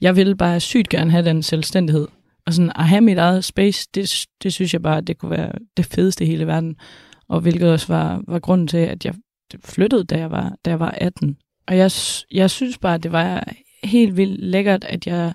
Jeg 0.00 0.16
ville 0.16 0.36
bare 0.36 0.60
sygt 0.60 0.88
gerne 0.88 1.10
have 1.10 1.24
den 1.24 1.42
selvstændighed. 1.42 2.08
Og 2.46 2.54
sådan 2.54 2.72
at 2.74 2.88
have 2.88 3.00
mit 3.00 3.18
eget 3.18 3.44
space, 3.44 3.88
det, 3.94 4.26
det 4.42 4.52
synes 4.52 4.72
jeg 4.72 4.82
bare, 4.82 5.00
det 5.00 5.18
kunne 5.18 5.30
være 5.30 5.52
det 5.76 5.86
fedeste 5.86 6.24
i 6.24 6.26
hele 6.26 6.46
verden. 6.46 6.76
Og 7.28 7.40
hvilket 7.40 7.72
også 7.72 7.86
var, 7.92 8.22
var 8.28 8.38
grunden 8.38 8.68
til, 8.68 8.76
at 8.76 9.04
jeg 9.04 9.14
flyttede, 9.64 10.04
da 10.04 10.18
jeg 10.18 10.30
var, 10.30 10.56
da 10.64 10.70
jeg 10.70 10.80
var 10.80 10.90
18. 10.90 11.36
Og 11.66 11.76
jeg, 11.76 11.90
jeg 12.30 12.50
synes 12.50 12.78
bare, 12.78 12.98
det 12.98 13.12
var 13.12 13.52
helt 13.84 14.16
vildt 14.16 14.40
lækkert, 14.40 14.84
at 14.84 15.06
jeg 15.06 15.32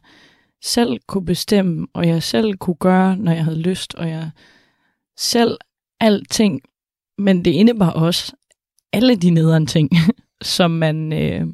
selv 0.63 0.99
kunne 1.07 1.25
bestemme, 1.25 1.87
og 1.93 2.07
jeg 2.07 2.23
selv 2.23 2.53
kunne 2.53 2.75
gøre, 2.75 3.17
når 3.17 3.31
jeg 3.31 3.43
havde 3.43 3.61
lyst, 3.61 3.95
og 3.95 4.09
jeg 4.09 4.29
selv 5.17 5.57
alting. 6.01 6.61
Men 7.17 7.45
det 7.45 7.51
indebar 7.51 7.89
også 7.89 8.35
alle 8.93 9.15
de 9.15 9.29
nederen 9.29 9.67
ting, 9.67 9.89
som 10.41 10.71
man, 10.71 11.13
øh, 11.13 11.47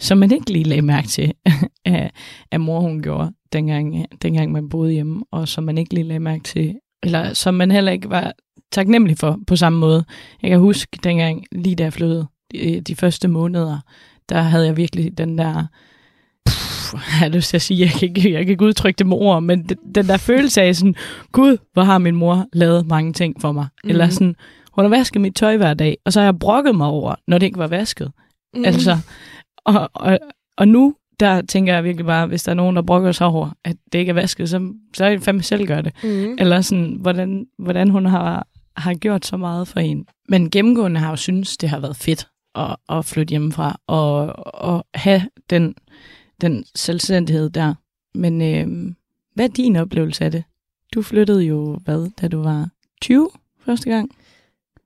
som 0.00 0.18
man 0.18 0.32
ikke 0.32 0.52
lige 0.52 0.64
lagde 0.64 0.82
mærke 0.82 1.08
til, 1.08 1.34
at, 1.84 2.10
at 2.50 2.60
mor 2.60 2.80
hun 2.80 3.02
gjorde, 3.02 3.32
dengang, 3.52 4.06
dengang 4.22 4.52
man 4.52 4.68
boede 4.68 4.92
hjemme, 4.92 5.24
og 5.32 5.48
som 5.48 5.64
man 5.64 5.78
ikke 5.78 5.94
lige 5.94 6.04
lagde 6.04 6.20
mærke 6.20 6.44
til, 6.44 6.74
eller 7.02 7.34
som 7.34 7.54
man 7.54 7.70
heller 7.70 7.92
ikke 7.92 8.10
var 8.10 8.32
taknemmelig 8.72 9.18
for 9.18 9.38
på 9.46 9.56
samme 9.56 9.78
måde. 9.78 10.04
Jeg 10.42 10.50
kan 10.50 10.58
huske 10.58 10.98
dengang, 11.04 11.44
lige 11.52 11.76
da 11.76 11.82
jeg 11.82 11.92
flyttede, 11.92 12.26
de, 12.52 12.80
de 12.80 12.96
første 12.96 13.28
måneder, 13.28 13.78
der 14.28 14.40
havde 14.40 14.66
jeg 14.66 14.76
virkelig 14.76 15.18
den 15.18 15.38
der, 15.38 15.66
pff, 16.88 16.94
jeg 16.94 17.18
har 17.18 17.28
lyst 17.28 17.50
til 17.50 17.56
at 17.56 17.62
sige, 17.62 17.80
jeg 17.80 17.90
kan 17.90 18.08
ikke, 18.08 18.32
jeg 18.32 18.44
kan 18.44 18.50
ikke 18.50 18.64
udtrykke 18.64 18.98
det 18.98 19.06
med 19.06 19.16
ord, 19.16 19.42
men 19.42 19.62
den, 19.94 20.08
der 20.08 20.16
følelse 20.16 20.62
af 20.62 20.76
sådan, 20.76 20.94
gud, 21.32 21.56
hvor 21.72 21.82
har 21.82 21.98
min 21.98 22.14
mor 22.14 22.46
lavet 22.52 22.86
mange 22.86 23.12
ting 23.12 23.40
for 23.40 23.52
mig. 23.52 23.66
Mm. 23.84 23.90
Eller 23.90 24.08
sådan, 24.08 24.36
hun 24.72 24.84
har 24.84 24.88
vasket 24.88 25.22
mit 25.22 25.34
tøj 25.34 25.56
hver 25.56 25.74
dag, 25.74 25.96
og 26.04 26.12
så 26.12 26.20
har 26.20 26.24
jeg 26.24 26.38
brokket 26.38 26.74
mig 26.74 26.86
over, 26.86 27.14
når 27.26 27.38
det 27.38 27.46
ikke 27.46 27.58
var 27.58 27.66
vasket. 27.66 28.12
Mm. 28.54 28.64
Altså, 28.64 28.98
og, 29.64 29.90
og, 29.94 30.18
og 30.56 30.68
nu, 30.68 30.94
der 31.20 31.42
tænker 31.42 31.74
jeg 31.74 31.84
virkelig 31.84 32.06
bare, 32.06 32.26
hvis 32.26 32.42
der 32.42 32.52
er 32.52 32.56
nogen, 32.56 32.76
der 32.76 32.82
brokker 32.82 33.12
sig 33.12 33.26
over, 33.26 33.50
at 33.64 33.76
det 33.92 33.98
ikke 33.98 34.10
er 34.10 34.14
vasket, 34.14 34.48
så, 34.48 34.72
så 34.94 35.04
er 35.04 35.10
det 35.10 35.22
fandme 35.22 35.42
selv 35.42 35.66
gøre 35.66 35.82
det. 35.82 35.92
Mm. 36.02 36.36
Eller 36.38 36.60
sådan, 36.60 36.96
hvordan, 37.00 37.46
hvordan 37.58 37.90
hun 37.90 38.06
har, 38.06 38.46
har 38.76 38.94
gjort 38.94 39.26
så 39.26 39.36
meget 39.36 39.68
for 39.68 39.80
en. 39.80 40.06
Men 40.28 40.50
gennemgående 40.50 41.00
har 41.00 41.10
jo 41.10 41.16
synes, 41.16 41.56
det 41.56 41.68
har 41.68 41.80
været 41.80 41.96
fedt 41.96 42.28
at, 42.54 42.76
at 42.88 43.04
flytte 43.04 43.30
hjemmefra 43.30 43.80
og, 43.86 44.32
og 44.54 44.86
have 44.94 45.22
den, 45.50 45.74
den 46.40 46.64
selvstændighed 46.74 47.50
der. 47.50 47.74
Men 48.14 48.42
øh, 48.42 48.94
hvad 49.34 49.44
er 49.44 49.52
din 49.52 49.76
oplevelse 49.76 50.24
af 50.24 50.30
det? 50.30 50.44
Du 50.94 51.02
flyttede 51.02 51.42
jo, 51.42 51.78
hvad, 51.84 52.10
da 52.20 52.28
du 52.28 52.42
var 52.42 52.68
20 53.00 53.30
første 53.64 53.90
gang? 53.90 54.10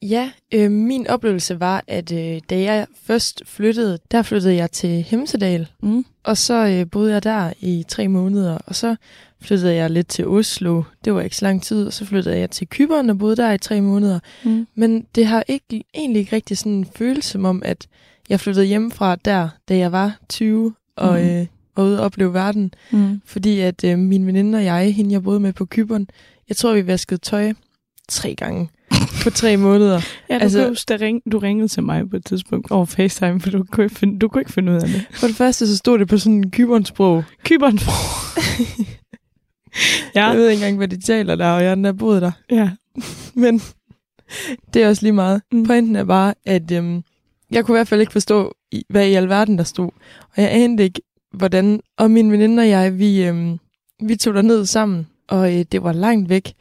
Ja, 0.02 0.30
øh, 0.54 0.70
min 0.70 1.06
oplevelse 1.06 1.60
var, 1.60 1.84
at 1.86 2.12
øh, 2.12 2.40
da 2.50 2.60
jeg 2.60 2.86
først 3.02 3.42
flyttede, 3.46 3.98
der 4.10 4.22
flyttede 4.22 4.54
jeg 4.54 4.70
til 4.70 5.02
Hemsedal. 5.02 5.68
Mm. 5.82 6.04
Og 6.24 6.36
så 6.36 6.66
øh, 6.66 6.90
boede 6.90 7.12
jeg 7.12 7.24
der 7.24 7.52
i 7.60 7.84
tre 7.88 8.08
måneder, 8.08 8.58
og 8.66 8.74
så 8.74 8.96
flyttede 9.40 9.74
jeg 9.74 9.90
lidt 9.90 10.08
til 10.08 10.26
Oslo. 10.26 10.82
Det 11.04 11.14
var 11.14 11.20
ikke 11.20 11.36
så 11.36 11.44
lang 11.44 11.62
tid, 11.62 11.86
og 11.86 11.92
så 11.92 12.04
flyttede 12.04 12.38
jeg 12.38 12.50
til 12.50 12.68
Kyberen 12.68 13.10
og 13.10 13.18
boede 13.18 13.36
der 13.36 13.52
i 13.52 13.58
tre 13.58 13.80
måneder. 13.80 14.18
Mm. 14.44 14.66
Men 14.74 15.06
det 15.14 15.26
har 15.26 15.44
ikke, 15.48 15.84
egentlig 15.94 16.20
ikke 16.20 16.36
rigtig 16.36 16.58
sådan 16.58 16.72
en 16.72 16.86
følelse 16.96 17.30
som 17.30 17.44
om, 17.44 17.62
at 17.64 17.88
jeg 18.28 18.40
flyttede 18.40 18.66
hjemmefra 18.66 19.16
der, 19.16 19.48
da 19.68 19.76
jeg 19.76 19.92
var 19.92 20.18
20 20.28 20.74
og, 20.96 21.18
Mhm. 21.20 21.28
øh, 21.31 21.46
og 21.74 21.85
ude 21.85 21.98
og 21.98 22.05
opleve 22.05 22.35
verden. 22.35 22.74
Mm. 22.90 23.20
Fordi 23.24 23.59
at 23.61 23.85
øh, 23.85 23.98
min 23.98 24.26
veninde 24.26 24.59
og 24.59 24.64
jeg, 24.64 24.94
hende 24.94 25.12
jeg 25.12 25.22
boede 25.22 25.40
med 25.40 25.52
på 25.52 25.64
Kyberen, 25.66 26.09
jeg 26.48 26.57
tror, 26.57 26.74
vi 26.74 26.87
vaskede 26.87 27.20
tøj 27.20 27.52
tre 28.09 28.35
gange 28.35 28.68
på 29.22 29.31
tre 29.31 29.57
måneder. 29.66 30.00
Ja, 30.31 30.35
du, 30.38 30.42
Altså- 30.42 30.68
huske, 30.68 30.96
ring, 30.96 31.22
du 31.33 31.38
ringede 31.38 31.68
til 31.68 31.83
mig 31.83 32.11
på 32.11 32.16
et 32.16 32.24
tidspunkt 32.24 32.70
over 32.70 32.85
FaceTime, 32.85 33.40
for 33.40 33.50
du 33.50 33.64
kunne, 33.70 33.85
ikke 33.85 33.96
finde, 33.96 34.18
du 34.18 34.28
kunne 34.28 34.40
ikke 34.40 34.52
finde 34.52 34.72
ud 34.72 34.76
af 34.76 34.88
det. 34.88 35.07
For 35.11 35.26
det 35.26 35.37
første, 35.37 35.66
så 35.66 35.76
stod 35.76 35.98
det 35.98 36.09
på 36.09 36.18
sådan 36.18 36.33
en 36.35 36.50
Kyberen-sprog. 36.50 37.24
Kyberen 37.44 37.78
Ja. 40.14 40.26
Jeg 40.26 40.37
ved 40.37 40.48
ikke 40.48 40.61
engang, 40.62 40.76
hvad 40.76 40.88
de 40.88 41.00
taler 41.00 41.35
der, 41.35 41.46
og 41.50 41.62
jeg 41.64 41.76
har 41.85 41.92
boet 41.92 42.22
der. 42.22 42.33
ja. 42.50 42.70
Men 43.35 43.61
det 44.74 44.83
er 44.83 44.88
også 44.88 45.02
lige 45.02 45.12
meget. 45.12 45.42
Mm. 45.52 45.59
Mm. 45.59 45.64
Pointen 45.66 45.96
er 45.96 46.05
bare, 46.05 46.35
at 46.46 46.70
øhm, 46.70 47.02
jeg 47.52 47.64
kunne 47.64 47.76
i 47.76 47.78
hvert 47.78 47.88
fald 47.88 48.00
ikke 48.00 48.12
forstå, 48.12 48.54
hvad 48.88 49.08
i 49.08 49.14
alverden 49.14 49.58
der 49.58 49.64
stod. 49.64 49.90
Og 50.36 50.42
jeg 50.42 50.52
anede 50.52 50.84
ikke, 50.84 51.02
hvordan... 51.32 51.80
Og 51.98 52.10
min 52.10 52.32
veninde 52.32 52.60
og 52.60 52.68
jeg, 52.68 52.98
vi, 52.98 53.24
øhm, 53.24 53.58
vi 54.02 54.16
tog 54.16 54.34
der 54.34 54.42
ned 54.42 54.66
sammen, 54.66 55.06
og 55.28 55.54
øh, 55.58 55.64
det 55.72 55.82
var 55.82 55.92
langt 55.92 56.28
væk. 56.28 56.52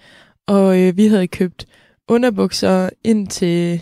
Og 0.47 0.79
øh, 0.81 0.97
vi 0.97 1.07
havde 1.07 1.27
købt 1.27 1.65
underbukser 2.07 2.89
ind 3.03 3.27
til 3.27 3.81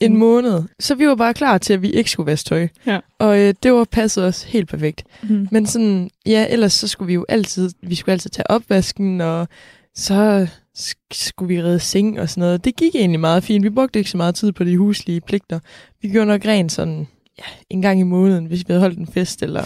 en 0.00 0.12
Mm. 0.12 0.18
måned. 0.18 0.62
Så 0.80 0.94
vi 0.94 1.08
var 1.08 1.14
bare 1.14 1.34
klar 1.34 1.58
til, 1.58 1.72
at 1.72 1.82
vi 1.82 1.90
ikke 1.90 2.10
skulle 2.10 2.26
vaske 2.26 2.48
tøj. 2.48 2.68
Ja. 2.86 3.00
Og 3.18 3.38
øh, 3.40 3.54
det 3.62 3.72
var 3.72 3.84
passet 3.84 4.24
os 4.24 4.42
helt 4.42 4.68
perfekt. 4.68 5.04
Mm. 5.22 5.48
Men 5.50 5.66
sådan, 5.66 6.10
ja, 6.26 6.46
ellers 6.50 6.72
så 6.72 6.88
skulle 6.88 7.06
vi 7.06 7.14
jo 7.14 7.26
altid, 7.28 7.70
vi 7.82 7.94
skulle 7.94 8.12
altid 8.12 8.30
tage 8.30 8.50
opvasken, 8.50 9.20
og 9.20 9.48
så 9.94 10.46
sk- 10.78 11.08
skulle 11.12 11.54
vi 11.56 11.62
redde 11.62 11.78
seng 11.78 12.20
og 12.20 12.28
sådan 12.30 12.40
noget. 12.40 12.64
Det 12.64 12.76
gik 12.76 12.94
egentlig 12.94 13.20
meget 13.20 13.44
fint. 13.44 13.64
Vi 13.64 13.70
brugte 13.70 13.98
ikke 13.98 14.10
så 14.10 14.16
meget 14.16 14.34
tid 14.34 14.52
på 14.52 14.64
de 14.64 14.76
huslige 14.78 15.20
pligter. 15.20 15.58
Vi 16.02 16.08
gjorde 16.08 16.26
nok 16.26 16.44
rent 16.46 16.72
sådan, 16.72 17.06
ja, 17.38 17.44
en 17.70 17.82
gang 17.82 18.00
i 18.00 18.02
måneden, 18.02 18.46
hvis 18.46 18.58
vi 18.60 18.64
havde 18.68 18.80
holdt 18.80 18.98
en 18.98 19.06
fest, 19.06 19.42
eller 19.42 19.64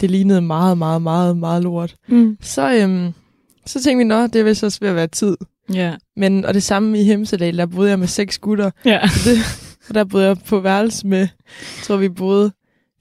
det 0.00 0.10
lignede 0.10 0.40
meget, 0.40 0.78
meget, 0.78 1.02
meget, 1.02 1.36
meget 1.36 1.62
lort. 1.62 1.94
Mm. 2.08 2.36
Så, 2.40 2.74
øhm, 2.74 3.12
så 3.66 3.82
tænkte 3.82 3.98
vi, 3.98 4.04
nå, 4.08 4.22
det 4.26 4.36
er 4.36 4.44
vist 4.44 4.64
også 4.64 4.78
ved 4.80 4.88
at 4.88 4.94
være 4.94 5.06
tid. 5.06 5.36
Ja. 5.74 5.94
Men, 6.16 6.44
og 6.44 6.54
det 6.54 6.62
samme 6.62 7.00
i 7.00 7.04
Hemsedal, 7.04 7.58
der 7.58 7.66
boede 7.66 7.90
jeg 7.90 7.98
med 7.98 8.06
seks 8.06 8.38
gutter. 8.38 8.70
Ja. 8.84 9.08
Så 9.08 9.30
det, 9.30 9.38
og 9.88 9.94
der 9.94 10.04
boede 10.04 10.26
jeg 10.26 10.36
på 10.46 10.60
værelse 10.60 11.06
med, 11.06 11.18
jeg 11.18 11.28
tror 11.82 11.96
vi 11.96 12.08
boede 12.08 12.52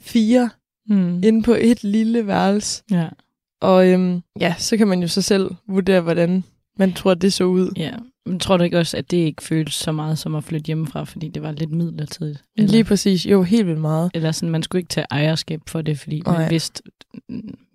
fire 0.01 0.49
Mm. 0.89 1.23
inde 1.23 1.43
på 1.43 1.55
et 1.59 1.83
lille 1.83 2.27
værelse. 2.27 2.83
Ja. 2.91 3.07
Og 3.61 3.87
øhm, 3.87 4.21
ja, 4.39 4.55
så 4.57 4.77
kan 4.77 4.87
man 4.87 5.01
jo 5.01 5.07
så 5.07 5.21
selv 5.21 5.51
vurdere, 5.69 6.01
hvordan 6.01 6.43
man 6.77 6.93
tror, 6.93 7.13
det 7.13 7.33
så 7.33 7.43
ud. 7.43 7.71
ja. 7.77 7.91
Men 8.25 8.39
tror 8.39 8.57
du 8.57 8.63
ikke 8.63 8.79
også, 8.79 8.97
at 8.97 9.11
det 9.11 9.17
ikke 9.17 9.43
føles 9.43 9.73
så 9.73 9.91
meget 9.91 10.17
som 10.17 10.35
at 10.35 10.43
flytte 10.43 10.67
hjemmefra, 10.67 11.03
fordi 11.03 11.27
det 11.27 11.41
var 11.43 11.51
lidt 11.51 11.71
midlertidigt? 11.71 12.43
Eller, 12.57 12.71
Lige 12.71 12.83
præcis. 12.83 13.25
Jo, 13.25 13.43
helt 13.43 13.67
vildt 13.67 13.81
meget. 13.81 14.11
eller 14.13 14.31
sådan, 14.31 14.49
man 14.49 14.63
skulle 14.63 14.79
ikke 14.79 14.89
tage 14.89 15.05
ejerskab 15.11 15.61
for 15.67 15.81
det, 15.81 15.99
fordi 15.99 16.21
Nej. 16.25 16.39
man 16.41 16.49
vidste, 16.51 16.83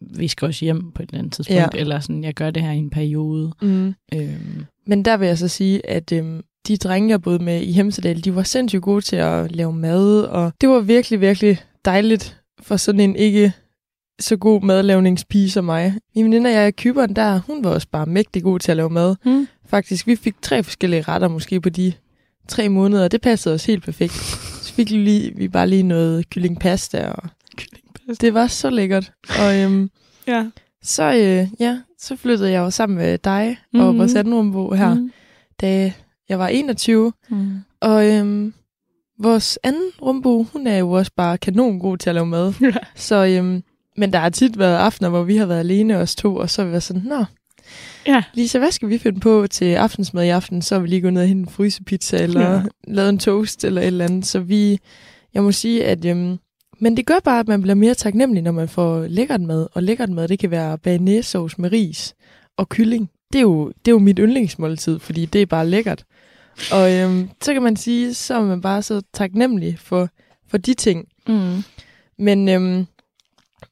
vi 0.00 0.28
skal 0.28 0.46
også 0.46 0.64
hjem 0.64 0.92
på 0.92 1.02
et 1.02 1.08
eller 1.08 1.18
andet 1.18 1.32
tidspunkt, 1.32 1.74
Ja. 1.74 1.80
eller 1.80 2.00
sådan, 2.00 2.24
jeg 2.24 2.34
gør 2.34 2.50
det 2.50 2.62
her 2.62 2.72
i 2.72 2.76
en 2.76 2.90
periode. 2.90 3.52
Mm. 3.62 3.94
Øhm, 4.14 4.64
Men 4.86 5.04
der 5.04 5.16
vil 5.16 5.28
jeg 5.28 5.38
så 5.38 5.48
sige, 5.48 5.90
at 5.90 6.12
øhm, 6.12 6.42
de 6.68 6.76
drenge, 6.76 7.10
jeg 7.10 7.22
boede 7.22 7.44
med 7.44 7.60
i 7.62 7.72
Hemsedal, 7.72 8.24
de 8.24 8.34
var 8.34 8.42
sindssygt 8.42 8.82
gode 8.82 9.00
til 9.00 9.16
at 9.16 9.52
lave 9.52 9.72
mad, 9.72 10.22
og 10.22 10.52
det 10.60 10.68
var 10.68 10.80
virkelig, 10.80 11.20
virkelig 11.20 11.58
dejligt 11.84 12.40
for 12.60 12.76
sådan 12.76 13.00
en 13.00 13.16
ikke 13.16 13.52
så 14.22 14.36
god 14.36 14.62
madlavningspige 14.62 15.50
som 15.50 15.64
mig. 15.64 15.94
Min 16.14 16.24
veninde 16.24 16.48
og 16.48 16.54
jeg 16.54 16.68
i 16.68 16.70
Kyberen 16.70 17.16
der, 17.16 17.38
hun 17.46 17.64
var 17.64 17.70
også 17.70 17.88
bare 17.92 18.06
mægtig 18.06 18.42
god 18.42 18.58
til 18.58 18.70
at 18.70 18.76
lave 18.76 18.90
mad. 18.90 19.16
Mm. 19.24 19.48
Faktisk, 19.66 20.06
vi 20.06 20.16
fik 20.16 20.34
tre 20.42 20.62
forskellige 20.62 21.02
retter 21.02 21.28
måske 21.28 21.60
på 21.60 21.68
de 21.68 21.92
tre 22.48 22.68
måneder, 22.68 23.04
og 23.04 23.12
det 23.12 23.20
passede 23.20 23.54
os 23.54 23.64
helt 23.64 23.84
perfekt. 23.84 24.12
Så 24.62 24.72
fik 24.74 24.90
vi, 24.90 24.96
lige, 24.96 25.36
vi 25.36 25.48
bare 25.48 25.66
lige 25.68 25.82
noget 25.82 26.30
kyllingpasta, 26.30 27.08
og 27.08 27.28
det 28.20 28.34
var 28.34 28.46
så 28.46 28.70
lækkert. 28.70 29.12
Og 29.40 29.60
øhm, 29.60 29.90
Ja. 30.26 30.46
så, 30.82 31.02
øh, 31.12 31.48
ja, 31.60 31.78
så 31.98 32.16
flyttede 32.16 32.50
jeg 32.50 32.58
jo 32.58 32.70
sammen 32.70 32.98
med 32.98 33.18
dig 33.18 33.56
mm. 33.72 33.80
og 33.80 33.98
vores 33.98 34.14
anden 34.14 34.34
rumbo 34.34 34.74
her, 34.74 34.94
mm. 34.94 35.12
Da 35.60 35.92
jeg 36.28 36.38
var 36.38 36.48
21. 36.48 37.12
Mm. 37.30 37.50
Og 37.80 38.10
øhm, 38.10 38.54
vores 39.18 39.58
anden 39.62 39.90
rumbo, 40.02 40.42
hun 40.42 40.66
er 40.66 40.76
jo 40.78 40.90
også 40.90 41.12
bare 41.16 41.38
kanon 41.38 41.78
god 41.78 41.98
til 41.98 42.10
at 42.10 42.14
lave 42.14 42.26
mad. 42.26 42.52
Så, 42.94 43.26
øhm, 43.26 43.62
men 43.96 44.12
der 44.12 44.18
har 44.18 44.30
tit 44.30 44.58
været 44.58 44.76
aftener, 44.76 45.08
hvor 45.08 45.22
vi 45.22 45.36
har 45.36 45.46
været 45.46 45.60
alene 45.60 45.96
os 45.96 46.14
to, 46.14 46.36
og 46.36 46.50
så 46.50 46.62
har 46.62 46.66
vi 46.66 46.70
været 46.70 46.82
sådan, 46.82 47.02
nå, 47.02 47.24
Ja. 48.06 48.22
Lisa, 48.34 48.58
hvad 48.58 48.70
skal 48.70 48.88
vi 48.88 48.98
finde 48.98 49.20
på 49.20 49.46
til 49.50 49.74
aftensmad 49.74 50.24
i 50.24 50.28
aften? 50.28 50.62
Så 50.62 50.74
har 50.74 50.80
vi 50.82 50.88
lige 50.88 51.00
gået 51.00 51.12
ned 51.12 51.22
og 51.22 51.28
hentet 51.28 51.46
en 51.46 51.52
frysepizza, 51.52 52.22
eller 52.22 52.50
ja. 52.50 52.62
lavet 52.84 53.08
en 53.08 53.18
toast, 53.18 53.64
eller 53.64 53.80
et 53.80 53.86
eller 53.86 54.04
andet. 54.04 54.26
Så 54.26 54.40
vi, 54.40 54.78
jeg 55.34 55.42
må 55.42 55.52
sige, 55.52 55.84
at 55.84 56.04
øhm, 56.04 56.38
men 56.78 56.96
det 56.96 57.06
gør 57.06 57.18
bare, 57.24 57.40
at 57.40 57.48
man 57.48 57.62
bliver 57.62 57.74
mere 57.74 57.94
taknemmelig, 57.94 58.42
når 58.42 58.52
man 58.52 58.68
får 58.68 59.06
lækkert 59.06 59.40
mad. 59.40 59.66
Og 59.72 59.82
lækkert 59.82 60.10
mad, 60.10 60.28
det 60.28 60.38
kan 60.38 60.50
være 60.50 60.78
banæssauce 60.78 61.60
med 61.60 61.72
ris 61.72 62.14
og 62.56 62.68
kylling. 62.68 63.10
Det 63.32 63.38
er 63.38 63.42
jo, 63.42 63.68
det 63.68 63.90
er 63.90 63.92
jo 63.92 63.98
mit 63.98 64.18
yndlingsmåltid, 64.18 64.98
fordi 64.98 65.26
det 65.26 65.42
er 65.42 65.46
bare 65.46 65.66
lækkert. 65.68 66.04
Og 66.72 66.92
øhm, 66.92 67.28
så 67.42 67.52
kan 67.52 67.62
man 67.62 67.76
sige, 67.76 68.14
så 68.14 68.34
er 68.34 68.40
man 68.40 68.60
bare 68.60 68.82
så 68.82 69.02
taknemmelig 69.14 69.78
for, 69.78 70.08
for 70.48 70.58
de 70.58 70.74
ting. 70.74 71.08
Mm. 71.28 71.62
Men 72.18 72.48
øhm, 72.48 72.86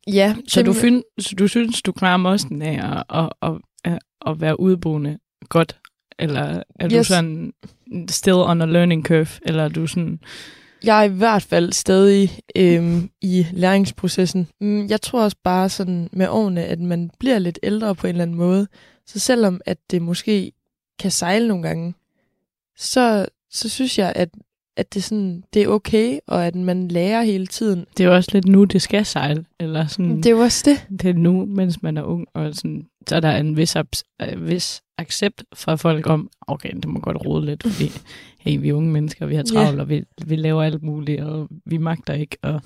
ja. 0.07 0.37
Så 0.49 0.63
du, 0.63 0.73
find, 0.73 1.03
så 1.19 1.35
du 1.39 1.49
synes, 1.49 1.83
du 1.83 1.93
klarer 1.93 2.17
mosten 2.17 2.63
af 2.63 3.05
at, 3.11 3.29
at, 3.43 3.59
at, 3.85 3.99
at, 4.27 4.41
være 4.41 4.61
udboende 4.61 5.19
godt? 5.49 5.79
Eller 6.19 6.63
er 6.81 6.89
du 6.89 6.95
Yes. 6.97 7.07
sådan 7.07 7.53
still 8.11 8.37
on 8.37 8.63
a 8.63 8.65
learning 8.65 9.05
curve? 9.07 9.29
Eller 9.43 9.65
er 9.65 9.69
du 9.69 9.87
sådan... 9.87 10.21
Jeg 10.85 10.99
er 11.01 11.03
i 11.03 11.09
hvert 11.09 11.43
fald 11.43 11.73
stadig 11.73 12.31
øhm, 12.57 13.11
i 13.23 13.47
læringsprocessen. 13.53 14.49
Mm, 14.61 14.87
Jeg 14.87 15.01
tror 15.03 15.23
også 15.23 15.37
bare 15.45 15.69
sådan 15.69 16.09
med 16.13 16.29
årene, 16.29 16.65
at 16.65 16.79
man 16.81 17.11
bliver 17.19 17.39
lidt 17.39 17.59
ældre 17.63 17.95
på 17.95 18.07
en 18.07 18.09
eller 18.11 18.23
anden 18.23 18.37
måde. 18.37 18.67
Så 19.07 19.19
selvom 19.19 19.61
at 19.67 19.79
det 19.91 20.03
måske 20.03 20.53
kan 20.99 21.11
sejle 21.11 21.49
nogle 21.49 21.63
gange, 21.63 21.95
så, 22.77 23.27
så 23.51 23.69
synes 23.69 23.99
jeg, 23.99 24.13
at, 24.17 24.29
at 24.81 24.95
det, 24.95 25.05
sådan, 25.05 25.43
det 25.55 25.63
er 25.63 25.69
okay, 25.69 26.19
og 26.27 26.47
at 26.47 26.55
man 26.55 26.89
lærer 26.89 27.23
hele 27.23 27.47
tiden. 27.47 27.87
Det 27.97 28.05
er 28.05 28.09
jo 28.09 28.15
også 28.15 28.31
lidt 28.33 28.47
nu, 28.49 28.65
det 28.65 28.83
skal 28.83 29.05
sejle. 29.07 29.45
Eller 29.61 29.87
sådan, 29.87 30.17
Det 30.17 30.27
er 30.27 30.31
jo 30.31 30.39
også 30.39 30.71
det. 30.71 31.01
det 31.03 31.11
er 31.11 31.15
nu, 31.15 31.45
mens 31.47 31.83
man 31.83 31.97
er 31.97 32.03
ung. 32.03 32.27
Og 32.35 32.55
sådan, 32.55 32.87
så 33.09 33.17
er 33.17 33.21
der 33.21 33.37
en 33.37 33.57
vis, 33.57 33.77
øh, 33.77 34.49
vis 34.49 34.83
accept 34.99 35.45
fra 35.55 35.75
folk 35.75 36.07
om, 36.07 36.31
okay, 36.49 36.71
det 36.75 36.85
må 36.89 37.01
godt 37.01 37.27
rode 37.27 37.47
lidt, 37.47 37.63
fordi 37.63 37.91
hey, 38.41 38.61
vi 38.61 38.69
er 38.69 38.75
unge 38.75 38.91
mennesker, 38.91 39.27
vi 39.27 39.35
har 39.35 39.43
travlt, 39.43 39.81
og 39.81 39.89
vi, 39.89 40.05
vi 40.27 40.37
laver 40.37 40.63
alt 40.63 40.83
muligt, 40.83 41.21
og 41.21 41.49
vi 41.67 41.77
magter 41.79 42.15
ikke. 42.15 42.37
Og, 42.43 42.61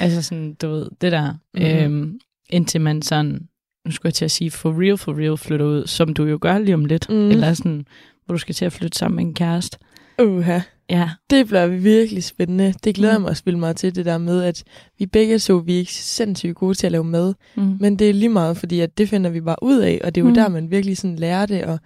altså 0.00 0.22
sådan, 0.22 0.54
du 0.54 0.68
ved, 0.68 0.88
det 1.00 1.12
der, 1.12 1.34
Mhm. 1.54 1.64
øhm, 1.64 2.20
indtil 2.50 2.80
man 2.80 3.02
sådan, 3.02 3.48
nu 3.86 3.90
skulle 3.92 4.08
jeg 4.10 4.14
til 4.14 4.24
at 4.24 4.30
sige, 4.30 4.50
for 4.50 4.80
real, 4.82 4.96
for 4.98 5.18
real 5.18 5.36
flytter 5.36 5.66
ud, 5.66 5.86
som 5.86 6.14
du 6.14 6.24
jo 6.24 6.38
gør 6.40 6.58
lige 6.58 6.74
om 6.74 6.84
lidt, 6.84 7.08
Mm. 7.08 7.30
eller 7.30 7.54
sådan, 7.54 7.86
hvor 8.26 8.34
du 8.34 8.38
skal 8.38 8.54
til 8.54 8.64
at 8.64 8.72
flytte 8.72 8.98
sammen 8.98 9.16
med 9.16 9.24
en 9.24 9.34
kæreste. 9.34 9.78
Uha. 10.22 10.60
Ja, 10.92 11.10
Det 11.30 11.46
bliver 11.46 11.66
virkelig 11.66 12.24
spændende. 12.24 12.74
Det 12.84 12.94
glæder 12.94 13.18
Mm. 13.18 13.22
mig 13.22 13.30
også 13.30 13.42
vildt 13.44 13.58
meget 13.58 13.76
til, 13.76 13.94
det 13.94 14.04
der 14.04 14.18
med, 14.18 14.42
at 14.42 14.64
vi 14.98 15.06
begge 15.06 15.38
så, 15.38 15.58
vi 15.58 15.74
er 15.74 15.78
ikke 15.78 15.92
sindssygt 15.94 16.54
gode 16.54 16.74
til 16.74 16.86
at 16.86 16.92
lave 16.92 17.04
mad. 17.04 17.34
mm. 17.54 17.76
Men 17.80 17.98
det 17.98 18.10
er 18.10 18.14
lige 18.14 18.28
meget, 18.28 18.56
fordi 18.56 18.80
at 18.80 18.98
det 18.98 19.08
finder 19.08 19.30
vi 19.30 19.40
bare 19.40 19.56
ud 19.62 19.78
af, 19.78 20.00
og 20.04 20.14
det 20.14 20.20
er 20.20 20.24
jo 20.24 20.28
Mm. 20.28 20.34
der, 20.34 20.48
man 20.48 20.70
virkelig 20.70 20.96
sådan 20.96 21.16
lærer 21.16 21.46
det. 21.46 21.64
Og 21.64 21.78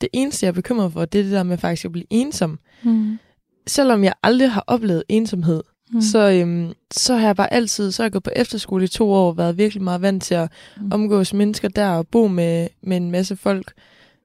det 0.00 0.08
eneste, 0.12 0.44
jeg 0.46 0.48
er 0.48 0.54
bekymret 0.54 0.92
for, 0.92 1.04
det 1.04 1.18
er 1.18 1.22
det 1.22 1.32
der 1.32 1.42
med 1.42 1.58
faktisk 1.58 1.84
at 1.84 1.92
blive 1.92 2.06
ensom. 2.10 2.58
Mm. 2.82 3.18
Selvom 3.66 4.04
jeg 4.04 4.12
aldrig 4.22 4.50
har 4.50 4.64
oplevet 4.66 5.02
ensomhed, 5.08 5.62
Mm. 5.92 6.00
så, 6.00 6.30
øhm, 6.30 6.72
så 6.94 7.14
har 7.16 7.26
jeg 7.26 7.36
bare 7.36 7.52
altid, 7.52 7.92
så 7.92 8.02
har 8.02 8.04
jeg 8.06 8.12
gået 8.12 8.22
på 8.22 8.30
efterskole 8.36 8.84
i 8.84 8.88
to 8.88 9.10
år, 9.12 9.32
været 9.32 9.58
virkelig 9.58 9.82
meget 9.82 10.02
vant 10.02 10.22
til 10.22 10.34
at 10.34 10.48
Mm. 10.80 10.88
omgås 10.92 11.34
mennesker 11.34 11.68
der 11.68 11.88
og 11.88 12.06
bo 12.08 12.26
med, 12.28 12.68
med 12.82 12.96
en 12.96 13.10
masse 13.10 13.36
folk. 13.36 13.72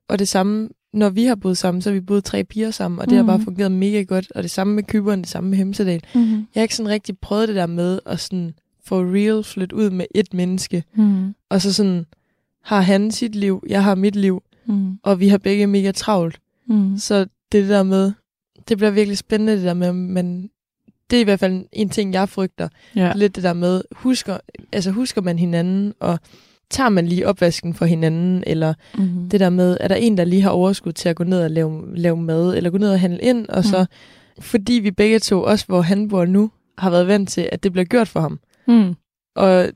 Og 0.09 0.19
det 0.19 0.27
samme, 0.27 0.69
når 0.93 1.09
vi 1.09 1.23
har 1.25 1.35
boet 1.35 1.57
sammen, 1.57 1.81
så 1.81 1.89
har 1.89 1.93
vi 1.93 1.99
boet 2.01 2.23
tre 2.23 2.43
piger 2.43 2.71
sammen, 2.71 2.99
og 2.99 3.09
det 3.09 3.17
har 3.17 3.23
bare 3.23 3.37
Mhm. 3.37 3.45
fungeret 3.45 3.71
mega 3.71 4.01
godt. 4.01 4.31
Og 4.35 4.43
det 4.43 4.51
samme 4.51 4.73
med 4.75 4.83
Kyberen, 4.83 5.19
det 5.21 5.29
samme 5.29 5.49
med 5.49 5.57
Hemsedal. 5.57 6.01
Mm. 6.15 6.21
Jeg 6.31 6.37
har 6.55 6.61
ikke 6.61 6.75
sådan 6.75 6.89
rigtig 6.89 7.17
prøvet 7.17 7.47
det 7.47 7.55
der 7.55 7.65
med 7.67 7.99
at 8.05 8.19
sådan 8.19 8.53
for 8.85 9.13
real 9.15 9.43
flytte 9.43 9.75
ud 9.75 9.89
med 9.89 10.05
et 10.15 10.33
menneske, 10.33 10.83
Mm. 10.95 11.35
og 11.49 11.61
så 11.61 11.73
sådan 11.73 12.05
har 12.63 12.81
han 12.81 13.11
sit 13.11 13.35
liv, 13.35 13.63
jeg 13.69 13.83
har 13.83 13.95
mit 13.95 14.15
liv, 14.15 14.43
Mm. 14.65 14.97
og 15.03 15.19
vi 15.19 15.27
har 15.27 15.37
begge 15.37 15.67
mega 15.67 15.91
travlt. 15.91 16.39
Mm. 16.67 16.97
Så 16.97 17.19
det 17.19 17.29
det 17.51 17.69
der 17.69 17.83
med, 17.83 18.11
det 18.69 18.77
bliver 18.77 18.91
virkelig 18.91 19.17
spændende 19.17 19.53
det 19.55 19.63
der 19.63 19.73
med, 19.73 19.93
men 19.93 20.49
det 21.09 21.17
er 21.17 21.21
i 21.21 21.23
hvert 21.23 21.39
fald 21.39 21.65
en 21.71 21.89
ting, 21.89 22.13
jeg 22.13 22.29
frygter. 22.29 22.69
Ja. 22.95 23.11
Lidt 23.15 23.35
det 23.35 23.43
der 23.43 23.53
med, 23.53 23.81
husker, 23.91 24.37
altså 24.71 24.91
husker 24.91 25.21
man 25.21 25.39
hinanden, 25.39 25.93
og 25.99 26.19
tager 26.71 26.89
man 26.89 27.07
lige 27.07 27.27
opvasken 27.27 27.73
for 27.73 27.85
hinanden, 27.85 28.43
eller 28.47 28.73
Mm. 28.97 29.29
det 29.29 29.39
der 29.39 29.49
med, 29.49 29.77
er 29.79 29.87
der 29.87 29.95
en, 29.95 30.17
der 30.17 30.23
lige 30.23 30.41
har 30.41 30.49
overskud 30.49 30.93
til 30.93 31.09
at 31.09 31.15
gå 31.15 31.23
ned 31.23 31.41
og 31.43 31.51
lave, 31.51 31.97
lave 31.97 32.17
mad, 32.17 32.57
eller 32.57 32.69
gå 32.69 32.77
ned 32.77 32.91
og 32.91 32.99
handle 32.99 33.21
ind, 33.21 33.49
og 33.49 33.63
så, 33.63 33.85
fordi 34.39 34.73
vi 34.73 34.91
begge 34.91 35.19
to, 35.19 35.43
også 35.43 35.65
hvor 35.67 35.81
han 35.81 36.07
bor 36.09 36.25
nu, 36.25 36.51
har 36.77 36.89
været 36.89 37.07
vant 37.07 37.29
til, 37.29 37.49
at 37.51 37.63
det 37.63 37.71
bliver 37.71 37.85
gjort 37.85 38.07
for 38.07 38.19
ham. 38.19 38.39
Mm. 38.67 38.95
Og 39.35 39.67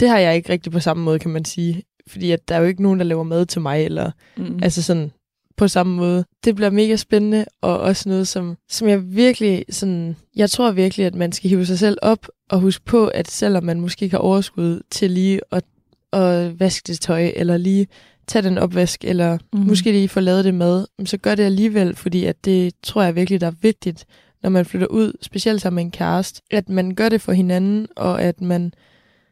det 0.00 0.08
har 0.08 0.18
jeg 0.18 0.36
ikke 0.36 0.52
rigtig 0.52 0.72
på 0.72 0.80
samme 0.80 1.02
måde, 1.04 1.18
kan 1.18 1.30
man 1.30 1.44
sige. 1.44 1.82
Fordi 2.06 2.30
at 2.30 2.48
der 2.48 2.54
er 2.54 2.58
jo 2.60 2.64
ikke 2.66 2.82
nogen, 2.82 2.98
der 2.98 3.04
laver 3.04 3.22
mad 3.22 3.46
til 3.46 3.60
mig, 3.60 3.84
eller 3.84 4.10
Mm. 4.36 4.58
altså 4.62 4.82
sådan 4.82 5.12
på 5.56 5.68
samme 5.68 5.96
måde. 5.96 6.24
Det 6.44 6.56
bliver 6.56 6.70
mega 6.70 6.96
spændende, 6.96 7.44
og 7.60 7.78
også 7.80 8.08
noget, 8.08 8.28
som, 8.28 8.56
som 8.68 8.88
jeg 8.88 9.16
virkelig 9.16 9.64
sådan, 9.70 10.16
jeg 10.36 10.50
tror 10.50 10.70
virkelig, 10.72 11.06
at 11.06 11.14
man 11.14 11.32
skal 11.32 11.50
hive 11.50 11.66
sig 11.66 11.78
selv 11.78 11.98
op, 12.02 12.26
og 12.50 12.60
huske 12.60 12.84
på, 12.84 13.06
at 13.06 13.30
selvom 13.30 13.64
man 13.64 13.80
måske 13.80 14.02
ikke 14.04 14.14
har 14.16 14.22
overskud 14.22 14.80
til 14.90 15.10
lige 15.10 15.40
at, 15.52 15.64
at 16.12 16.60
vaske 16.60 16.86
det 16.86 17.00
tøj, 17.00 17.32
eller 17.36 17.56
lige 17.56 17.86
tage 18.26 18.42
den 18.42 18.58
opvask, 18.58 19.04
eller 19.04 19.38
mm. 19.52 19.58
måske 19.58 19.92
lige 19.92 20.08
få 20.08 20.20
lavet 20.20 20.44
det 20.44 20.54
mad, 20.54 20.86
så 21.04 21.16
gør 21.16 21.34
det 21.34 21.42
alligevel, 21.42 21.96
fordi 21.96 22.24
at 22.24 22.44
det 22.44 22.74
tror 22.82 23.02
jeg 23.02 23.14
virkelig, 23.14 23.40
der 23.40 23.46
er 23.46 23.54
vigtigt, 23.62 24.06
når 24.42 24.50
man 24.50 24.64
flytter 24.64 24.86
ud, 24.86 25.12
specielt 25.22 25.60
sammen 25.60 25.76
med 25.76 25.84
en 25.84 25.90
kæreste, 25.90 26.42
at 26.50 26.68
man 26.68 26.94
gør 26.94 27.08
det 27.08 27.20
for 27.20 27.32
hinanden, 27.32 27.86
og 27.96 28.22
at 28.22 28.40
man, 28.40 28.72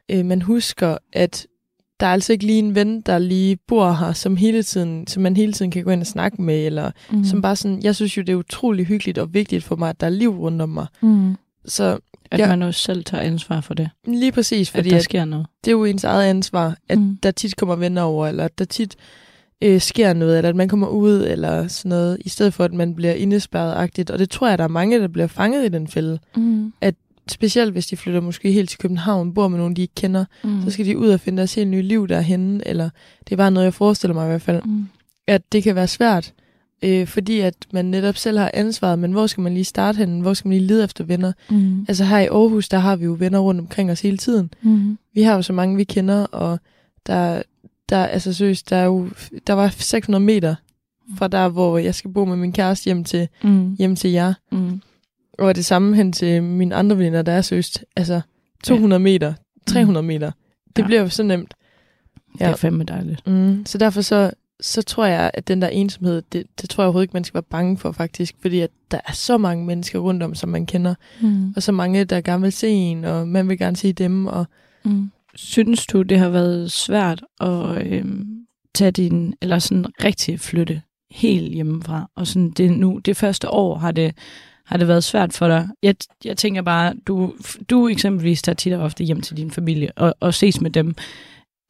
øh, 0.09 0.25
man 0.25 0.43
husker, 0.43 0.97
at 1.13 1.47
der 2.01 2.07
er 2.07 2.13
altså 2.13 2.33
ikke 2.33 2.47
lige 2.47 2.59
en 2.59 2.75
ven, 2.75 3.01
der 3.01 3.19
lige 3.19 3.57
bor 3.57 3.93
her, 3.93 4.13
som 4.13 4.37
hele 4.37 4.63
tiden, 4.63 5.07
som 5.07 5.23
man 5.23 5.37
hele 5.37 5.53
tiden 5.53 5.71
kan 5.71 5.85
gå 5.85 5.91
ind 5.91 6.01
og 6.01 6.07
snakke 6.07 6.43
med, 6.43 6.67
eller 6.67 6.91
mm. 7.11 7.25
som 7.25 7.43
bare 7.43 7.57
sådan, 7.57 7.83
jeg 7.83 7.95
synes 7.95 8.17
jo, 8.17 8.23
det 8.23 8.33
er 8.33 8.37
utrolig 8.37 8.87
hyggeligt 8.87 9.19
og 9.19 9.35
vigtigt 9.35 9.65
for 9.65 9.77
mig, 9.77 9.89
at 9.91 10.01
der 10.01 10.07
er 10.07 10.11
liv 10.11 10.31
rundt 10.31 10.63
om 10.63 10.69
mig. 10.69 10.87
Mm. 11.03 11.37
Så 11.65 11.99
At 12.31 12.41
Ja. 12.41 12.49
man 12.49 12.63
også 12.63 12.81
selv 12.81 13.05
tager 13.05 13.23
ansvar 13.23 13.61
for 13.61 13.75
det. 13.75 13.89
lige 14.07 14.33
præcis, 14.33 14.71
Fordi 14.71 14.89
at 14.89 14.91
der 14.91 14.97
at 14.97 15.03
sker 15.05 15.25
noget. 15.25 15.47
det 15.65 15.69
er 15.71 15.73
jo 15.73 15.85
ens 15.85 16.05
eget 16.05 16.25
ansvar, 16.31 16.77
at 16.89 16.99
Mm. 16.99 17.17
der 17.23 17.31
tit 17.31 17.57
kommer 17.57 17.77
venner 17.77 18.03
over, 18.03 18.27
eller 18.27 18.45
at 18.45 18.59
der 18.59 18.65
tit 18.65 18.97
øh, 19.65 19.81
sker 19.81 20.13
noget, 20.13 20.37
eller 20.37 20.49
at 20.49 20.57
man 20.57 20.69
kommer 20.69 20.89
ud, 20.89 21.25
eller 21.27 21.69
sådan 21.69 21.89
noget, 21.89 22.19
i 22.25 22.29
stedet 22.29 22.55
for, 22.55 22.65
at 22.65 22.73
man 22.73 22.95
bliver 22.95 23.13
indespærret-agtigt. 23.15 24.11
Og 24.11 24.19
det 24.19 24.31
tror 24.31 24.49
jeg, 24.49 24.59
der 24.59 24.65
er 24.65 24.69
mange, 24.69 25.01
der 25.01 25.09
bliver 25.09 25.27
fanget 25.27 25.65
i 25.65 25.69
den 25.69 25.89
fælde. 25.89 26.19
Mm. 26.37 26.73
Specielt 27.31 27.73
hvis 27.73 27.87
de 27.87 27.97
flytter 27.97 28.21
måske 28.21 28.53
helt 28.53 28.71
til 28.71 28.79
København, 28.79 29.35
bor 29.35 29.49
med 29.49 29.59
nogen, 29.59 29.77
de 29.77 29.83
ikke 29.83 29.95
kender, 29.95 30.25
mm. 30.45 30.63
så 30.65 30.71
skal 30.71 30.87
de 30.87 30.99
ud 30.99 31.09
og 31.09 31.21
finde 31.21 31.39
deres 31.39 31.55
helt 31.55 31.69
nye 31.69 31.83
liv 31.83 32.09
derhenne, 32.09 32.69
eller 32.69 32.91
det 33.25 33.33
er 33.33 33.37
bare 33.37 33.51
noget, 33.51 33.65
jeg 33.65 33.75
forestiller 33.75 34.15
mig 34.15 34.25
i 34.27 34.29
hvert 34.29 34.43
fald, 34.43 34.63
Mm. 34.65 34.89
at 35.27 35.43
det 35.53 35.63
kan 35.63 35.75
være 35.75 35.87
svært, 35.89 36.33
øh, 36.83 37.07
fordi 37.07 37.41
at 37.41 37.55
man 37.73 37.85
netop 37.85 38.17
selv 38.17 38.39
har 38.39 38.51
ansvaret, 38.55 38.99
men 38.99 39.13
hvor 39.13 39.27
skal 39.27 39.41
man 39.41 39.55
lige 39.55 39.65
starte 39.65 39.97
henne? 39.97 40.23
Hvor 40.23 40.35
skal 40.35 40.49
man 40.49 40.59
lige 40.59 40.67
lede 40.67 40.85
efter 40.85 41.05
venner? 41.05 41.33
Mm. 41.51 41.85
Altså 41.89 42.05
her 42.05 42.19
i 42.19 42.27
Aarhus, 42.27 42.69
der 42.69 42.79
har 42.79 42.97
vi 42.97 43.05
jo 43.05 43.17
venner 43.19 43.39
rundt 43.39 43.61
omkring 43.61 43.91
os 43.91 44.01
hele 44.01 44.17
tiden. 44.17 44.51
Mm. 44.63 44.99
Vi 45.15 45.23
har 45.23 45.35
jo 45.35 45.43
så 45.43 45.53
mange, 45.53 45.77
vi 45.77 45.85
kender, 45.85 46.25
og 46.25 46.59
der, 47.07 47.43
der, 47.89 48.05
altså 48.07 48.33
seriøst, 48.33 48.71
der, 48.71 48.77
er 48.77 48.85
jo, 48.85 49.09
der 49.47 49.53
var 49.53 49.69
600 49.69 50.25
meter 50.25 50.55
fra 51.19 51.29
der, 51.29 51.49
hvor 51.49 51.79
jeg 51.79 51.95
skal 51.95 52.11
bo 52.13 52.25
med 52.25 52.37
min 52.37 52.53
kæreste 52.53 52.85
hjem 52.85 53.05
til, 53.05 53.29
Mm. 53.43 53.75
hjem 53.79 53.97
til 53.97 54.11
jer. 54.11 54.35
Mm. 54.53 54.81
Og 55.39 55.57
det 55.57 55.65
samme 55.65 55.97
hen 55.97 56.13
til 56.13 56.43
mine 56.43 56.75
andre 56.75 56.99
veninder, 56.99 57.23
der 57.23 57.33
er 57.33 57.41
seriøst, 57.43 57.85
altså 57.97 58.21
200 58.65 59.01
meter, 59.01 59.35
300 59.67 60.07
meter. 60.07 60.31
Det 60.77 60.83
Ja. 60.83 60.87
bliver 60.87 61.01
jo 61.01 61.09
så 61.09 61.23
nemt. 61.23 61.55
Det 62.33 62.43
er 62.43 62.49
Ja. 62.49 62.55
fandme 62.55 62.85
dejligt. 62.85 63.27
Mm. 63.27 63.63
Så 63.67 63.79
derfor 63.79 64.01
så, 64.01 64.31
så 64.61 64.83
tror 64.83 65.05
jeg, 65.07 65.31
at 65.35 65.49
den 65.49 65.63
der 65.63 65.69
ensomhed, 65.69 66.23
det, 66.33 66.45
det 66.61 66.71
tror 66.71 66.83
jeg 66.83 66.87
overhovedet 66.87 67.05
ikke, 67.05 67.13
man 67.15 67.25
skal 67.25 67.35
være 67.35 67.43
bange 67.51 67.79
for 67.79 67.93
faktisk, 67.93 68.35
fordi 68.41 68.61
at 68.61 68.71
der 68.91 69.01
er 69.09 69.13
så 69.13 69.39
mange 69.39 69.67
mennesker 69.67 69.99
rundt 69.99 70.23
om, 70.23 70.35
som 70.35 70.49
man 70.49 70.67
kender, 70.67 70.95
Mm. 71.21 71.53
og 71.57 71.63
så 71.63 71.73
mange, 71.73 72.05
der 72.05 72.21
gerne 72.21 72.43
vil 72.43 72.53
se 72.53 72.69
en, 72.69 73.05
og 73.05 73.29
man 73.29 73.49
vil 73.49 73.59
gerne 73.59 73.77
se 73.77 73.93
dem, 73.93 74.27
og 74.27 74.47
Mm. 74.85 75.11
Synes 75.35 75.87
du, 75.87 76.03
det 76.03 76.19
har 76.19 76.29
været 76.29 76.73
svært 76.73 77.23
at 77.41 77.87
øhm, 77.87 78.27
tage 78.75 78.91
din, 78.91 79.35
eller 79.43 79.59
sådan 79.59 79.87
rigtig 80.05 80.41
flytte 80.41 80.83
helt 81.11 81.55
hjemmefra. 81.55 82.11
Og 82.17 82.27
sådan 82.27 82.51
det 82.51 82.71
nu, 82.71 82.99
det 83.05 83.17
første 83.17 83.51
år 83.51 83.79
har 83.79 83.93
det, 83.93 84.15
har 84.67 84.77
det 84.77 84.89
været 84.89 85.05
svært 85.05 85.33
for 85.33 85.49
dig. 85.49 85.69
Jeg, 85.83 85.95
jeg 86.25 86.37
tænker 86.37 86.63
bare, 86.63 86.95
du, 87.07 87.33
du 87.71 87.89
eksempelvis 87.89 88.43
tager 88.43 88.57
tit 88.57 88.73
og 88.73 88.81
ofte 88.81 89.05
hjem 89.05 89.21
til 89.21 89.37
din 89.37 89.51
familie 89.51 89.91
og, 89.97 90.15
og 90.21 90.35
ses 90.35 90.61
med 90.61 90.71
dem. 90.71 90.95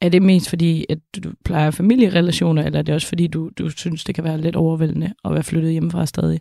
Er 0.01 0.09
det 0.09 0.23
mest 0.23 0.49
fordi, 0.49 0.87
at 0.89 0.99
du 1.25 1.33
plejer 1.45 1.71
familierelationer, 1.71 2.63
eller 2.63 2.79
er 2.79 2.83
det 2.83 2.95
også 2.95 3.07
fordi, 3.09 3.27
du, 3.27 3.51
du 3.59 3.71
synes, 3.71 4.05
det 4.05 4.15
kan 4.15 4.25
være 4.25 4.41
lidt 4.41 4.57
overvældende 4.57 5.13
at 5.25 5.33
være 5.35 5.43
flyttet 5.43 5.73
hjemmefra 5.73 6.07
stadig? 6.07 6.41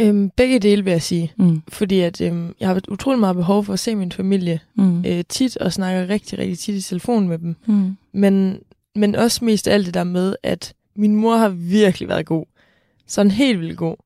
Øhm, 0.00 0.30
begge 0.36 0.58
dele 0.58 0.84
vil 0.84 0.90
jeg 0.90 1.02
sige. 1.02 1.32
Mm. 1.36 1.62
Fordi 1.68 2.00
at, 2.00 2.20
øhm, 2.20 2.54
jeg 2.60 2.68
har 2.68 2.80
utrolig 2.88 3.20
meget 3.20 3.36
behov 3.36 3.64
for 3.64 3.72
at 3.72 3.78
se 3.78 3.94
min 3.94 4.12
familie 4.12 4.60
Mm. 4.74 5.04
øh, 5.06 5.24
tit, 5.28 5.56
og 5.56 5.72
snakker 5.72 6.08
rigtig, 6.08 6.38
rigtig 6.38 6.58
tit 6.58 6.74
i 6.74 6.82
telefon 6.82 7.28
med 7.28 7.38
dem. 7.38 7.56
Mm. 7.66 7.96
Men, 8.12 8.60
men 8.94 9.14
også 9.14 9.44
mest 9.44 9.68
alt 9.68 9.86
det 9.86 9.94
der 9.94 10.04
med, 10.04 10.36
at 10.42 10.74
min 10.96 11.16
mor 11.16 11.36
har 11.36 11.48
virkelig 11.48 12.08
været 12.08 12.26
god. 12.26 12.44
Sådan 13.06 13.30
helt 13.30 13.60
vildt 13.60 13.76
god. 13.76 13.96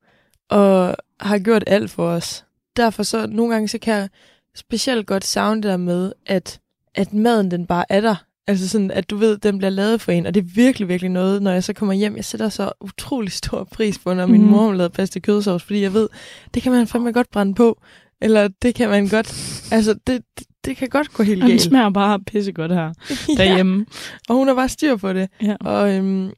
Og 0.51 0.97
har 1.21 1.39
gjort 1.39 1.65
alt 1.67 1.91
for 1.91 2.07
os. 2.09 2.45
Derfor 2.77 3.03
så 3.03 3.27
nogle 3.27 3.53
gange, 3.53 3.69
så 3.69 3.79
kan 3.79 3.95
jeg 3.95 4.09
specielt 4.55 5.07
godt 5.07 5.25
savne 5.25 5.63
det 5.63 5.71
der 5.71 5.77
med, 5.77 6.13
at, 6.27 6.61
at 6.95 7.13
maden 7.13 7.51
den 7.51 7.67
bare 7.67 7.85
er 7.89 8.01
der. 8.01 8.25
Altså 8.47 8.69
sådan, 8.69 8.91
at 8.91 9.11
du 9.11 9.17
ved, 9.17 9.39
den 9.39 9.59
bliver 9.59 9.71
lavet 9.71 10.01
for 10.01 10.13
en, 10.13 10.27
og 10.27 10.35
det 10.35 10.41
er 10.41 10.45
virkelig, 10.55 10.89
virkelig 10.89 11.11
noget, 11.11 11.43
når 11.43 11.51
jeg 11.53 11.65
så 11.65 11.73
kommer 11.73 11.95
hjem. 11.95 12.17
Jeg 12.17 12.25
sætter 12.25 12.49
så 12.49 12.71
utrolig 12.81 13.33
stor 13.33 13.65
pris 13.65 13.99
på, 13.99 14.15
når 14.15 14.27
min 14.27 14.41
Mhm. 14.41 14.51
mor 14.51 14.73
lavet 14.73 14.93
pasta 14.93 15.21
kødsovs, 15.21 15.63
fordi 15.63 15.81
jeg 15.83 15.95
ved, 15.95 16.09
det 16.55 16.63
kan 16.63 16.73
man 16.73 16.87
fandme 16.87 17.13
godt 17.13 17.31
brænde 17.31 17.55
på. 17.55 17.81
Eller 18.21 18.49
det 18.63 18.75
kan 18.75 18.89
man 18.89 19.09
godt, 19.09 19.27
altså 19.73 19.95
det, 20.07 20.23
det, 20.39 20.47
det 20.65 20.77
kan 20.77 20.89
godt 20.89 21.13
gå 21.13 21.23
helt 21.23 21.43
Og 21.43 21.49
galt. 21.49 21.61
smager 21.63 21.91
bare 21.91 22.21
pissegodt 22.21 22.73
her 22.73 22.85
ja, 23.29 23.35
derhjemme. 23.45 23.87
og 24.29 24.37
hun 24.37 24.49
har 24.49 24.55
bare 24.55 24.69
styr 24.69 24.97
på 24.97 25.13
det. 25.13 25.29
Ja. 25.43 25.57
Og 25.61 25.95
øhm, 25.95 26.31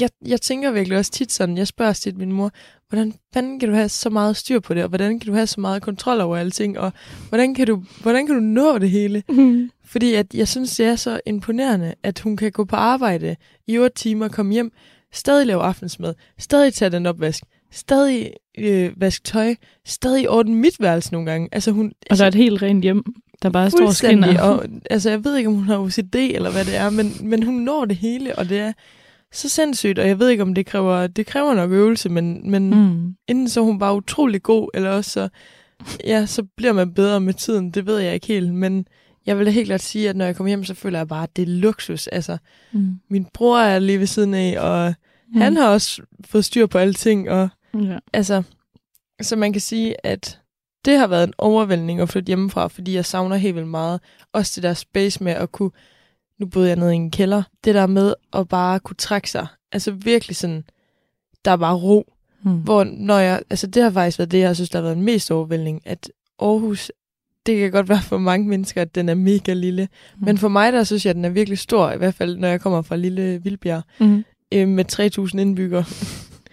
jeg, 0.00 0.08
jeg 0.26 0.40
tænker 0.40 0.70
virkelig 0.72 0.98
også 0.98 1.10
tit 1.10 1.32
sådan, 1.32 1.58
jeg 1.58 1.66
spørger 1.66 1.92
tit 1.92 2.16
min 2.18 2.32
mor, 2.32 2.50
hvordan 2.88 3.14
fanden 3.34 3.60
kan 3.60 3.68
du 3.68 3.74
have 3.74 3.88
så 3.88 4.10
meget 4.10 4.36
styr 4.36 4.60
på 4.60 4.74
det, 4.74 4.82
og 4.82 4.88
hvordan 4.88 5.20
kan 5.20 5.26
du 5.26 5.34
have 5.34 5.46
så 5.46 5.60
meget 5.60 5.82
kontrol 5.82 6.20
over 6.20 6.36
alting, 6.36 6.78
og 6.78 6.92
hvordan 7.28 7.54
kan 7.54 7.66
du, 7.66 7.82
hvordan 8.02 8.26
kan 8.26 8.34
du 8.34 8.40
nå 8.40 8.78
det 8.78 8.90
hele? 8.90 9.22
Mm. 9.28 9.70
Fordi 9.86 10.14
at 10.14 10.34
jeg 10.34 10.48
synes, 10.48 10.76
det 10.76 10.86
er 10.86 10.96
så 10.96 11.20
imponerende, 11.26 11.94
at 12.02 12.20
hun 12.20 12.36
kan 12.36 12.52
gå 12.52 12.64
på 12.64 12.76
arbejde 12.76 13.36
i 13.66 13.78
otte 13.78 13.96
timer, 13.96 14.28
komme 14.28 14.52
hjem, 14.52 14.72
stadig 15.12 15.46
lave 15.46 15.62
aftensmad, 15.62 16.14
stadig 16.38 16.74
tage 16.74 16.90
den 16.90 17.06
opvask, 17.06 17.42
stadig 17.72 18.32
øh, 18.58 18.92
vaske 18.96 19.22
tøj, 19.24 19.54
stadig 19.86 20.30
ordne 20.30 20.54
mit 20.54 20.80
værelse 20.80 21.12
nogle 21.12 21.30
gange. 21.30 21.48
Altså 21.52 21.70
hun, 21.70 21.92
Og 22.10 22.18
der 22.18 22.24
er 22.24 22.28
et 22.28 22.34
helt 22.34 22.62
rent 22.62 22.82
hjem, 22.82 23.04
der 23.42 23.50
bare 23.50 23.70
står 23.70 23.86
og 23.86 23.94
skinner. 23.94 24.42
Og 24.42 24.64
altså, 24.90 25.10
jeg 25.10 25.24
ved 25.24 25.36
ikke, 25.36 25.48
om 25.48 25.54
hun 25.54 25.64
har 25.64 25.78
OCD 25.78 26.14
eller 26.14 26.52
hvad 26.52 26.64
det 26.64 26.76
er, 26.76 26.90
men, 26.90 27.12
men 27.22 27.42
hun 27.42 27.54
når 27.54 27.84
det 27.84 27.96
hele, 27.96 28.38
og 28.38 28.48
det 28.48 28.58
er 28.58 28.72
så 29.32 29.48
sindssygt, 29.48 29.98
og 29.98 30.08
jeg 30.08 30.18
ved 30.18 30.28
ikke, 30.28 30.42
om 30.42 30.54
det 30.54 30.66
kræver, 30.66 31.06
det 31.06 31.26
kræver 31.26 31.54
nok 31.54 31.70
øvelse, 31.70 32.08
men, 32.08 32.50
men 32.50 32.70
mm. 32.70 33.14
Enten 33.28 33.48
så 33.48 33.60
hun 33.60 33.78
bare 33.78 33.96
utrolig 33.96 34.42
god, 34.42 34.68
eller 34.74 34.90
også 34.90 35.10
så, 35.10 35.28
ja, 36.04 36.26
så 36.26 36.42
bliver 36.56 36.72
man 36.72 36.94
bedre 36.94 37.20
med 37.20 37.34
tiden, 37.34 37.70
det 37.70 37.86
ved 37.86 37.98
jeg 37.98 38.14
ikke 38.14 38.26
helt, 38.26 38.54
men 38.54 38.86
jeg 39.26 39.38
vil 39.38 39.46
da 39.46 39.50
helt 39.50 39.66
klart 39.66 39.82
sige, 39.82 40.08
at 40.08 40.16
når 40.16 40.24
jeg 40.24 40.36
kommer 40.36 40.48
hjem, 40.48 40.64
så 40.64 40.74
føler 40.74 40.98
jeg 40.98 41.08
bare, 41.08 41.22
at 41.22 41.36
det 41.36 41.42
er 41.42 41.46
luksus. 41.46 42.06
Altså, 42.06 42.38
Mm. 42.72 43.00
min 43.10 43.24
bror 43.34 43.58
er 43.58 43.78
lige 43.78 43.98
ved 43.98 44.06
siden 44.06 44.34
af, 44.34 44.56
og 44.60 44.94
Mm. 45.28 45.40
han 45.40 45.56
har 45.56 45.68
også 45.68 46.02
fået 46.24 46.44
styr 46.44 46.66
på 46.66 46.78
alting, 46.78 47.30
og 47.30 47.48
Ja. 47.74 47.98
altså, 48.12 48.42
så 49.22 49.36
man 49.36 49.52
kan 49.52 49.60
sige, 49.60 50.06
at 50.06 50.40
det 50.84 50.98
har 50.98 51.06
været 51.06 51.26
en 51.28 51.34
overvældning 51.38 52.00
at 52.00 52.08
flytte 52.08 52.26
hjemmefra, 52.26 52.66
fordi 52.68 52.94
jeg 52.94 53.04
savner 53.04 53.36
helt 53.36 53.54
vildt 53.54 53.68
meget. 53.68 54.00
Også 54.32 54.52
det 54.56 54.62
der 54.62 54.74
space 54.74 55.24
med 55.24 55.32
at 55.32 55.52
kunne, 55.52 55.70
nu 56.40 56.46
boede 56.46 56.68
jeg 56.68 56.76
nede 56.76 56.92
i 56.92 56.96
en 56.96 57.10
kælder, 57.10 57.42
det 57.64 57.74
der 57.74 57.86
med 57.86 58.14
at 58.32 58.48
bare 58.48 58.80
kunne 58.80 58.96
trække 58.96 59.30
sig. 59.30 59.46
Altså 59.72 59.90
virkelig 59.90 60.36
sådan, 60.36 60.64
der 61.44 61.50
er 61.50 61.56
bare 61.56 61.74
ro. 61.76 62.12
Mm. 62.42 62.60
Hvor 62.60 62.84
når 62.84 63.18
jeg, 63.18 63.42
altså 63.50 63.66
det 63.66 63.82
har 63.82 63.90
faktisk 63.90 64.18
været 64.18 64.30
det, 64.30 64.38
jeg 64.38 64.54
synes, 64.56 64.70
der 64.70 64.78
har 64.78 64.82
været 64.82 64.96
den 64.96 65.04
mest 65.04 65.30
overvældning, 65.30 65.82
at 65.84 66.10
Aarhus, 66.38 66.92
det 67.46 67.58
kan 67.58 67.70
godt 67.70 67.88
være 67.88 68.02
for 68.02 68.18
mange 68.18 68.48
mennesker, 68.48 68.82
at 68.82 68.94
den 68.94 69.08
er 69.08 69.14
mega 69.14 69.52
lille. 69.52 69.88
Mm. 70.18 70.24
Men 70.24 70.38
for 70.38 70.48
mig, 70.48 70.72
der 70.72 70.84
synes 70.84 71.04
jeg, 71.06 71.10
at 71.10 71.16
den 71.16 71.24
er 71.24 71.28
virkelig 71.28 71.58
stor, 71.58 71.90
i 71.90 71.96
hvert 71.96 72.14
fald 72.14 72.36
når 72.36 72.48
jeg 72.48 72.60
kommer 72.60 72.82
fra 72.82 72.96
lille 72.96 73.40
Vildbjerg, 73.42 73.82
Mm. 73.98 74.24
øh, 74.54 74.68
med 74.68 74.84
3.000 75.32 75.38
indbyggere. 75.40 75.84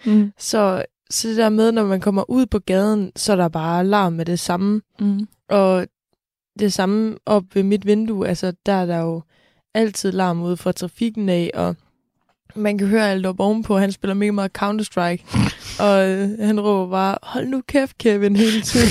Mm. 0.06 0.32
Så, 0.38 0.84
så 1.10 1.28
det 1.28 1.36
der 1.36 1.48
med, 1.48 1.72
når 1.72 1.84
man 1.86 2.00
kommer 2.00 2.30
ud 2.30 2.46
på 2.46 2.58
gaden, 2.58 3.12
så 3.16 3.32
er 3.32 3.36
der 3.36 3.48
bare 3.48 3.86
larm 3.86 4.12
med 4.12 4.24
det 4.24 4.38
samme. 4.40 4.80
Mm. 5.00 5.26
Og 5.50 5.86
det 6.58 6.72
samme 6.72 7.16
op 7.26 7.42
ved 7.54 7.62
mit 7.62 7.86
vindue, 7.86 8.28
altså 8.28 8.52
der 8.66 8.72
er 8.72 8.86
der 8.86 8.98
jo 8.98 9.22
altid 9.74 10.12
larm 10.12 10.42
ude 10.42 10.56
fra 10.56 10.72
trafikken 10.72 11.28
af, 11.28 11.50
og 11.54 11.76
man 12.56 12.78
kan 12.78 12.86
høre 12.86 13.10
alt 13.10 13.26
op 13.26 13.40
ovenpå, 13.40 13.78
han 13.78 13.92
spiller 13.92 14.14
mega 14.14 14.30
meget 14.30 14.58
Counter-Strike, 14.58 15.24
og 15.86 16.08
øh, 16.08 16.38
han 16.38 16.60
råber 16.60 16.90
bare, 16.90 17.18
hold 17.22 17.46
nu 17.46 17.62
kæft, 17.68 17.98
Kevin, 17.98 18.36
hele 18.36 18.60
tiden. 18.62 18.88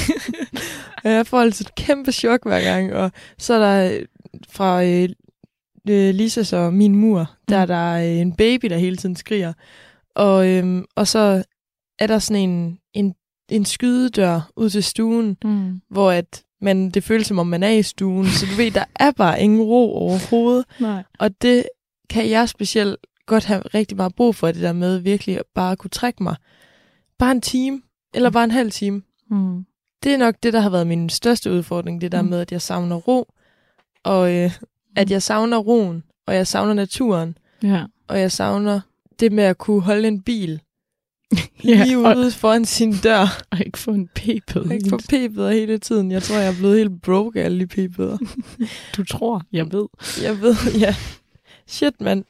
jeg 1.03 1.27
får 1.27 1.39
altid 1.39 1.65
et 1.65 1.75
kæmpe 1.75 2.11
chok 2.11 2.43
hver 2.45 2.61
gang, 2.63 2.93
og 2.93 3.11
så 3.37 3.53
er 3.53 3.59
der 3.59 3.91
øh, 3.99 4.05
fra 4.49 4.83
øh, 4.83 5.09
øh, 5.89 6.15
Lisas 6.15 6.53
og 6.53 6.73
min 6.73 6.95
mur, 6.95 7.31
der 7.49 7.57
er 7.57 7.65
der 7.65 7.93
øh, 7.93 8.17
en 8.21 8.35
baby, 8.35 8.65
der 8.69 8.77
hele 8.77 8.97
tiden 8.97 9.15
skriger, 9.15 9.53
og, 10.15 10.47
øh, 10.49 10.83
og 10.95 11.07
så 11.07 11.43
er 11.99 12.07
der 12.07 12.19
sådan 12.19 12.49
en, 12.49 12.77
en, 12.93 13.13
en 13.49 13.65
skydedør 13.65 14.51
ud 14.55 14.69
til 14.69 14.83
stuen, 14.83 15.37
Mm. 15.43 15.81
hvor 15.89 16.11
at 16.11 16.43
man, 16.61 16.89
det 16.89 17.03
føles 17.03 17.27
som 17.27 17.39
om, 17.39 17.47
man 17.47 17.63
er 17.63 17.69
i 17.69 17.83
stuen. 17.83 18.27
Så 18.27 18.45
du 18.51 18.55
ved, 18.57 18.71
der 18.71 18.83
er 18.99 19.11
bare 19.11 19.41
ingen 19.41 19.61
ro 19.61 19.95
overhovedet. 19.97 20.65
Nej. 20.79 21.03
Og 21.19 21.41
det 21.41 21.63
kan 22.09 22.29
jeg 22.29 22.49
specielt 22.49 22.95
godt 23.25 23.45
have 23.45 23.61
rigtig 23.61 23.97
meget 23.97 24.15
brug 24.15 24.35
for, 24.35 24.47
det 24.51 24.61
der 24.61 24.73
med 24.73 24.97
virkelig 24.99 25.37
at 25.37 25.43
bare 25.55 25.75
kunne 25.75 25.89
trække 25.89 26.23
mig. 26.23 26.35
Bare 27.19 27.31
en 27.31 27.41
time, 27.41 27.81
eller 28.13 28.29
bare 28.29 28.43
en 28.43 28.51
halv 28.51 28.71
time. 28.71 29.01
Mm. 29.29 29.65
Det 30.03 30.13
er 30.13 30.17
nok 30.17 30.35
det, 30.43 30.53
der 30.53 30.59
har 30.59 30.69
været 30.69 30.87
min 30.87 31.09
største 31.09 31.51
udfordring, 31.51 32.01
det 32.01 32.11
der 32.11 32.21
Mm. 32.21 32.27
med, 32.29 32.39
at 32.39 32.51
jeg 32.51 32.61
savner 32.61 32.95
ro. 32.95 33.33
Og 34.03 34.33
øh, 34.33 34.51
at 34.95 35.11
jeg 35.11 35.21
savner 35.23 35.57
roen, 35.57 36.03
og 36.27 36.35
jeg 36.35 36.47
savner 36.47 36.73
naturen, 36.73 37.37
Ja. 37.63 37.83
og 38.07 38.19
jeg 38.19 38.31
savner 38.31 38.79
det 39.19 39.31
med 39.31 39.43
at 39.43 39.57
kunne 39.57 39.81
holde 39.81 40.07
en 40.07 40.21
bil 40.21 40.61
ja. 41.65 41.83
lige 41.83 41.97
Og, 41.97 42.17
ude 42.17 42.31
foran 42.31 42.65
sin 42.65 42.93
dør. 43.03 43.41
og 43.51 43.59
ikke 43.65 43.77
få 43.79 43.91
en 43.91 44.07
p-bøde. 44.15 44.65
Og 44.65 44.73
ikke 44.73 44.89
få 44.89 44.97
p-bøder 45.09 45.51
hele 45.51 45.77
tiden. 45.77 46.11
Jeg 46.11 46.23
tror, 46.23 46.35
jeg 46.37 46.47
er 46.47 46.57
blevet 46.59 46.77
helt 46.77 47.01
broke 47.01 47.41
af 47.41 47.45
alle 47.45 47.59
de 47.59 47.67
p-bøder. 47.67 48.17
Du 48.97 49.03
tror, 49.03 49.41
jeg 49.51 49.71
ved. 49.71 49.85
Jeg 50.23 50.41
ved, 50.41 50.55
ja. 50.79 50.95
Shit, 51.67 52.01
mand. 52.01 52.23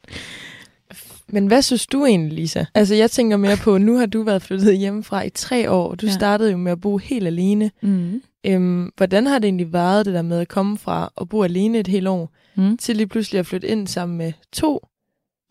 Men 1.31 1.47
hvad 1.47 1.61
synes 1.61 1.87
du 1.87 2.05
egentlig, 2.05 2.33
Lisa? 2.33 2.65
Altså, 2.75 2.95
jeg 2.95 3.11
tænker 3.11 3.37
mere 3.37 3.57
på, 3.57 3.77
nu 3.77 3.97
har 3.97 4.05
du 4.05 4.23
været 4.23 4.41
flyttet 4.41 4.77
hjemmefra 4.77 5.21
i 5.23 5.29
tre 5.29 5.71
år. 5.71 5.95
Du 5.95 6.05
Ja. 6.05 6.11
startede 6.11 6.51
jo 6.51 6.57
med 6.57 6.71
at 6.71 6.81
bo 6.81 6.97
helt 6.97 7.27
alene. 7.27 7.71
Mm. 7.81 8.21
Øhm, 8.45 8.91
hvordan 8.97 9.27
har 9.27 9.39
det 9.39 9.45
egentlig 9.45 9.73
været, 9.73 10.05
det 10.05 10.13
der 10.13 10.21
med 10.21 10.39
at 10.39 10.47
komme 10.47 10.77
fra 10.77 11.11
at 11.21 11.29
bo 11.29 11.43
alene 11.43 11.79
et 11.79 11.87
helt 11.87 12.07
år, 12.07 12.33
Mm. 12.55 12.77
til 12.77 12.95
lige 12.95 13.07
pludselig 13.07 13.39
at 13.39 13.45
flytte 13.45 13.67
ind 13.67 13.87
sammen 13.87 14.17
med 14.17 14.33
to 14.53 14.87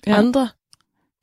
ja. 0.07 0.12
andre? 0.18 0.49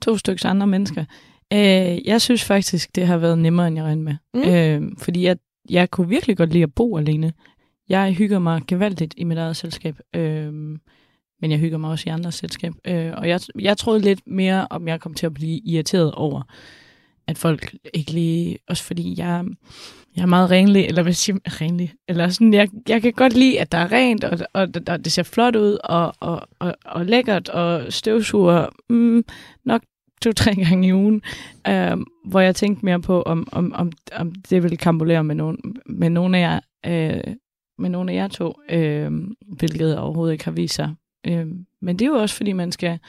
To 0.02 0.18
stykker 0.18 0.50
andre 0.50 0.68
mennesker. 0.68 1.06
Øh, 1.54 2.08
jeg 2.08 2.22
synes 2.22 2.44
faktisk, 2.44 2.96
det 2.96 3.08
har 3.08 3.18
været 3.18 3.38
nemmere, 3.40 3.68
end 3.68 3.76
jeg 3.76 3.86
regnede 3.86 4.04
med. 4.06 4.16
Mm. 4.34 4.86
Øh, 4.86 4.92
fordi 4.98 5.24
jeg, 5.24 5.38
jeg 5.70 5.90
kunne 5.92 6.08
virkelig 6.10 6.38
godt 6.38 6.54
lide 6.54 6.64
at 6.64 6.74
bo 6.74 6.98
alene. 6.98 7.34
Jeg 7.90 8.14
hygger 8.14 8.40
mig 8.40 8.62
gevaldigt 8.68 9.14
i 9.18 9.24
mit 9.24 9.38
eget 9.38 9.56
selskab. 9.56 10.00
Øh, 10.16 10.54
men 11.42 11.52
jeg 11.52 11.60
hygger 11.60 11.78
mig 11.78 11.90
også 11.90 12.04
i 12.10 12.12
andres 12.12 12.36
selskab. 12.36 12.74
Øh, 12.86 13.14
og 13.18 13.30
jeg, 13.30 13.40
jeg 13.60 13.78
troede 13.78 14.00
lidt 14.00 14.28
mere, 14.28 14.68
om 14.70 14.88
jeg 14.88 15.00
kom 15.00 15.14
til 15.14 15.26
at 15.26 15.34
blive 15.34 15.60
irriteret 15.60 16.12
over, 16.12 16.42
at 17.28 17.38
folk 17.38 17.76
ikke 17.94 18.12
lige... 18.12 18.58
Også 18.68 18.84
fordi 18.84 19.16
jeg, 19.18 19.46
jeg 20.16 20.22
er 20.22 20.28
meget 20.28 20.52
renlig, 20.52 20.86
eller 20.86 21.04
hvad 21.04 21.14
siger 21.14 21.34
man? 21.34 21.62
Renlig? 21.62 21.94
Eller 22.08 22.30
sådan, 22.30 22.54
jeg, 22.54 22.70
jeg 22.88 23.02
kan 23.02 23.14
godt 23.14 23.34
lide, 23.34 23.60
at 23.60 23.72
der 23.72 23.78
er 23.78 23.92
rent, 23.92 24.24
og, 24.24 24.40
og, 24.54 24.68
og 24.88 25.06
det 25.06 25.12
ser 25.12 25.24
flot 25.24 25.56
ud, 25.56 25.78
og, 25.84 26.14
og, 26.20 26.48
og, 26.60 26.76
og 26.86 27.06
lækkert, 27.06 27.50
og 27.50 27.94
støvsuger 27.94 28.68
mm, 28.90 29.24
nok 29.66 29.82
to-tre 30.22 30.56
gange 30.66 30.88
i 30.88 30.94
ugen, 30.94 31.22
øh, 31.68 31.98
hvor 32.26 32.40
jeg 32.40 32.56
tænkte 32.56 32.86
mere 32.86 33.02
på, 33.02 33.22
om, 33.22 33.48
om, 33.52 33.74
om, 33.76 33.92
om 34.16 34.36
det 34.50 34.64
ville 34.64 34.78
kambolere 34.78 35.24
med, 35.24 35.36
nogen, 35.36 35.58
med 35.86 36.10
nogen 36.10 36.36
af 36.36 36.40
jer, 36.40 36.60
øh, 36.86 37.34
med 37.78 37.90
nogle 37.90 38.12
af 38.12 38.16
jer 38.16 38.28
to, 38.28 38.54
øh, 38.70 39.12
hvilket 39.58 39.98
overhovedet 39.98 40.34
ikke 40.34 40.46
har 40.46 40.52
vist 40.52 40.76
sig. 40.76 40.96
Øh, 41.28 41.48
men 41.82 42.00
det 42.00 42.06
er 42.06 42.10
jo 42.10 42.16
også, 42.16 42.36
fordi 42.36 42.54
man 42.54 42.72
skal... 42.72 43.00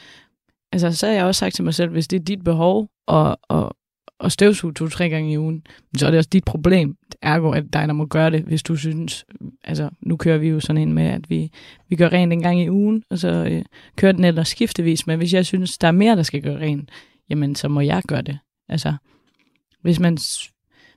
Altså, 0.72 0.92
så 0.92 1.06
har 1.06 1.14
jeg 1.14 1.24
også 1.24 1.38
sagt 1.38 1.54
til 1.54 1.64
mig 1.64 1.74
selv, 1.74 1.90
hvis 1.90 2.08
det 2.08 2.20
er 2.20 2.24
dit 2.24 2.44
behov 2.44 2.90
at, 3.08 3.36
at, 3.50 3.72
at 4.20 4.32
støvsuge 4.32 4.74
to-tre 4.74 5.08
gange 5.08 5.32
i 5.32 5.38
ugen, 5.38 5.62
så 5.96 6.06
er 6.06 6.10
det 6.10 6.18
også 6.18 6.30
dit 6.32 6.44
problem. 6.44 6.96
Ergo, 7.22 7.50
at 7.50 7.72
dig, 7.72 7.88
der 7.88 7.92
må 7.92 8.06
gøre 8.06 8.30
det, 8.30 8.42
hvis 8.42 8.62
du 8.62 8.76
synes... 8.76 9.24
Altså, 9.64 9.90
nu 10.00 10.16
kører 10.16 10.38
vi 10.38 10.48
jo 10.48 10.60
sådan 10.60 10.82
ind 10.82 10.92
med, 10.92 11.06
at 11.06 11.30
vi, 11.30 11.50
vi 11.88 11.96
gør 11.96 12.08
rent 12.08 12.32
en 12.32 12.42
gang 12.42 12.60
i 12.60 12.70
ugen, 12.70 13.02
og 13.10 13.18
så 13.18 13.28
øh, 13.28 13.64
kører 13.96 14.12
den 14.12 14.24
ellers 14.24 14.48
skiftevis. 14.48 15.06
Men 15.06 15.18
hvis 15.18 15.34
jeg 15.34 15.46
synes, 15.46 15.78
der 15.78 15.88
er 15.88 15.92
mere, 15.92 16.16
der 16.16 16.22
skal 16.22 16.42
gøre 16.42 16.58
rent, 16.58 16.90
jamen, 17.30 17.54
så 17.54 17.68
må 17.68 17.80
jeg 17.80 18.02
gøre 18.08 18.22
det. 18.22 18.38
Altså, 18.68 18.94
hvis 19.82 20.00
man, 20.00 20.14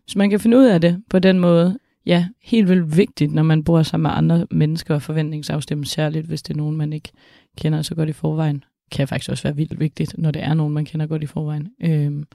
hvis 0.04 0.16
man 0.16 0.30
kan 0.30 0.40
finde 0.40 0.58
ud 0.58 0.66
af 0.66 0.82
det 0.82 1.04
på 1.10 1.20
den 1.20 1.40
måde, 1.40 1.80
ja, 2.06 2.28
helt 2.42 2.70
vildt 2.70 2.98
vigtigt, 2.98 3.34
når 3.34 3.44
man 3.44 3.64
bor 3.64 3.84
sammen 3.84 4.04
med 4.10 4.18
andre 4.18 4.48
mennesker 4.52 4.96
og 4.96 5.02
forventningsafstemme, 5.02 5.86
særligt 5.86 6.28
hvis 6.28 6.42
det 6.42 6.54
er 6.54 6.58
nogen, 6.58 6.78
man 6.78 6.94
ikke 6.94 7.10
kender 7.58 7.82
så 7.82 7.96
godt 7.96 8.10
i 8.10 8.14
forvejen. 8.14 8.64
Kan 8.92 9.08
faktisk 9.08 9.32
også 9.32 9.44
være 9.44 9.56
vildt 9.56 9.80
vigtigt, 9.80 10.18
når 10.18 10.32
det 10.32 10.44
er 10.44 10.54
nogen, 10.54 10.74
man 10.74 10.86
kender 10.86 11.08
godt 11.08 11.24
i 11.24 11.26
forvejen. 11.26 11.70
Øhm, 11.84 12.26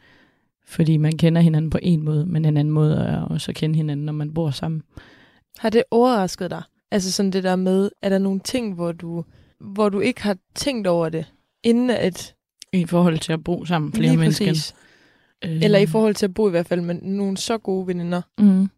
fordi 0.67 0.97
man 0.97 1.17
kender 1.19 1.41
hinanden 1.43 1.71
på 1.71 1.79
en 1.83 2.03
måde, 2.03 2.27
men 2.27 2.45
en 2.45 2.57
anden 2.57 2.75
måde 2.75 2.97
er 2.97 3.21
også 3.21 3.51
at 3.51 3.55
kende 3.55 3.77
hinanden, 3.77 4.07
når 4.07 4.13
man 4.13 4.35
bor 4.35 4.51
sammen. 4.51 4.83
Har 5.59 5.71
det 5.71 5.83
overrasket 5.91 6.51
dig? 6.51 6.63
Altså 6.91 7.13
sådan 7.13 7.33
det 7.33 7.45
der 7.45 7.57
med, 7.57 7.91
er 8.03 8.09
der 8.09 8.19
nogle 8.19 8.41
ting, 8.41 8.75
hvor 8.75 8.93
du, 8.93 9.25
hvor 9.61 9.89
du 9.89 10.01
ikke 10.01 10.23
har 10.23 10.37
tænkt 10.55 10.87
over 10.87 11.09
det, 11.09 11.33
inden 11.63 11.91
at... 11.91 12.35
I 12.73 12.85
forhold 12.85 13.19
til 13.19 13.33
at 13.33 13.45
bo 13.45 13.65
sammen 13.65 13.93
flere 13.93 14.09
Lige 14.09 14.19
mennesker. 14.19 14.47
præcis. 14.47 14.75
Øh, 15.45 15.63
Eller 15.63 15.79
i 15.79 15.87
forhold 15.87 16.15
til 16.15 16.27
at 16.27 16.35
bo 16.35 16.49
i 16.49 16.51
hvert 16.51 16.67
fald 16.67 16.81
med 16.81 16.95
nogle 16.95 17.37
så 17.37 17.59
gode 17.59 17.87
veninder 17.87 18.23
Mm. 18.39 18.69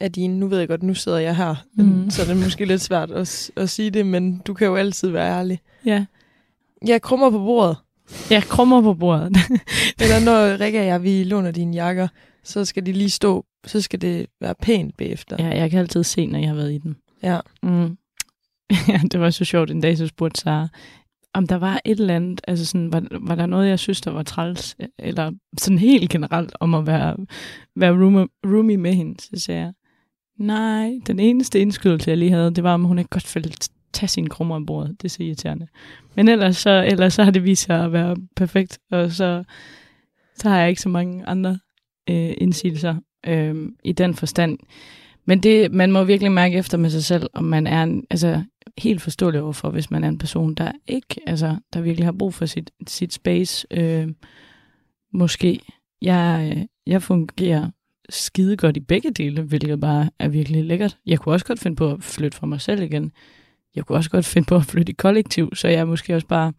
Af 0.00 0.12
dine. 0.12 0.38
Nu 0.38 0.48
ved 0.48 0.58
jeg 0.58 0.68
godt, 0.68 0.82
nu 0.82 0.94
sidder 0.94 1.18
jeg 1.18 1.36
her, 1.36 1.54
Mm. 1.74 2.10
så 2.10 2.22
er 2.22 2.26
det 2.26 2.36
måske 2.36 2.64
lidt 2.64 2.80
svært 2.82 3.10
at, 3.10 3.50
at 3.56 3.70
sige 3.70 3.90
det, 3.90 4.06
men 4.06 4.38
du 4.46 4.54
kan 4.54 4.66
jo 4.66 4.76
altid 4.76 5.08
være 5.08 5.38
ærlig. 5.38 5.60
Ja. 5.84 6.04
Jeg 6.86 7.02
krummer 7.02 7.30
på 7.30 7.38
bordet. 7.38 7.76
Jeg 8.30 8.42
krummer 8.42 8.82
på 8.82 8.94
bordet. 8.94 9.36
Eller 10.00 10.24
når 10.24 10.60
Rikke 10.60 10.80
og 10.80 10.86
jeg, 10.86 11.02
vi 11.02 11.24
låner 11.24 11.50
dine 11.50 11.74
jakker, 11.74 12.08
så 12.44 12.64
skal 12.64 12.86
de 12.86 12.92
lige 12.92 13.10
stå, 13.10 13.44
så 13.66 13.80
skal 13.80 14.00
det 14.00 14.26
være 14.40 14.54
pænt 14.62 14.96
bagefter. 14.96 15.36
ja, 15.38 15.48
jeg 15.56 15.70
kan 15.70 15.78
altid 15.78 16.04
se, 16.04 16.26
når 16.26 16.38
jeg 16.38 16.48
har 16.48 16.54
været 16.56 16.72
i 16.72 16.78
den. 16.78 16.96
Ja. 17.22 17.40
Mm. 17.62 17.96
ja, 18.88 19.00
det 19.12 19.20
var 19.20 19.30
så 19.30 19.44
sjovt 19.44 19.70
en 19.70 19.80
dag, 19.80 19.98
så 19.98 20.06
spurgte 20.06 20.40
Sara, 20.40 20.68
om 21.34 21.46
der 21.46 21.56
var 21.56 21.80
et 21.84 22.00
eller 22.00 22.16
andet, 22.16 22.40
altså 22.48 22.66
sådan, 22.66 22.92
var, 22.92 23.02
var 23.20 23.34
der 23.34 23.46
noget, 23.46 23.68
jeg 23.68 23.78
synes, 23.78 24.00
der 24.00 24.10
var 24.10 24.22
træls, 24.22 24.76
eller 24.98 25.32
sådan 25.58 25.78
helt 25.78 26.10
generelt 26.10 26.52
om 26.60 26.74
at 26.74 26.86
være, 26.86 27.16
være 27.76 27.92
roomie, 27.92 28.26
roomie 28.46 28.76
med 28.76 28.92
hende, 28.94 29.20
så 29.22 29.30
sagde 29.44 29.60
jeg, 29.60 29.72
nej, 30.38 31.00
den 31.06 31.20
eneste 31.20 31.60
indskydelse, 31.60 32.10
jeg 32.10 32.18
lige 32.18 32.30
havde, 32.30 32.54
det 32.54 32.64
var, 32.64 32.74
om 32.74 32.84
hun 32.84 32.98
ikke 32.98 33.10
godt 33.10 33.34
ville 33.34 33.52
tage 33.92 34.08
sine 34.08 34.28
krummer 34.28 34.56
om 34.56 34.66
bordet. 34.66 35.02
Det 35.02 35.04
er 35.04 35.08
så 35.08 35.22
irriterende. 35.22 35.66
Men 36.14 36.28
ellers 36.28 36.56
så, 36.56 36.84
ellers 36.86 37.14
så 37.14 37.24
har 37.24 37.30
det 37.30 37.44
vist 37.44 37.62
sig 37.62 37.84
at 37.84 37.92
være 37.92 38.16
perfekt, 38.36 38.78
og 38.90 39.12
så, 39.12 39.44
så 40.36 40.48
har 40.48 40.58
jeg 40.58 40.68
ikke 40.68 40.82
så 40.82 40.88
mange 40.88 41.26
andre 41.26 41.58
øh, 42.10 42.34
indsigelser 42.38 42.96
øh, 43.26 43.68
i 43.84 43.92
den 43.92 44.14
forstand. 44.14 44.58
Men 45.24 45.42
det, 45.42 45.72
man 45.72 45.92
må 45.92 46.04
virkelig 46.04 46.32
mærke 46.32 46.56
efter 46.56 46.78
med 46.78 46.90
sig 46.90 47.04
selv, 47.04 47.30
om 47.34 47.44
man 47.44 47.66
er 47.66 47.82
en, 47.82 48.04
altså, 48.10 48.42
helt 48.78 49.02
forståelig 49.02 49.40
overfor, 49.40 49.70
hvis 49.70 49.90
man 49.90 50.04
er 50.04 50.08
en 50.08 50.18
person, 50.18 50.54
der 50.54 50.72
ikke, 50.86 51.20
altså, 51.26 51.56
der 51.72 51.80
virkelig 51.80 52.06
har 52.06 52.12
brug 52.12 52.34
for 52.34 52.46
sit, 52.46 52.70
sit 52.86 53.12
space. 53.12 53.66
Øh, 53.70 54.08
måske. 55.12 55.60
Jeg, 56.02 56.52
øh, 56.56 56.62
jeg 56.86 57.02
fungerer 57.02 57.70
skide 58.10 58.56
godt 58.56 58.76
i 58.76 58.80
begge 58.80 59.10
dele, 59.10 59.42
hvilket 59.42 59.80
bare 59.80 60.10
er 60.18 60.28
virkelig 60.28 60.64
lækkert. 60.64 60.96
Jeg 61.06 61.18
kunne 61.18 61.34
også 61.34 61.46
godt 61.46 61.60
finde 61.60 61.76
på 61.76 61.90
at 61.92 62.02
flytte 62.02 62.38
for 62.38 62.46
mig 62.46 62.60
selv 62.60 62.82
igen. 62.82 63.12
Jeg 63.74 63.84
kunne 63.86 63.98
også 63.98 64.10
godt 64.10 64.24
finde 64.24 64.46
på 64.46 64.56
at 64.56 64.64
flytte 64.64 64.92
i 64.92 64.94
kollektiv, 64.94 65.54
så 65.54 65.68
jeg 65.68 65.80
er 65.80 65.84
måske 65.84 66.14
også 66.14 66.26
bare 66.26 66.52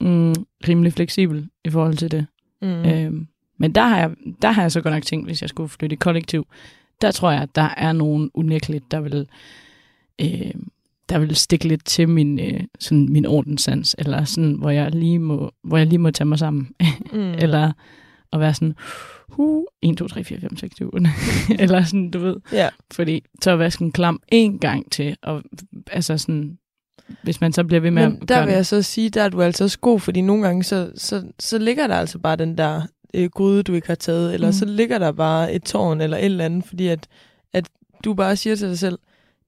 mm, 0.00 0.34
rimelig 0.68 0.92
fleksibel 0.92 1.48
i 1.64 1.70
forhold 1.70 1.96
til 1.96 2.10
det. 2.10 2.26
Mm. 2.62 2.68
Øhm, 2.68 3.26
men 3.58 3.74
der 3.74 3.82
har, 3.86 3.98
jeg, 3.98 4.10
der 4.42 4.50
har 4.50 4.62
jeg 4.62 4.72
så 4.72 4.80
godt 4.80 4.94
nok 4.94 5.02
tænkt, 5.02 5.26
hvis 5.26 5.42
jeg 5.42 5.48
skulle 5.48 5.68
flytte 5.68 5.94
i 5.94 5.96
kollektiv, 5.96 6.46
der 7.00 7.10
tror 7.10 7.30
jeg, 7.30 7.42
at 7.42 7.54
der 7.54 7.68
er 7.76 7.92
nogen 7.92 8.30
unægteligt, 8.34 8.90
der 8.90 9.00
vil, 9.00 9.26
øh, 10.20 10.54
der 11.08 11.18
vil 11.18 11.36
stikke 11.36 11.68
lidt 11.68 11.84
til 11.84 12.08
min, 12.08 12.40
øh, 12.40 12.60
sådan 12.80 13.08
min 13.12 13.26
ordenssans, 13.26 13.96
eller 13.98 14.24
sådan, 14.24 14.52
hvor 14.52 14.70
jeg 14.70 14.90
lige 14.90 15.18
må, 15.18 15.52
hvor 15.64 15.76
jeg 15.76 15.86
lige 15.86 15.98
må 15.98 16.10
tage 16.10 16.28
mig 16.28 16.38
sammen, 16.38 16.68
Mm. 17.12 17.18
mm. 17.18 17.34
eller 17.44 17.72
at 18.32 18.40
være 18.40 18.54
sådan, 18.54 18.74
huh, 19.28 19.64
1, 19.82 19.96
2, 19.98 20.08
3, 20.08 20.24
4, 20.24 20.40
5, 20.40 20.56
6, 20.56 20.76
7, 20.76 20.90
eller 21.58 21.84
sådan, 21.84 22.10
du 22.10 22.18
ved, 22.18 22.36
Ja. 22.52 22.68
fordi 22.92 23.24
så 23.42 23.50
er 23.50 23.56
vasken 23.56 23.92
klam 23.92 24.20
en 24.28 24.58
gang 24.58 24.92
til, 24.92 25.16
og 25.22 25.42
altså 25.90 26.18
sådan, 26.18 26.58
hvis 27.22 27.40
man 27.40 27.52
så 27.52 27.64
bliver 27.64 27.80
ved 27.80 27.90
med 27.90 28.08
Men 28.08 28.18
at 28.22 28.28
der 28.28 28.44
vil 28.44 28.54
jeg 28.54 28.66
så 28.66 28.82
sige, 28.82 29.10
der 29.10 29.22
er 29.22 29.28
du 29.28 29.42
altså 29.42 29.64
også 29.64 29.78
god, 29.78 30.00
fordi 30.00 30.20
nogle 30.20 30.42
gange, 30.46 30.64
så, 30.64 30.92
så, 30.96 31.22
så 31.40 31.58
ligger 31.58 31.86
der 31.86 31.94
altså 31.94 32.18
bare 32.18 32.36
den 32.36 32.58
der 32.58 32.82
øh, 33.14 33.30
gryde, 33.30 33.62
du 33.62 33.74
ikke 33.74 33.86
har 33.86 33.94
taget, 33.94 34.34
eller 34.34 34.48
mm. 34.48 34.52
Så 34.52 34.64
ligger 34.64 34.98
der 34.98 35.12
bare 35.12 35.52
et 35.52 35.62
tårn 35.62 36.00
eller 36.00 36.16
et 36.16 36.24
eller 36.24 36.44
andet, 36.44 36.64
fordi 36.64 36.88
at, 36.88 37.08
at 37.52 37.68
du 38.04 38.14
bare 38.14 38.36
siger 38.36 38.56
til 38.56 38.68
dig 38.68 38.78
selv, 38.78 38.98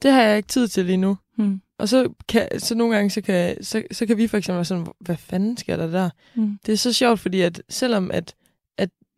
det 0.03 0.13
har 0.13 0.23
jeg 0.23 0.37
ikke 0.37 0.47
tid 0.49 0.69
til 0.69 0.85
lige 0.85 0.97
nu. 0.97 1.17
Mm. 1.39 1.61
Og 1.79 1.89
så, 1.89 2.09
kan, 2.29 2.49
så 2.59 2.75
nogle 2.75 2.95
gange, 2.95 3.11
så 3.11 3.21
kan, 3.21 3.65
så, 3.65 3.83
så 3.93 4.07
kan 4.07 4.17
vi 4.17 4.27
for 4.27 4.37
eksempel 4.37 4.57
være 4.57 4.65
sådan, 4.65 4.87
hvad 5.01 5.17
fanden 5.17 5.57
sker 5.57 5.77
der 5.77 5.87
der? 5.91 6.11
Mm. 6.35 6.59
Det 6.67 6.73
er 6.73 6.77
så 6.77 6.93
sjovt, 6.93 7.21
fordi 7.21 7.41
at 7.41 7.63
selvom 7.69 8.11
at 8.11 8.35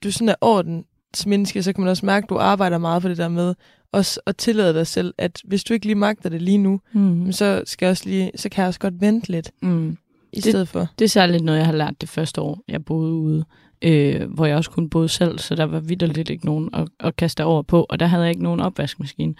du 0.05 0.11
sådan 0.13 0.29
er 0.29 0.35
ordensmenneske, 0.41 1.63
så 1.63 1.73
kan 1.73 1.85
man 1.85 1.91
også 1.91 2.07
mærke, 2.07 2.25
at 2.25 2.31
du 2.31 2.37
arbejder 2.39 2.79
meget 2.79 3.03
for 3.03 3.09
det 3.09 3.19
der 3.19 3.29
med 3.29 3.55
også 3.93 4.21
at 4.27 4.37
tillade 4.37 4.75
dig 4.75 4.87
selv, 4.87 5.15
at 5.19 5.41
hvis 5.45 5.65
du 5.65 5.75
ikke 5.75 5.87
lige 5.87 5.95
magter 5.95 6.29
det 6.29 6.43
lige 6.43 6.59
nu, 6.59 6.81
Mm. 6.93 7.33
så, 7.33 7.63
skal 7.67 7.87
jeg 7.87 7.91
også 7.91 8.09
lige, 8.09 8.31
så 8.37 8.49
kan 8.49 8.63
jeg 8.63 8.69
også 8.69 8.81
godt 8.81 9.01
vente 9.01 9.31
lidt 9.31 9.51
Mm. 9.63 9.91
i 10.33 10.37
Det- 10.37 10.45
stedet 10.45 10.69
for. 10.69 10.87
Det 10.99 11.05
er 11.05 11.09
særligt 11.09 11.45
noget, 11.45 11.59
jeg 11.59 11.67
har 11.67 11.73
lært 11.75 12.01
det 12.01 12.09
første 12.09 12.41
år, 12.41 12.61
jeg 12.69 12.85
boede 12.85 13.13
ude, 13.13 13.45
øh, 13.83 14.31
hvor 14.33 14.47
jeg 14.47 14.57
også 14.57 14.71
kun 14.71 14.91
boede 14.91 15.09
selv, 15.09 15.39
så 15.39 15.55
der 15.55 15.65
var 15.65 15.81
vidderligt 15.81 16.31
ikke 16.31 16.47
nogen 16.47 16.71
at, 16.75 16.89
at 17.01 17.17
kaste 17.17 17.45
over 17.45 17.63
på, 17.63 17.87
og 17.89 18.01
der 18.01 18.07
havde 18.07 18.23
jeg 18.23 18.31
ikke 18.31 18.43
nogen 18.43 18.61
opvaskemaskine. 18.61 19.35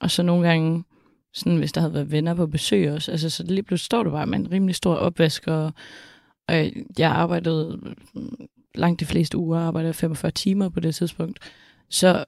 Og 0.00 0.10
så 0.10 0.22
nogle 0.22 0.48
gange, 0.48 0.84
sådan, 1.34 1.56
hvis 1.58 1.72
der 1.72 1.80
havde 1.80 1.94
været 1.94 2.10
venner 2.10 2.34
på 2.34 2.46
besøg 2.46 2.92
også, 2.92 3.10
altså, 3.10 3.30
så 3.30 3.42
lige 3.42 3.62
pludselig 3.62 3.84
står 3.86 4.02
du 4.02 4.10
bare 4.10 4.26
med 4.26 4.38
en 4.38 4.52
rimelig 4.52 4.74
stor 4.74 4.94
opvask, 4.94 5.46
og, 5.46 5.72
og 6.48 6.54
jeg 6.98 7.10
arbejdede 7.10 7.80
langt 8.74 9.00
de 9.00 9.04
fleste 9.06 9.38
uger, 9.38 9.60
arbejdede 9.60 9.88
jeg 9.88 9.94
45 9.94 10.30
timer 10.30 10.68
på 10.68 10.80
det 10.80 10.94
tidspunkt. 10.94 11.38
Så 11.90 12.24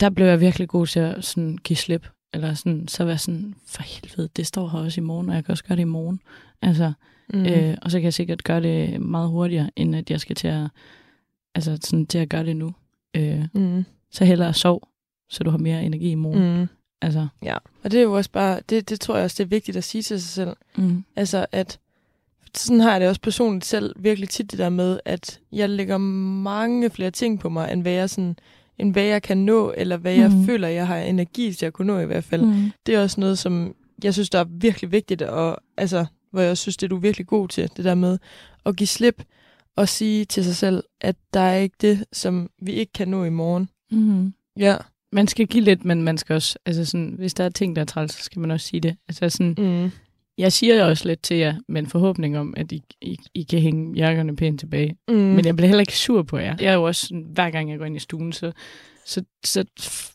der 0.00 0.10
blev 0.10 0.26
jeg 0.26 0.40
virkelig 0.40 0.68
god 0.68 0.86
til 0.86 1.00
at 1.00 1.24
sådan, 1.24 1.58
give 1.64 1.76
slip, 1.76 2.06
eller 2.32 2.54
sådan, 2.54 2.88
så 2.88 3.04
være 3.04 3.18
sådan, 3.18 3.54
for 3.66 3.82
helvede, 3.82 4.28
det 4.36 4.46
står 4.46 4.68
her 4.68 4.78
også 4.78 5.00
i 5.00 5.04
morgen, 5.04 5.28
og 5.28 5.34
jeg 5.34 5.44
kan 5.44 5.52
også 5.52 5.64
gøre 5.64 5.76
det 5.76 5.82
i 5.82 5.84
morgen. 5.84 6.20
Altså, 6.62 6.92
Mm. 7.34 7.46
Øh, 7.46 7.76
og 7.82 7.90
så 7.90 7.98
kan 7.98 8.04
jeg 8.04 8.14
sikkert 8.14 8.44
gøre 8.44 8.62
det 8.62 9.00
meget 9.00 9.28
hurtigere, 9.28 9.70
end 9.76 9.96
at 9.96 10.10
jeg 10.10 10.20
skal 10.20 10.36
til 10.36 10.48
at, 10.48 10.68
altså 11.54 11.78
sådan, 11.82 12.06
til 12.06 12.18
at 12.18 12.28
gøre 12.28 12.44
det 12.44 12.56
nu. 12.56 12.74
Øh, 13.16 13.44
mm. 13.54 13.84
så 14.10 14.24
hellere 14.24 14.54
sov, 14.54 14.88
så 15.30 15.44
du 15.44 15.50
har 15.50 15.58
mere 15.58 15.84
energi 15.84 16.10
i 16.10 16.14
morgen. 16.14 16.60
Mm. 16.60 16.66
Altså, 17.02 17.28
Ja, 17.42 17.56
og 17.84 17.90
det 17.90 17.98
er 17.98 18.02
jo 18.02 18.12
også 18.12 18.30
bare, 18.30 18.60
det, 18.68 18.88
det 18.88 19.00
tror 19.00 19.14
jeg 19.16 19.24
også, 19.24 19.34
det 19.38 19.44
er 19.44 19.48
vigtigt 19.56 19.76
at 19.76 19.84
sige 19.84 20.02
til 20.02 20.22
sig 20.22 20.30
selv. 20.30 20.56
mm. 20.76 21.04
Altså, 21.16 21.46
at 21.52 21.78
sådan 22.58 22.80
har 22.80 22.90
jeg 22.92 23.00
det 23.00 23.08
også 23.08 23.20
personligt 23.20 23.64
selv 23.64 23.94
virkelig 23.98 24.28
tit 24.28 24.50
det 24.50 24.58
der 24.58 24.68
med, 24.68 25.00
at 25.04 25.40
jeg 25.52 25.68
lægger 25.70 25.98
mange 25.98 26.90
flere 26.90 27.10
ting 27.10 27.40
på 27.40 27.48
mig, 27.48 27.72
end 27.72 27.82
hvad 27.82 27.92
jeg, 27.92 28.10
sådan, 28.10 28.36
end 28.78 28.92
hvad 28.92 29.02
jeg 29.04 29.22
kan 29.22 29.38
nå, 29.38 29.72
eller 29.76 29.96
hvad 29.96 30.14
jeg 30.14 30.30
Mhm. 30.30 30.46
føler, 30.46 30.68
jeg 30.68 30.86
har 30.86 30.98
energi 30.98 31.52
til 31.52 31.66
at 31.66 31.72
kunne 31.72 31.86
nå 31.86 31.98
i 32.00 32.04
hvert 32.06 32.24
fald. 32.24 32.42
Mm. 32.42 32.70
Det 32.86 32.94
er 32.94 33.02
også 33.02 33.20
noget, 33.20 33.38
som 33.38 33.74
jeg 34.04 34.14
synes, 34.14 34.30
der 34.30 34.38
er 34.38 34.44
virkelig 34.50 34.92
vigtigt, 34.92 35.22
og 35.22 35.58
altså, 35.76 36.06
hvor 36.30 36.40
jeg 36.40 36.50
også 36.50 36.60
synes, 36.62 36.76
det 36.76 36.86
er 36.86 36.88
du 36.88 36.96
virkelig 36.96 37.26
god 37.26 37.48
til, 37.48 37.70
det 37.76 37.84
der 37.84 37.94
med 37.94 38.18
at 38.66 38.76
give 38.76 38.86
slip 38.86 39.22
og 39.76 39.88
sige 39.88 40.24
til 40.24 40.44
sig 40.44 40.56
selv, 40.56 40.82
at 41.00 41.16
der 41.34 41.40
er 41.40 41.56
ikke 41.56 41.76
det, 41.80 42.04
som 42.12 42.50
vi 42.62 42.72
ikke 42.72 42.92
kan 42.92 43.08
nå 43.08 43.24
i 43.24 43.30
morgen. 43.30 43.68
Mm. 43.90 44.32
Ja. 44.58 44.76
Man 45.12 45.26
skal 45.28 45.46
give 45.46 45.64
lidt, 45.64 45.84
men 45.84 46.02
man 46.02 46.18
skal 46.18 46.34
også, 46.34 46.58
altså 46.66 46.84
sådan, 46.84 47.14
hvis 47.18 47.34
der 47.34 47.44
er 47.44 47.48
ting, 47.48 47.76
der 47.76 47.82
er 47.82 47.86
træls, 47.86 48.12
så 48.12 48.22
skal 48.22 48.40
man 48.40 48.50
også 48.50 48.66
sige 48.66 48.80
det. 48.80 48.96
Altså 49.08 49.28
sådan, 49.28 49.54
Mm. 49.58 49.90
Jeg 50.38 50.52
siger 50.52 50.84
også 50.84 51.08
lidt 51.08 51.22
til 51.22 51.36
jer, 51.36 51.54
med 51.68 51.80
en 51.80 51.86
forhåbning 51.86 52.38
om, 52.38 52.54
at 52.56 52.72
I, 52.72 52.82
I, 53.00 53.16
I 53.34 53.42
kan 53.42 53.60
hænge 53.60 53.94
jakkerne 53.96 54.36
pænt 54.36 54.60
tilbage. 54.60 54.96
Mm. 55.08 55.14
Men 55.14 55.44
jeg 55.44 55.56
bliver 55.56 55.68
heller 55.68 55.80
ikke 55.80 55.98
sur 55.98 56.22
på 56.22 56.38
jer. 56.38 56.56
Jeg 56.60 56.70
er 56.70 56.74
jo 56.74 56.82
også, 56.82 57.06
sådan, 57.06 57.26
hver 57.32 57.50
gang 57.50 57.70
jeg 57.70 57.78
går 57.78 57.84
ind 57.84 57.96
i 57.96 58.00
stuen, 58.00 58.32
så, 58.32 58.52
så, 59.04 59.22
så 59.44 59.64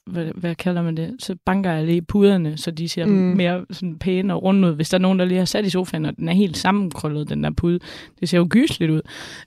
hvad, 0.05 0.31
hvad 0.35 0.55
kalder 0.55 0.81
man 0.81 0.97
det? 0.97 1.15
Så 1.19 1.35
banker 1.45 1.71
jeg 1.71 1.85
lige 1.85 2.01
puderne, 2.01 2.57
så 2.57 2.71
de 2.71 2.89
ser 2.89 3.05
mm. 3.05 3.11
mere 3.11 3.65
sådan 3.71 3.99
pæne 3.99 4.33
og 4.33 4.43
runde 4.43 4.67
ud. 4.67 4.73
Hvis 4.75 4.89
der 4.89 4.97
er 4.97 5.01
nogen, 5.01 5.19
der 5.19 5.25
lige 5.25 5.37
har 5.37 5.45
sat 5.45 5.65
i 5.65 5.69
sofaen, 5.69 6.05
og 6.05 6.17
den 6.17 6.29
er 6.29 6.33
helt 6.33 6.57
sammenkrøllet, 6.57 7.29
den 7.29 7.43
der 7.43 7.51
pude, 7.51 7.79
det 8.19 8.29
ser 8.29 8.37
jo 8.37 8.47
gysligt 8.49 8.91
ud. 8.91 9.01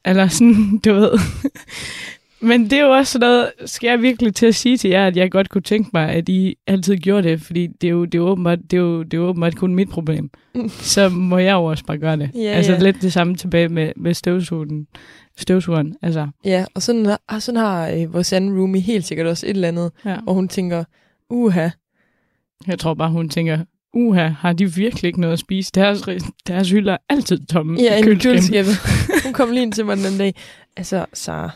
Eller 0.04 0.28
sådan, 0.28 0.78
du 0.84 0.94
ved. 0.94 1.10
Men 2.40 2.64
det 2.64 2.72
er 2.72 2.82
jo 2.84 2.90
også 2.90 3.12
sådan 3.12 3.28
noget, 3.28 3.50
skal 3.66 3.88
jeg 3.88 4.02
virkelig 4.02 4.34
til 4.34 4.46
at 4.46 4.54
sige 4.54 4.76
til 4.76 4.90
jer, 4.90 5.06
at 5.06 5.16
jeg 5.16 5.30
godt 5.30 5.48
kunne 5.48 5.62
tænke 5.62 5.90
mig, 5.92 6.08
at 6.08 6.28
I 6.28 6.54
altid 6.66 6.96
gjorde 6.96 7.28
det, 7.28 7.40
fordi 7.40 7.66
det 7.66 7.86
er 7.86 7.90
jo, 7.90 8.04
det 8.04 8.14
er 8.14 8.18
jo, 8.18 8.28
åbenbart, 8.28 8.58
det 8.70 8.76
er 8.76 8.80
jo, 8.80 9.02
det 9.02 9.14
er 9.14 9.18
jo 9.18 9.24
åbenbart 9.28 9.56
kun 9.56 9.74
mit 9.74 9.88
problem. 9.88 10.30
Så 10.94 11.08
må 11.08 11.38
jeg 11.38 11.52
jo 11.52 11.64
også 11.64 11.84
bare 11.84 11.98
gøre 11.98 12.16
det. 12.16 12.30
Ja, 12.34 12.40
altså 12.40 12.72
ja. 12.72 12.78
lidt 12.78 13.02
det 13.02 13.12
samme 13.12 13.36
tilbage 13.36 13.68
med, 13.68 13.92
med 13.96 14.14
støvsugeren. 14.14 14.86
Støvsugeren, 15.38 15.96
altså. 16.02 16.28
Ja, 16.44 16.64
og 16.74 16.82
sådan, 16.82 17.06
har- 17.06 17.38
sådan 17.38 17.60
har 17.60 17.88
øh, 17.88 18.12
vores 18.14 18.32
anden 18.32 18.58
roomie 18.60 18.80
helt 18.80 19.04
sikkert 19.04 19.26
også 19.26 19.46
et 19.46 19.50
eller 19.50 19.68
andet, 19.68 19.92
Ja. 20.04 20.16
og 20.26 20.34
hun 20.34 20.48
tænker, 20.48 20.84
uha, 21.30 21.68
Jeg 22.66 22.78
tror 22.78 22.94
bare, 22.94 23.10
hun 23.10 23.28
tænker, 23.28 23.58
uha, 23.94 24.28
har 24.28 24.52
de 24.52 24.74
virkelig 24.74 25.04
ikke 25.08 25.20
noget 25.20 25.32
at 25.32 25.38
spise? 25.38 25.70
Deres, 25.74 26.02
deres 26.46 26.70
hylder 26.70 26.92
er 26.92 26.96
altid 27.08 27.46
tomme 27.46 27.80
ja, 27.80 27.98
en 27.98 28.04
køleskabet. 28.20 28.72
hun 29.24 29.32
kom 29.32 29.50
lige 29.50 29.62
ind 29.62 29.72
til 29.72 29.84
mig 29.86 29.96
den 29.96 30.04
anden 30.04 30.18
dag. 30.18 30.34
Altså, 30.76 31.06
Sara, 31.12 31.50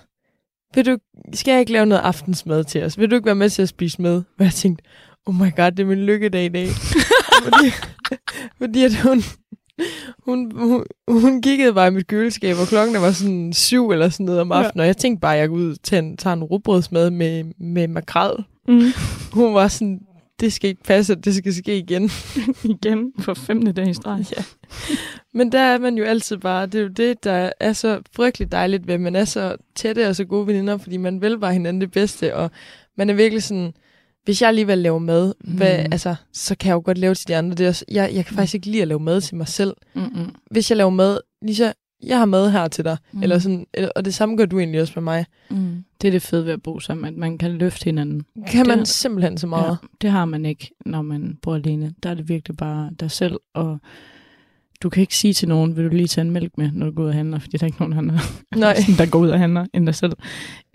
vil 0.74 0.86
du, 0.86 0.96
skal 1.34 1.52
jeg 1.52 1.60
ikke 1.60 1.72
lave 1.72 1.86
noget 1.86 2.02
aftensmad 2.02 2.64
til 2.64 2.82
os? 2.84 2.98
Vil 2.98 3.10
du 3.10 3.14
ikke 3.14 3.26
være 3.26 3.34
med 3.34 3.50
til 3.50 3.62
at 3.62 3.68
spise 3.68 4.02
med? 4.02 4.14
Og 4.16 4.44
jeg 4.44 4.52
tænkte, 4.52 4.84
oh 5.26 5.34
my 5.34 5.56
god, 5.56 5.70
det 5.70 5.80
er 5.80 5.86
min 5.86 5.98
lykkedag 6.06 6.44
i 6.44 6.48
dag. 6.48 6.68
fordi, 7.44 7.70
fordi 8.58 8.84
at 8.84 8.94
hun, 9.02 9.22
hun, 10.24 10.52
hun, 10.54 10.84
hun 11.08 11.42
kiggede 11.42 11.74
bare 11.74 11.88
i 11.88 11.90
mit 11.90 12.06
køleskab, 12.06 12.56
og 12.60 12.66
klokken 12.66 13.02
var 13.02 13.10
sådan 13.10 13.52
syv 13.52 13.90
eller 13.90 14.08
sådan 14.08 14.26
noget 14.26 14.40
om 14.40 14.52
Ja. 14.52 14.58
aftenen, 14.58 14.80
og 14.80 14.86
jeg 14.86 14.96
tænkte 14.96 15.20
bare, 15.20 15.34
at 15.34 15.40
jeg 15.40 15.48
går 15.48 15.56
ud 15.56 15.70
og 15.70 15.76
tager 15.82 16.02
en, 16.02 16.16
tager 16.16 16.34
en 16.34 16.44
rugbrødsmad 16.44 17.10
med, 17.10 17.44
med 17.60 17.88
makrel. 17.88 18.44
Mm. 18.68 18.82
Hun 19.32 19.54
var 19.54 19.68
sådan, 19.68 20.00
det 20.40 20.52
skal 20.52 20.70
ikke 20.70 20.82
passe, 20.82 21.12
at 21.12 21.24
det 21.24 21.34
skal 21.34 21.54
ske 21.54 21.78
igen. 21.78 22.10
Igen 22.74 23.12
for 23.18 23.34
femte 23.34 23.72
dag 23.72 23.88
i 23.88 23.94
streg. 23.94 24.24
Ja. 24.36 24.44
Men 25.34 25.52
der 25.52 25.60
er 25.60 25.78
man 25.78 25.98
jo 25.98 26.04
altid 26.04 26.36
bare, 26.36 26.66
det 26.66 26.74
er 26.74 26.82
jo 26.82 26.88
det, 26.88 27.24
der 27.24 27.50
er 27.60 27.72
så 27.72 28.00
frygteligt 28.12 28.52
dejligt 28.52 28.86
ved, 28.86 28.98
man 28.98 29.16
er 29.16 29.24
så 29.24 29.56
tætte 29.74 30.08
og 30.08 30.16
så 30.16 30.24
gode 30.24 30.46
veninder, 30.46 30.78
fordi 30.78 30.96
man 30.96 31.20
vil 31.20 31.38
bare 31.38 31.52
hinanden 31.52 31.80
det 31.80 31.90
bedste, 31.90 32.36
og 32.36 32.50
man 32.96 33.10
er 33.10 33.14
virkelig 33.14 33.42
sådan, 33.42 33.72
hvis 34.24 34.42
jeg 34.42 34.48
alligevel 34.48 34.78
laver 34.78 34.98
mad, 34.98 35.34
mm. 35.44 35.56
hvad, 35.56 35.68
altså, 35.68 36.14
så 36.32 36.56
kan 36.56 36.68
jeg 36.68 36.74
jo 36.74 36.82
godt 36.84 36.98
lave 36.98 37.14
til 37.14 37.28
de 37.28 37.36
andre. 37.36 37.56
Det 37.56 37.64
er 37.64 37.68
også, 37.68 37.84
jeg, 37.90 38.10
jeg 38.14 38.26
kan 38.26 38.36
faktisk 38.36 38.54
ikke 38.54 38.66
lide 38.66 38.82
at 38.82 38.88
lave 38.88 39.00
mad 39.00 39.20
til 39.20 39.36
mig 39.36 39.48
selv. 39.48 39.74
Mm-mm. 39.94 40.34
Hvis 40.50 40.70
jeg 40.70 40.76
laver 40.76 40.90
mad, 40.90 41.20
lige 41.42 41.56
så, 41.56 41.72
jeg 42.06 42.18
har 42.18 42.24
mad 42.24 42.50
her 42.50 42.68
til 42.68 42.84
dig, 42.84 42.96
Mm. 43.12 43.22
eller 43.22 43.38
sådan, 43.38 43.66
eller- 43.74 43.90
og 43.96 44.04
det 44.04 44.14
samme 44.14 44.36
gør 44.36 44.46
du 44.46 44.58
egentlig 44.58 44.80
også 44.80 44.92
med 44.96 45.02
mig. 45.02 45.26
Mm. 45.50 45.84
Det 46.00 46.08
er 46.08 46.12
det 46.12 46.22
fede 46.22 46.44
ved 46.44 46.52
at 46.52 46.62
bo 46.62 46.80
sammen, 46.80 47.04
at 47.06 47.14
man 47.14 47.38
kan 47.38 47.50
løfte 47.52 47.84
hinanden. 47.84 48.24
Kan 48.46 48.66
man 48.66 48.78
Det- 48.78 48.88
simpelthen 48.88 49.38
så 49.38 49.46
meget. 49.46 49.78
Ja, 49.82 49.86
det 50.02 50.10
har 50.10 50.24
man 50.24 50.44
ikke, 50.46 50.70
når 50.86 51.02
man 51.02 51.38
bor 51.42 51.54
alene. 51.54 51.94
Der 52.02 52.10
er 52.10 52.14
det 52.14 52.28
virkelig 52.28 52.56
bare 52.56 52.90
dig 53.00 53.10
selv, 53.10 53.36
og 53.54 53.78
du 54.82 54.88
kan 54.88 55.00
ikke 55.00 55.16
sige 55.16 55.34
til 55.34 55.48
nogen, 55.48 55.76
vil 55.76 55.84
du 55.84 55.88
lige 55.96 56.06
tage 56.06 56.24
en 56.24 56.30
mælk 56.30 56.58
med, 56.58 56.70
når 56.72 56.86
du 56.86 56.92
går 56.92 57.02
ud 57.02 57.08
og 57.08 57.14
handler, 57.14 57.38
fordi 57.38 57.56
der 57.56 57.64
er 57.64 57.68
ikke 57.68 57.80
nogen, 57.80 57.98
andre, 57.98 58.18
Nej. 58.56 58.76
der 58.98 59.10
går 59.10 59.18
ud 59.18 59.28
og 59.28 59.38
handler, 59.38 59.66
end 59.74 59.86
dig 59.86 59.94
selv. 59.94 60.12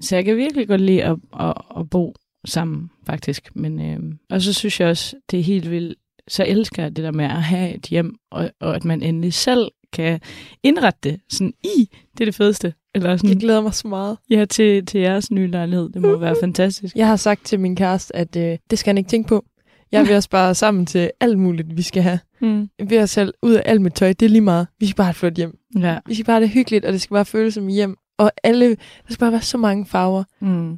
Så 0.01 0.15
jeg 0.15 0.26
kan 0.26 0.38
virkelig 0.38 0.67
godt 0.67 0.82
lide 0.82 1.03
at, 1.03 1.17
at, 1.39 1.53
at 1.78 1.89
bo 1.89 2.15
sammen, 2.45 2.89
faktisk. 3.05 3.55
Men, 3.55 3.82
øh, 3.82 3.99
og 4.30 4.41
så 4.41 4.53
synes 4.53 4.80
jeg 4.80 4.89
også, 4.89 5.15
det 5.32 5.39
er 5.39 5.43
helt 5.43 5.71
vildt, 5.71 5.97
så 6.28 6.45
elsker 6.47 6.84
jeg 6.84 6.95
det 6.95 7.03
der 7.03 7.11
med 7.11 7.26
at 7.26 7.43
have 7.43 7.76
et 7.76 7.86
hjem, 7.86 8.15
og, 8.32 8.49
og 8.59 8.76
at 8.76 8.86
man 8.86 9.01
endelig 9.03 9.34
selv 9.34 9.71
kan 9.93 10.19
indrette 10.63 10.99
det 11.03 11.19
sådan 11.29 11.53
i, 11.63 11.89
det 12.17 12.21
er 12.21 12.25
det 12.25 12.35
fedeste. 12.35 12.73
Eller 12.95 13.17
sådan, 13.17 13.29
Jeg 13.29 13.37
glæder 13.39 13.61
mig 13.61 13.73
så 13.73 13.87
meget. 13.87 14.17
ja, 14.29 14.45
til, 14.45 14.85
til 14.85 15.01
jeres 15.01 15.31
nye 15.31 15.47
lejlighed. 15.47 15.89
Det 15.89 16.01
må 16.01 16.17
være 16.25 16.35
fantastisk. 16.41 16.95
Jeg 16.95 17.07
har 17.07 17.15
sagt 17.15 17.45
til 17.45 17.59
min 17.59 17.75
kæreste, 17.75 18.15
at 18.15 18.35
øh, 18.35 18.57
det 18.69 18.79
skal 18.79 18.89
han 18.89 18.97
ikke 18.97 19.09
tænke 19.09 19.27
på. 19.27 19.45
Jeg 19.91 20.07
vil 20.07 20.15
også 20.15 20.25
spare 20.25 20.55
sammen 20.55 20.85
til 20.85 21.11
alt 21.19 21.39
muligt, 21.39 21.77
vi 21.77 21.81
skal 21.81 22.03
have. 22.03 22.19
Mm. 22.41 22.69
Vi 22.89 22.95
har 22.95 23.05
selv 23.05 23.33
ud 23.41 23.53
af 23.53 23.61
alt 23.65 23.81
mit 23.81 23.93
tøj, 23.93 24.13
det 24.13 24.25
er 24.25 24.29
lige 24.29 24.41
meget. 24.41 24.67
Vi 24.79 24.85
skal 24.85 24.95
bare 24.95 25.05
have 25.05 25.11
et 25.11 25.15
flot 25.15 25.33
hjem. 25.37 25.57
Ja. 25.79 25.97
Vi 26.05 26.13
skal 26.13 26.25
bare 26.25 26.33
have 26.35 26.41
det 26.45 26.49
hyggeligt, 26.53 26.85
og 26.85 26.93
det 26.93 27.01
skal 27.01 27.13
bare 27.15 27.25
føles 27.25 27.53
som 27.53 27.67
hjem. 27.67 27.97
Og 28.17 28.31
alle, 28.43 28.69
der 28.69 28.75
skal 29.09 29.17
bare 29.19 29.31
være 29.31 29.41
så 29.41 29.57
mange 29.57 29.85
farver. 29.85 30.23
Mm. 30.41 30.77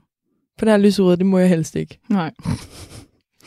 På 0.58 0.66
den 0.66 0.68
her 0.70 0.78
lyserøde, 0.78 1.18
det 1.18 1.26
må 1.26 1.38
jeg 1.38 1.50
helst 1.50 1.76
ikke. 1.76 2.00
Nej. 2.10 2.32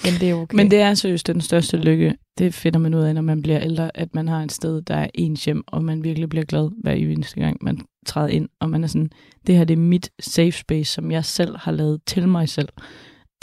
Men 0.04 0.12
det 0.20 0.30
er 0.30 0.34
okay. 0.34 0.56
Men 0.56 0.70
det 0.70 0.78
er 0.80 0.94
seriøst 0.94 1.26
den 1.26 1.40
største 1.40 1.76
lykke. 1.76 2.14
Det 2.38 2.54
finder 2.54 2.78
man 2.78 2.94
ud 2.94 3.00
af, 3.00 3.14
når 3.14 3.22
man 3.22 3.42
bliver 3.42 3.60
ældre, 3.60 3.96
at 3.96 4.14
man 4.14 4.28
har 4.28 4.42
et 4.42 4.52
sted, 4.52 4.82
der 4.82 4.94
er 4.94 5.08
ens 5.14 5.44
hjem, 5.44 5.64
og 5.66 5.84
man 5.84 6.04
virkelig 6.04 6.28
bliver 6.28 6.44
glad 6.44 6.70
hver 6.82 6.92
eneste 6.92 7.40
gang, 7.40 7.56
man 7.60 7.80
træder 8.06 8.28
ind. 8.28 8.48
Og 8.60 8.70
man 8.70 8.84
er 8.84 8.88
sådan, 8.88 9.10
det 9.46 9.56
her 9.56 9.64
det 9.64 9.74
er 9.74 9.78
mit 9.80 10.10
safe 10.20 10.52
space, 10.52 10.92
som 10.92 11.10
jeg 11.10 11.24
selv 11.24 11.56
har 11.56 11.72
lavet 11.72 12.00
til 12.06 12.28
mig 12.28 12.48
selv. 12.48 12.68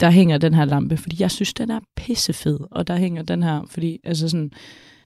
Der 0.00 0.10
hænger 0.10 0.38
den 0.38 0.54
her 0.54 0.64
lampe, 0.64 0.96
fordi 0.96 1.16
jeg 1.20 1.30
synes, 1.30 1.54
den 1.54 1.70
er 1.70 1.80
pissefed. 1.96 2.58
Og 2.70 2.86
der 2.86 2.96
hænger 2.96 3.22
den 3.22 3.42
her, 3.42 3.64
fordi 3.68 4.00
altså 4.04 4.28
sådan, 4.28 4.50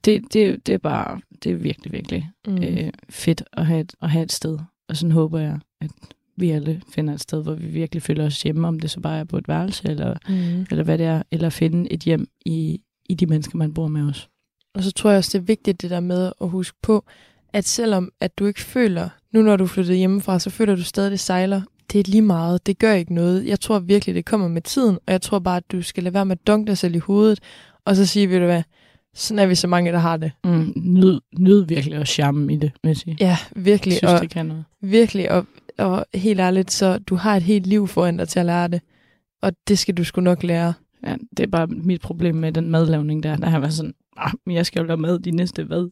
det, 0.05 0.21
det, 0.33 0.67
det 0.67 0.73
er 0.73 0.77
bare, 0.77 1.21
det 1.43 1.51
er 1.51 1.55
virkelig, 1.55 1.91
virkelig 1.91 2.29
mm. 2.47 2.63
øh, 2.63 2.91
fedt 3.09 3.43
at 3.53 3.65
have, 3.65 3.79
et, 3.79 3.93
at 4.01 4.09
have 4.09 4.23
et 4.23 4.31
sted. 4.31 4.59
Og 4.89 4.97
sådan 4.97 5.11
håber 5.11 5.39
jeg, 5.39 5.59
at 5.81 5.91
vi 6.37 6.49
alle 6.51 6.81
finder 6.89 7.13
et 7.13 7.21
sted, 7.21 7.43
hvor 7.43 7.53
vi 7.53 7.65
virkelig 7.67 8.01
føler 8.01 8.25
os 8.25 8.43
hjemme, 8.43 8.67
om 8.67 8.79
det 8.79 8.89
så 8.91 8.99
bare 8.99 9.19
er 9.19 9.23
på 9.23 9.37
et 9.37 9.47
værelse, 9.47 9.89
eller 9.89 10.15
Mm. 10.29 10.65
eller 10.71 10.83
hvad 10.83 10.97
det 10.97 11.05
er, 11.05 11.23
eller 11.31 11.49
finde 11.49 11.91
et 11.93 11.99
hjem 11.99 12.27
i, 12.45 12.81
i 13.11 13.13
de 13.13 13.25
mennesker, 13.25 13.57
man 13.57 13.73
bor 13.73 13.87
med 13.87 14.09
os. 14.09 14.29
Og 14.75 14.83
så 14.83 14.91
tror 14.91 15.09
jeg 15.09 15.17
også, 15.17 15.37
det 15.37 15.43
er 15.43 15.45
vigtigt 15.45 15.81
det 15.81 15.89
der 15.89 15.99
med 15.99 16.31
at 16.41 16.49
huske 16.49 16.77
på, 16.83 17.05
at 17.53 17.65
selvom 17.67 18.11
at 18.19 18.37
du 18.37 18.45
ikke 18.45 18.61
føler, 18.61 19.09
nu 19.31 19.41
når 19.41 19.55
du 19.55 19.67
flytter 19.67 19.93
hjemmefra, 19.93 20.39
så 20.39 20.49
føler 20.49 20.75
du 20.75 20.83
stadig, 20.83 21.11
det 21.11 21.19
sejler. 21.19 21.61
Det 21.91 21.99
er 21.99 22.11
lige 22.11 22.21
meget. 22.21 22.65
Det 22.65 22.79
gør 22.79 22.93
ikke 22.93 23.13
noget. 23.13 23.45
Jeg 23.47 23.59
tror 23.59 23.79
virkelig, 23.79 24.15
det 24.15 24.25
kommer 24.25 24.47
med 24.47 24.61
tiden, 24.61 24.95
og 25.07 25.11
jeg 25.11 25.21
tror 25.21 25.39
bare, 25.39 25.57
at 25.57 25.71
du 25.71 25.81
skal 25.81 26.03
lade 26.03 26.13
være 26.13 26.25
med 26.25 26.35
at 26.41 26.47
dunke 26.47 26.67
dig 26.67 26.77
selv 26.77 26.95
i 26.95 26.97
hovedet, 26.97 27.39
og 27.85 27.95
så 27.95 28.05
sige, 28.05 28.29
ved 28.29 28.39
du 28.39 28.45
hvad, 28.45 28.63
sådan 29.13 29.39
er 29.39 29.45
vi 29.45 29.55
så 29.55 29.67
mange, 29.67 29.91
der 29.91 29.97
har 29.99 30.17
det. 30.17 30.31
Mm, 30.43 30.73
nyd, 30.75 31.19
nyd 31.39 31.65
virkelig 31.65 31.99
også 31.99 32.13
charme 32.13 32.53
i 32.53 32.55
det, 32.57 32.71
vil 32.83 32.89
jeg 32.89 32.97
sige. 32.97 33.17
Ja, 33.19 33.25
Jeg 33.55 33.65
virkelig. 33.65 33.97
synes, 33.97 34.13
og, 34.13 34.21
det 34.21 34.29
kan 34.29 34.45
noget. 34.45 34.63
virkelig, 34.81 35.31
og, 35.31 35.45
og 35.77 36.05
helt 36.13 36.39
ærligt, 36.39 36.71
så 36.71 36.97
du 36.97 37.15
har 37.15 37.35
et 37.35 37.43
helt 37.43 37.67
liv 37.67 37.87
foran 37.87 38.17
dig 38.17 38.27
til 38.29 38.39
at 38.39 38.45
lære 38.45 38.67
det. 38.67 38.81
Og 39.41 39.51
det 39.67 39.79
skal 39.79 39.97
du 39.97 40.03
sgu 40.03 40.21
nok 40.21 40.43
lære. 40.43 40.73
Ja, 41.07 41.15
det 41.37 41.43
er 41.43 41.47
bare 41.47 41.67
mit 41.67 42.01
problem 42.01 42.35
med 42.35 42.51
den 42.51 42.69
madlavning 42.69 43.23
der. 43.23 43.35
Der 43.35 43.49
har 43.49 43.59
været 43.59 43.73
sådan, 43.73 43.93
ah, 44.17 44.31
men 44.45 44.55
jeg 44.55 44.65
skal 44.65 44.79
jo 44.79 44.85
lave 44.85 44.97
mad 44.97 45.19
de 45.19 45.31
næste, 45.31 45.63
hvad? 45.63 45.89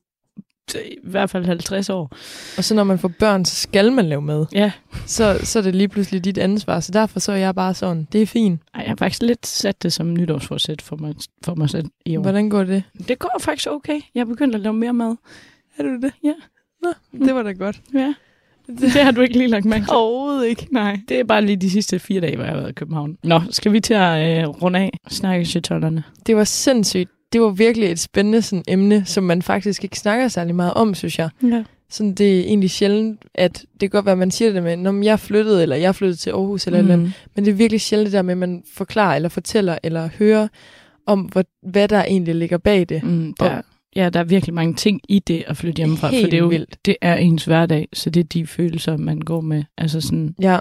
I 0.76 0.96
hvert 1.04 1.30
fald 1.30 1.46
50 1.46 1.90
år. 1.90 2.12
Og 2.58 2.64
så 2.64 2.76
når 2.76 2.84
man 2.84 3.00
får 3.00 3.12
børn, 3.20 3.46
så 3.46 3.56
skal 3.56 3.92
man 3.92 4.06
lave 4.06 4.22
mad. 4.22 4.46
Ja, 4.54 4.72
Så, 5.06 5.40
så 5.44 5.60
er 5.60 5.64
det 5.64 5.76
lige 5.76 5.88
pludselig 5.88 6.24
dit 6.26 6.38
ansvar. 6.38 6.80
Så 6.80 6.92
derfor 6.92 7.20
så 7.20 7.32
er 7.32 7.36
jeg 7.36 7.56
bare 7.56 7.74
sådan, 7.74 8.08
det 8.12 8.22
er 8.22 8.26
fint. 8.26 8.62
Ej, 8.74 8.82
jeg 8.82 8.90
har 8.92 8.96
faktisk 8.96 9.22
lidt 9.22 9.48
sat 9.48 9.84
det 9.84 9.94
som 9.94 10.14
nytårsforsæt 10.14 10.82
for 10.82 10.96
mig, 10.96 11.16
for 11.44 11.56
mig 11.56 11.70
selv 11.70 11.86
i 12.06 12.18
år. 12.18 12.22
Hvordan 12.22 12.50
går 12.50 12.64
det? 12.64 12.84
Det 13.08 13.20
går 13.20 13.38
faktisk 13.42 13.68
okay. 13.72 14.02
Jeg 14.16 14.22
er 14.22 14.26
begyndt 14.26 14.56
at 14.56 14.62
lave 14.62 14.74
mere 14.74 14.94
mad. 14.94 15.16
Er 15.78 15.84
du 15.84 16.00
det? 16.02 16.12
Ja. 16.24 16.34
Nå, 16.84 16.90
det 17.26 17.36
var 17.36 17.44
da 17.44 17.52
godt. 17.52 17.82
Ja. 17.94 18.14
Det 18.82 18.90
har 18.92 19.12
du 19.12 19.22
ikke 19.22 19.38
lige 19.38 19.48
lagt 19.48 19.66
mærke 19.66 19.86
til. 19.86 19.94
Overhovedet 19.94 20.48
ikke. 20.48 20.68
Nej, 20.72 21.00
det 21.10 21.20
er 21.20 21.24
bare 21.24 21.46
lige 21.46 21.56
de 21.56 21.70
sidste 21.70 22.00
fire 22.00 22.22
dage, 22.22 22.36
hvor 22.36 22.46
jeg 22.46 22.54
har 22.54 22.60
været 22.60 22.70
i 22.70 22.74
København. 22.74 23.18
Nå, 23.24 23.42
skal 23.50 23.74
vi 23.74 23.80
til 23.80 23.94
at 23.94 24.42
øh, 24.42 24.48
runde 24.48 24.80
af? 24.80 24.98
Snakke 25.10 25.46
chitollerne. 25.46 26.04
Det 26.26 26.36
var 26.36 26.44
sindssygt. 26.44 27.10
Det 27.34 27.42
var 27.42 27.50
virkelig 27.50 27.92
et 27.92 28.00
spændende 28.00 28.42
sådan, 28.42 28.64
emne, 28.68 29.06
som 29.06 29.24
man 29.24 29.42
faktisk 29.42 29.84
ikke 29.84 30.00
snakker 30.00 30.28
særlig 30.28 30.56
meget 30.56 30.74
om, 30.74 30.94
synes 30.94 31.20
jeg. 31.20 31.30
Ja. 31.44 31.64
Sådan, 31.90 32.14
det 32.14 32.40
er 32.40 32.44
egentlig 32.44 32.70
sjældent, 32.70 33.22
at 33.36 33.66
det 33.72 33.80
kan 33.80 33.90
godt 33.90 34.06
være, 34.06 34.12
at 34.12 34.18
man 34.18 34.32
siger 34.32 34.52
det 34.52 34.64
med, 34.64 34.78
når 34.78 35.04
jeg 35.04 35.20
flyttede, 35.20 35.62
eller 35.62 35.76
jeg 35.76 35.96
flyttede 35.96 36.20
til 36.20 36.30
Aarhus, 36.30 36.68
eller, 36.68 36.82
mm. 36.82 36.86
eller 36.86 36.94
andet. 36.94 37.14
Men 37.36 37.46
det 37.46 37.52
er 37.52 37.56
virkelig 37.56 37.82
sjældent 37.82 38.06
det 38.06 38.14
der 38.14 38.22
med, 38.22 38.32
at 38.32 38.38
man 38.38 38.64
forklarer, 38.74 39.16
eller 39.16 39.30
fortæller, 39.30 39.78
eller 39.84 40.10
hører 40.20 40.48
om, 41.06 41.20
hvor, 41.22 41.44
hvad 41.70 41.88
der 41.88 42.04
egentlig 42.04 42.36
ligger 42.36 42.58
bag 42.58 42.86
det. 42.90 43.04
Mm, 43.04 43.34
der, 43.40 43.62
ja, 43.96 44.10
der 44.10 44.20
er 44.20 44.24
virkelig 44.24 44.54
mange 44.54 44.74
ting 44.74 45.02
i 45.10 45.20
det 45.20 45.44
at 45.48 45.58
flytte 45.58 45.78
hjemmefra, 45.80 46.08
for 46.08 46.14
Helt 46.16 46.26
det 46.32 46.34
er 46.34 46.42
jo 46.42 46.48
vildt. 46.48 46.86
det 46.86 46.96
er 47.02 47.16
ens 47.16 47.46
hverdag, 47.46 47.88
så 47.94 48.10
det 48.10 48.20
er 48.20 48.24
de 48.24 48.48
følelser, 48.48 48.98
man 48.98 49.20
går 49.20 49.42
med, 49.42 49.64
altså 49.78 50.02
sådan 50.02 50.36
Ja, 50.42 50.58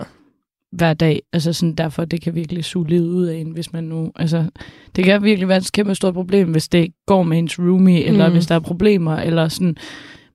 hver 0.72 0.94
dag. 0.94 1.22
Altså 1.32 1.52
sådan, 1.52 1.74
derfor 1.74 2.04
det 2.04 2.20
kan 2.22 2.34
virkelig 2.34 2.64
suge 2.64 2.88
livet 2.88 3.06
ud 3.08 3.26
af 3.26 3.36
en, 3.36 3.50
hvis 3.50 3.72
man 3.72 3.84
nu, 3.84 4.12
altså 4.16 4.50
det 4.96 5.04
kan 5.04 5.22
virkelig 5.22 5.48
være 5.48 5.58
et 5.58 5.72
kæmpe 5.72 5.94
stort 5.94 6.14
problem, 6.14 6.50
hvis 6.50 6.68
det 6.68 6.92
går 7.06 7.22
med 7.22 7.38
ens 7.38 7.58
roomie, 7.58 8.04
eller 8.04 8.26
Mm. 8.28 8.32
hvis 8.32 8.46
der 8.46 8.54
er 8.54 8.60
problemer, 8.60 9.16
eller 9.16 9.48
sådan, 9.48 9.76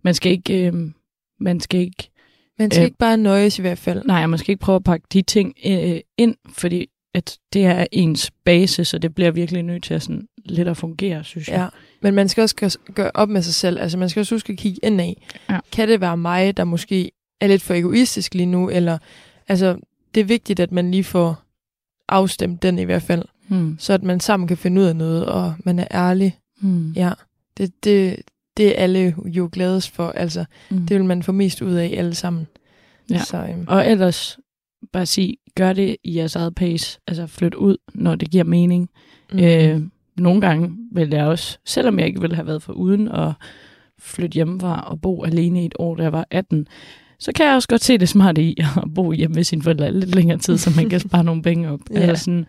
man 0.04 0.14
skal 0.14 0.32
ikke, 0.32 0.68
øh, 0.68 0.74
man 1.40 1.60
skal 1.60 1.80
ikke 1.80 2.10
man 2.60 2.72
skal 2.72 2.82
Øh, 2.82 2.86
ikke 2.86 2.98
bare 2.98 3.18
nøjes 3.18 3.60
i 3.60 3.62
hvert 3.62 3.78
fald. 3.78 4.02
Nej, 4.06 4.28
man 4.28 4.40
skal 4.40 4.52
ikke 4.52 4.62
prøve 4.62 4.76
at 4.76 4.84
pakke 4.84 5.08
de 5.14 5.22
ting 5.22 5.54
øh, 5.66 6.00
ind, 6.18 6.36
fordi 6.50 6.86
at 7.14 7.38
det 7.54 7.66
er 7.66 7.86
ens 7.92 8.32
base, 8.46 8.86
så 8.86 8.98
det 8.98 9.16
bliver 9.16 9.32
virkelig 9.32 9.64
nødt 9.64 9.84
til 9.84 9.94
at 9.94 10.02
sådan 10.04 10.28
lidt 10.46 10.68
at 10.68 10.78
fungere, 10.78 11.24
synes 11.24 11.48
jeg. 11.48 11.58
Ja, 11.60 11.68
men 12.02 12.14
man 12.14 12.30
skal 12.30 12.42
også 12.42 12.78
gøre- 12.96 13.12
op 13.14 13.30
med 13.30 13.42
sig 13.42 13.54
selv. 13.54 13.80
Altså, 13.80 13.98
man 13.98 14.10
skal 14.10 14.20
også 14.20 14.36
huske 14.36 14.54
at 14.54 14.60
kigge 14.60 14.80
indad. 14.84 15.14
Ja. 15.50 15.60
Kan 15.72 15.88
det 15.88 16.02
være 16.02 16.18
mig, 16.18 16.58
der 16.58 16.64
måske 16.64 17.12
er 17.42 17.48
lidt 17.48 17.62
for 17.62 17.74
egoistisk 17.74 18.34
lige 18.34 18.46
nu? 18.46 18.70
Eller, 18.70 18.98
altså, 19.48 19.78
det 20.16 20.22
er 20.22 20.26
vigtigt, 20.26 20.60
at 20.60 20.72
man 20.72 20.92
lige 20.92 21.04
får 21.04 21.44
afstemt 22.10 22.62
den 22.64 22.80
i 22.80 22.84
hvert 22.84 23.02
fald. 23.04 23.26
Hmm. 23.48 23.76
Så 23.80 23.94
at 23.94 24.04
man 24.04 24.20
sammen 24.20 24.48
kan 24.48 24.58
finde 24.58 24.82
ud 24.82 24.86
af 24.86 24.96
noget, 24.96 25.26
og 25.26 25.54
man 25.60 25.80
er 25.80 25.88
ærlig. 25.92 26.38
Hmm. 26.62 26.92
Ja, 26.92 27.12
det, 27.58 27.84
det, 27.84 28.22
det 28.58 28.68
er 28.68 28.84
alle 28.84 29.16
jo 29.26 29.50
gladest 29.52 29.90
for. 29.92 30.10
Altså, 30.10 30.46
Hmm. 30.70 30.88
det 30.88 30.98
vil 30.98 31.06
man 31.06 31.24
få 31.24 31.32
mest 31.32 31.62
ud 31.62 31.74
af 31.74 31.94
alle 31.98 32.16
sammen. 32.16 32.48
Ja. 33.10 33.20
Så, 33.24 33.38
øhm, 33.38 33.66
Og 33.68 33.88
ellers 33.92 34.40
bare 34.94 35.06
sige, 35.06 35.36
gør 35.56 35.74
det 35.74 35.96
i 36.04 36.18
jeres 36.18 36.36
eget 36.36 36.56
pace. 36.56 37.00
Altså 37.08 37.28
flyt 37.28 37.54
ud, 37.56 37.78
når 37.94 38.16
det 38.16 38.32
giver 38.32 38.44
mening. 38.44 38.90
mm, 39.34 39.40
Øh, 39.40 39.82
nogle 40.18 40.42
gange 40.42 40.72
vil 40.92 41.10
jeg 41.10 41.26
også, 41.26 41.58
selvom 41.66 42.00
jeg 42.00 42.08
ikke 42.08 42.22
ville 42.22 42.36
have 42.36 42.48
været 42.48 42.64
for 42.64 42.74
uden 42.74 43.08
at 43.08 43.32
flytte 44.00 44.36
hjemmefra 44.36 44.82
og 44.92 45.02
bo 45.02 45.24
alene 45.24 45.64
i 45.64 45.66
et 45.66 45.76
år, 45.80 45.96
da 45.96 46.04
jeg 46.04 46.12
var 46.12 46.28
18, 46.32 46.68
så 47.20 47.32
kan 47.36 47.46
jeg 47.46 47.56
også 47.56 47.68
godt 47.68 47.84
se 47.84 47.98
det 47.98 48.10
smarte 48.10 48.42
i 48.44 48.58
at 48.84 48.94
bo 48.96 49.12
hjemme 49.12 49.34
med 49.36 49.44
sine 49.44 49.62
forældre 49.62 49.92
lidt 49.92 50.16
længere 50.16 50.38
tid, 50.38 50.58
så 50.58 50.72
man 50.76 50.90
kan 50.90 51.00
spare 51.10 51.24
nogle 51.24 51.42
penge 51.42 51.70
op. 51.70 51.80
Ja. 51.94 52.00
Altså 52.00 52.24
sådan, 52.24 52.46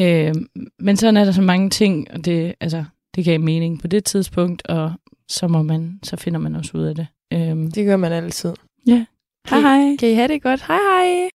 øh, 0.00 0.34
men 0.78 0.96
sådan 0.96 1.16
er 1.16 1.24
der 1.24 1.32
så 1.32 1.42
mange 1.42 1.70
ting, 1.70 2.10
og 2.10 2.24
det, 2.24 2.54
altså, 2.60 2.84
det 3.16 3.24
gav 3.24 3.40
mening 3.40 3.80
på 3.80 3.86
det 3.86 4.04
tidspunkt, 4.04 4.66
og 4.66 4.92
så 5.28 5.48
må 5.48 5.62
man, 5.62 5.98
så 6.02 6.16
finder 6.16 6.40
man 6.40 6.54
også 6.56 6.70
ud 6.74 6.82
af 6.82 6.94
det. 6.94 7.06
Øh, 7.32 7.56
det 7.74 7.84
gør 7.86 7.96
man 7.96 8.12
altid. 8.12 8.52
ja. 8.86 9.04
Hej 9.50 9.60
hej. 9.60 9.96
Kan 9.98 10.10
I 10.10 10.14
have 10.14 10.28
det 10.28 10.42
godt? 10.42 10.64
Hej 10.66 10.76
hej! 10.76 11.28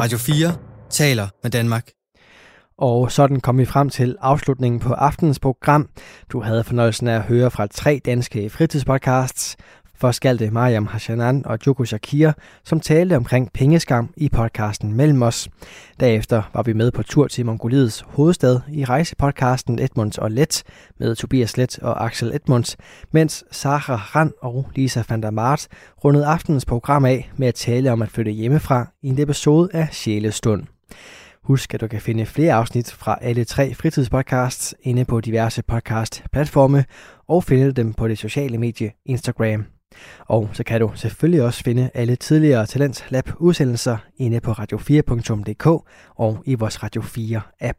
Radio 0.00 0.18
4 0.18 0.56
taler 0.90 1.28
med 1.42 1.50
Danmark. 1.50 1.90
Og 2.78 3.12
sådan 3.12 3.40
kom 3.40 3.58
vi 3.58 3.64
frem 3.64 3.90
til 3.90 4.16
afslutningen 4.20 4.80
på 4.80 4.92
aftenens 4.92 5.38
program. 5.38 5.88
Du 6.32 6.40
havde 6.40 6.64
fornøjelsen 6.64 7.08
af 7.08 7.14
at 7.14 7.22
høre 7.22 7.50
fra 7.50 7.66
tre 7.66 8.00
danske 8.04 8.50
fritidspodcasts. 8.50 9.56
Først 9.96 10.16
skal 10.16 10.38
det 10.38 10.52
Mariam 10.52 10.86
Hashanan 10.86 11.46
og 11.46 11.58
Joko 11.66 11.84
Shakir, 11.84 12.32
som 12.64 12.80
talte 12.80 13.16
omkring 13.16 13.52
pengeskam 13.52 14.10
i 14.16 14.28
podcasten 14.28 14.92
Mellem 14.92 15.22
os. 15.22 15.48
Derefter 16.00 16.42
var 16.54 16.62
vi 16.62 16.72
med 16.72 16.90
på 16.90 17.02
tur 17.02 17.26
til 17.26 17.46
Mongoliets 17.46 18.04
hovedstad 18.06 18.60
i 18.72 18.84
rejsepodcasten 18.84 19.78
Edmunds 19.78 20.18
og 20.18 20.30
Let 20.30 20.62
med 20.98 21.14
Tobias 21.14 21.56
Let 21.56 21.78
og 21.78 22.04
Axel 22.04 22.34
Edmunds, 22.34 22.76
mens 23.12 23.44
Sara 23.50 23.96
Rand 23.96 24.32
og 24.42 24.70
Lisa 24.74 25.02
van 25.08 25.22
der 25.22 25.30
Mart 25.30 25.68
rundede 26.04 26.26
aftenens 26.26 26.64
program 26.64 27.04
af 27.04 27.30
med 27.36 27.48
at 27.48 27.54
tale 27.54 27.92
om 27.92 28.02
at 28.02 28.10
flytte 28.10 28.30
hjemmefra 28.30 28.86
i 29.02 29.08
en 29.08 29.20
episode 29.20 29.68
af 29.72 29.88
Sjælestund. 29.92 30.62
Husk, 31.42 31.74
at 31.74 31.80
du 31.80 31.86
kan 31.86 32.00
finde 32.00 32.26
flere 32.26 32.54
afsnit 32.54 32.92
fra 32.92 33.18
alle 33.20 33.44
tre 33.44 33.74
fritidspodcasts 33.74 34.74
inde 34.82 35.04
på 35.04 35.20
diverse 35.20 35.62
podcast-platforme 35.62 36.84
og 37.28 37.44
finde 37.44 37.72
dem 37.72 37.92
på 37.92 38.08
det 38.08 38.18
sociale 38.18 38.58
medie 38.58 38.92
Instagram. 39.06 39.73
Og 40.18 40.50
så 40.52 40.64
kan 40.64 40.80
du 40.80 40.90
selvfølgelig 40.94 41.42
også 41.42 41.62
finde 41.62 41.90
alle 41.94 42.16
tidligere 42.16 42.66
Talents 42.66 43.04
Lab 43.10 43.30
udsendelser 43.38 43.96
inde 44.16 44.40
på 44.40 44.52
radio4.dk 44.52 45.66
og 46.16 46.42
i 46.44 46.54
vores 46.54 46.82
Radio 46.82 47.02
4 47.02 47.40
app. 47.60 47.78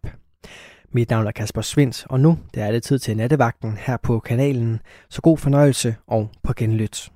Mit 0.91 1.09
navn 1.09 1.27
er 1.27 1.31
Kasper 1.31 1.61
Svindt, 1.61 2.05
og 2.09 2.19
nu 2.19 2.37
der 2.55 2.65
er 2.65 2.71
det 2.71 2.83
tid 2.83 2.99
til 2.99 3.17
nattevagten 3.17 3.77
her 3.77 3.97
på 3.97 4.19
kanalen. 4.19 4.79
Så 5.09 5.21
god 5.21 5.37
fornøjelse 5.37 5.95
og 6.07 6.29
på 6.43 6.53
genlyt. 6.53 7.11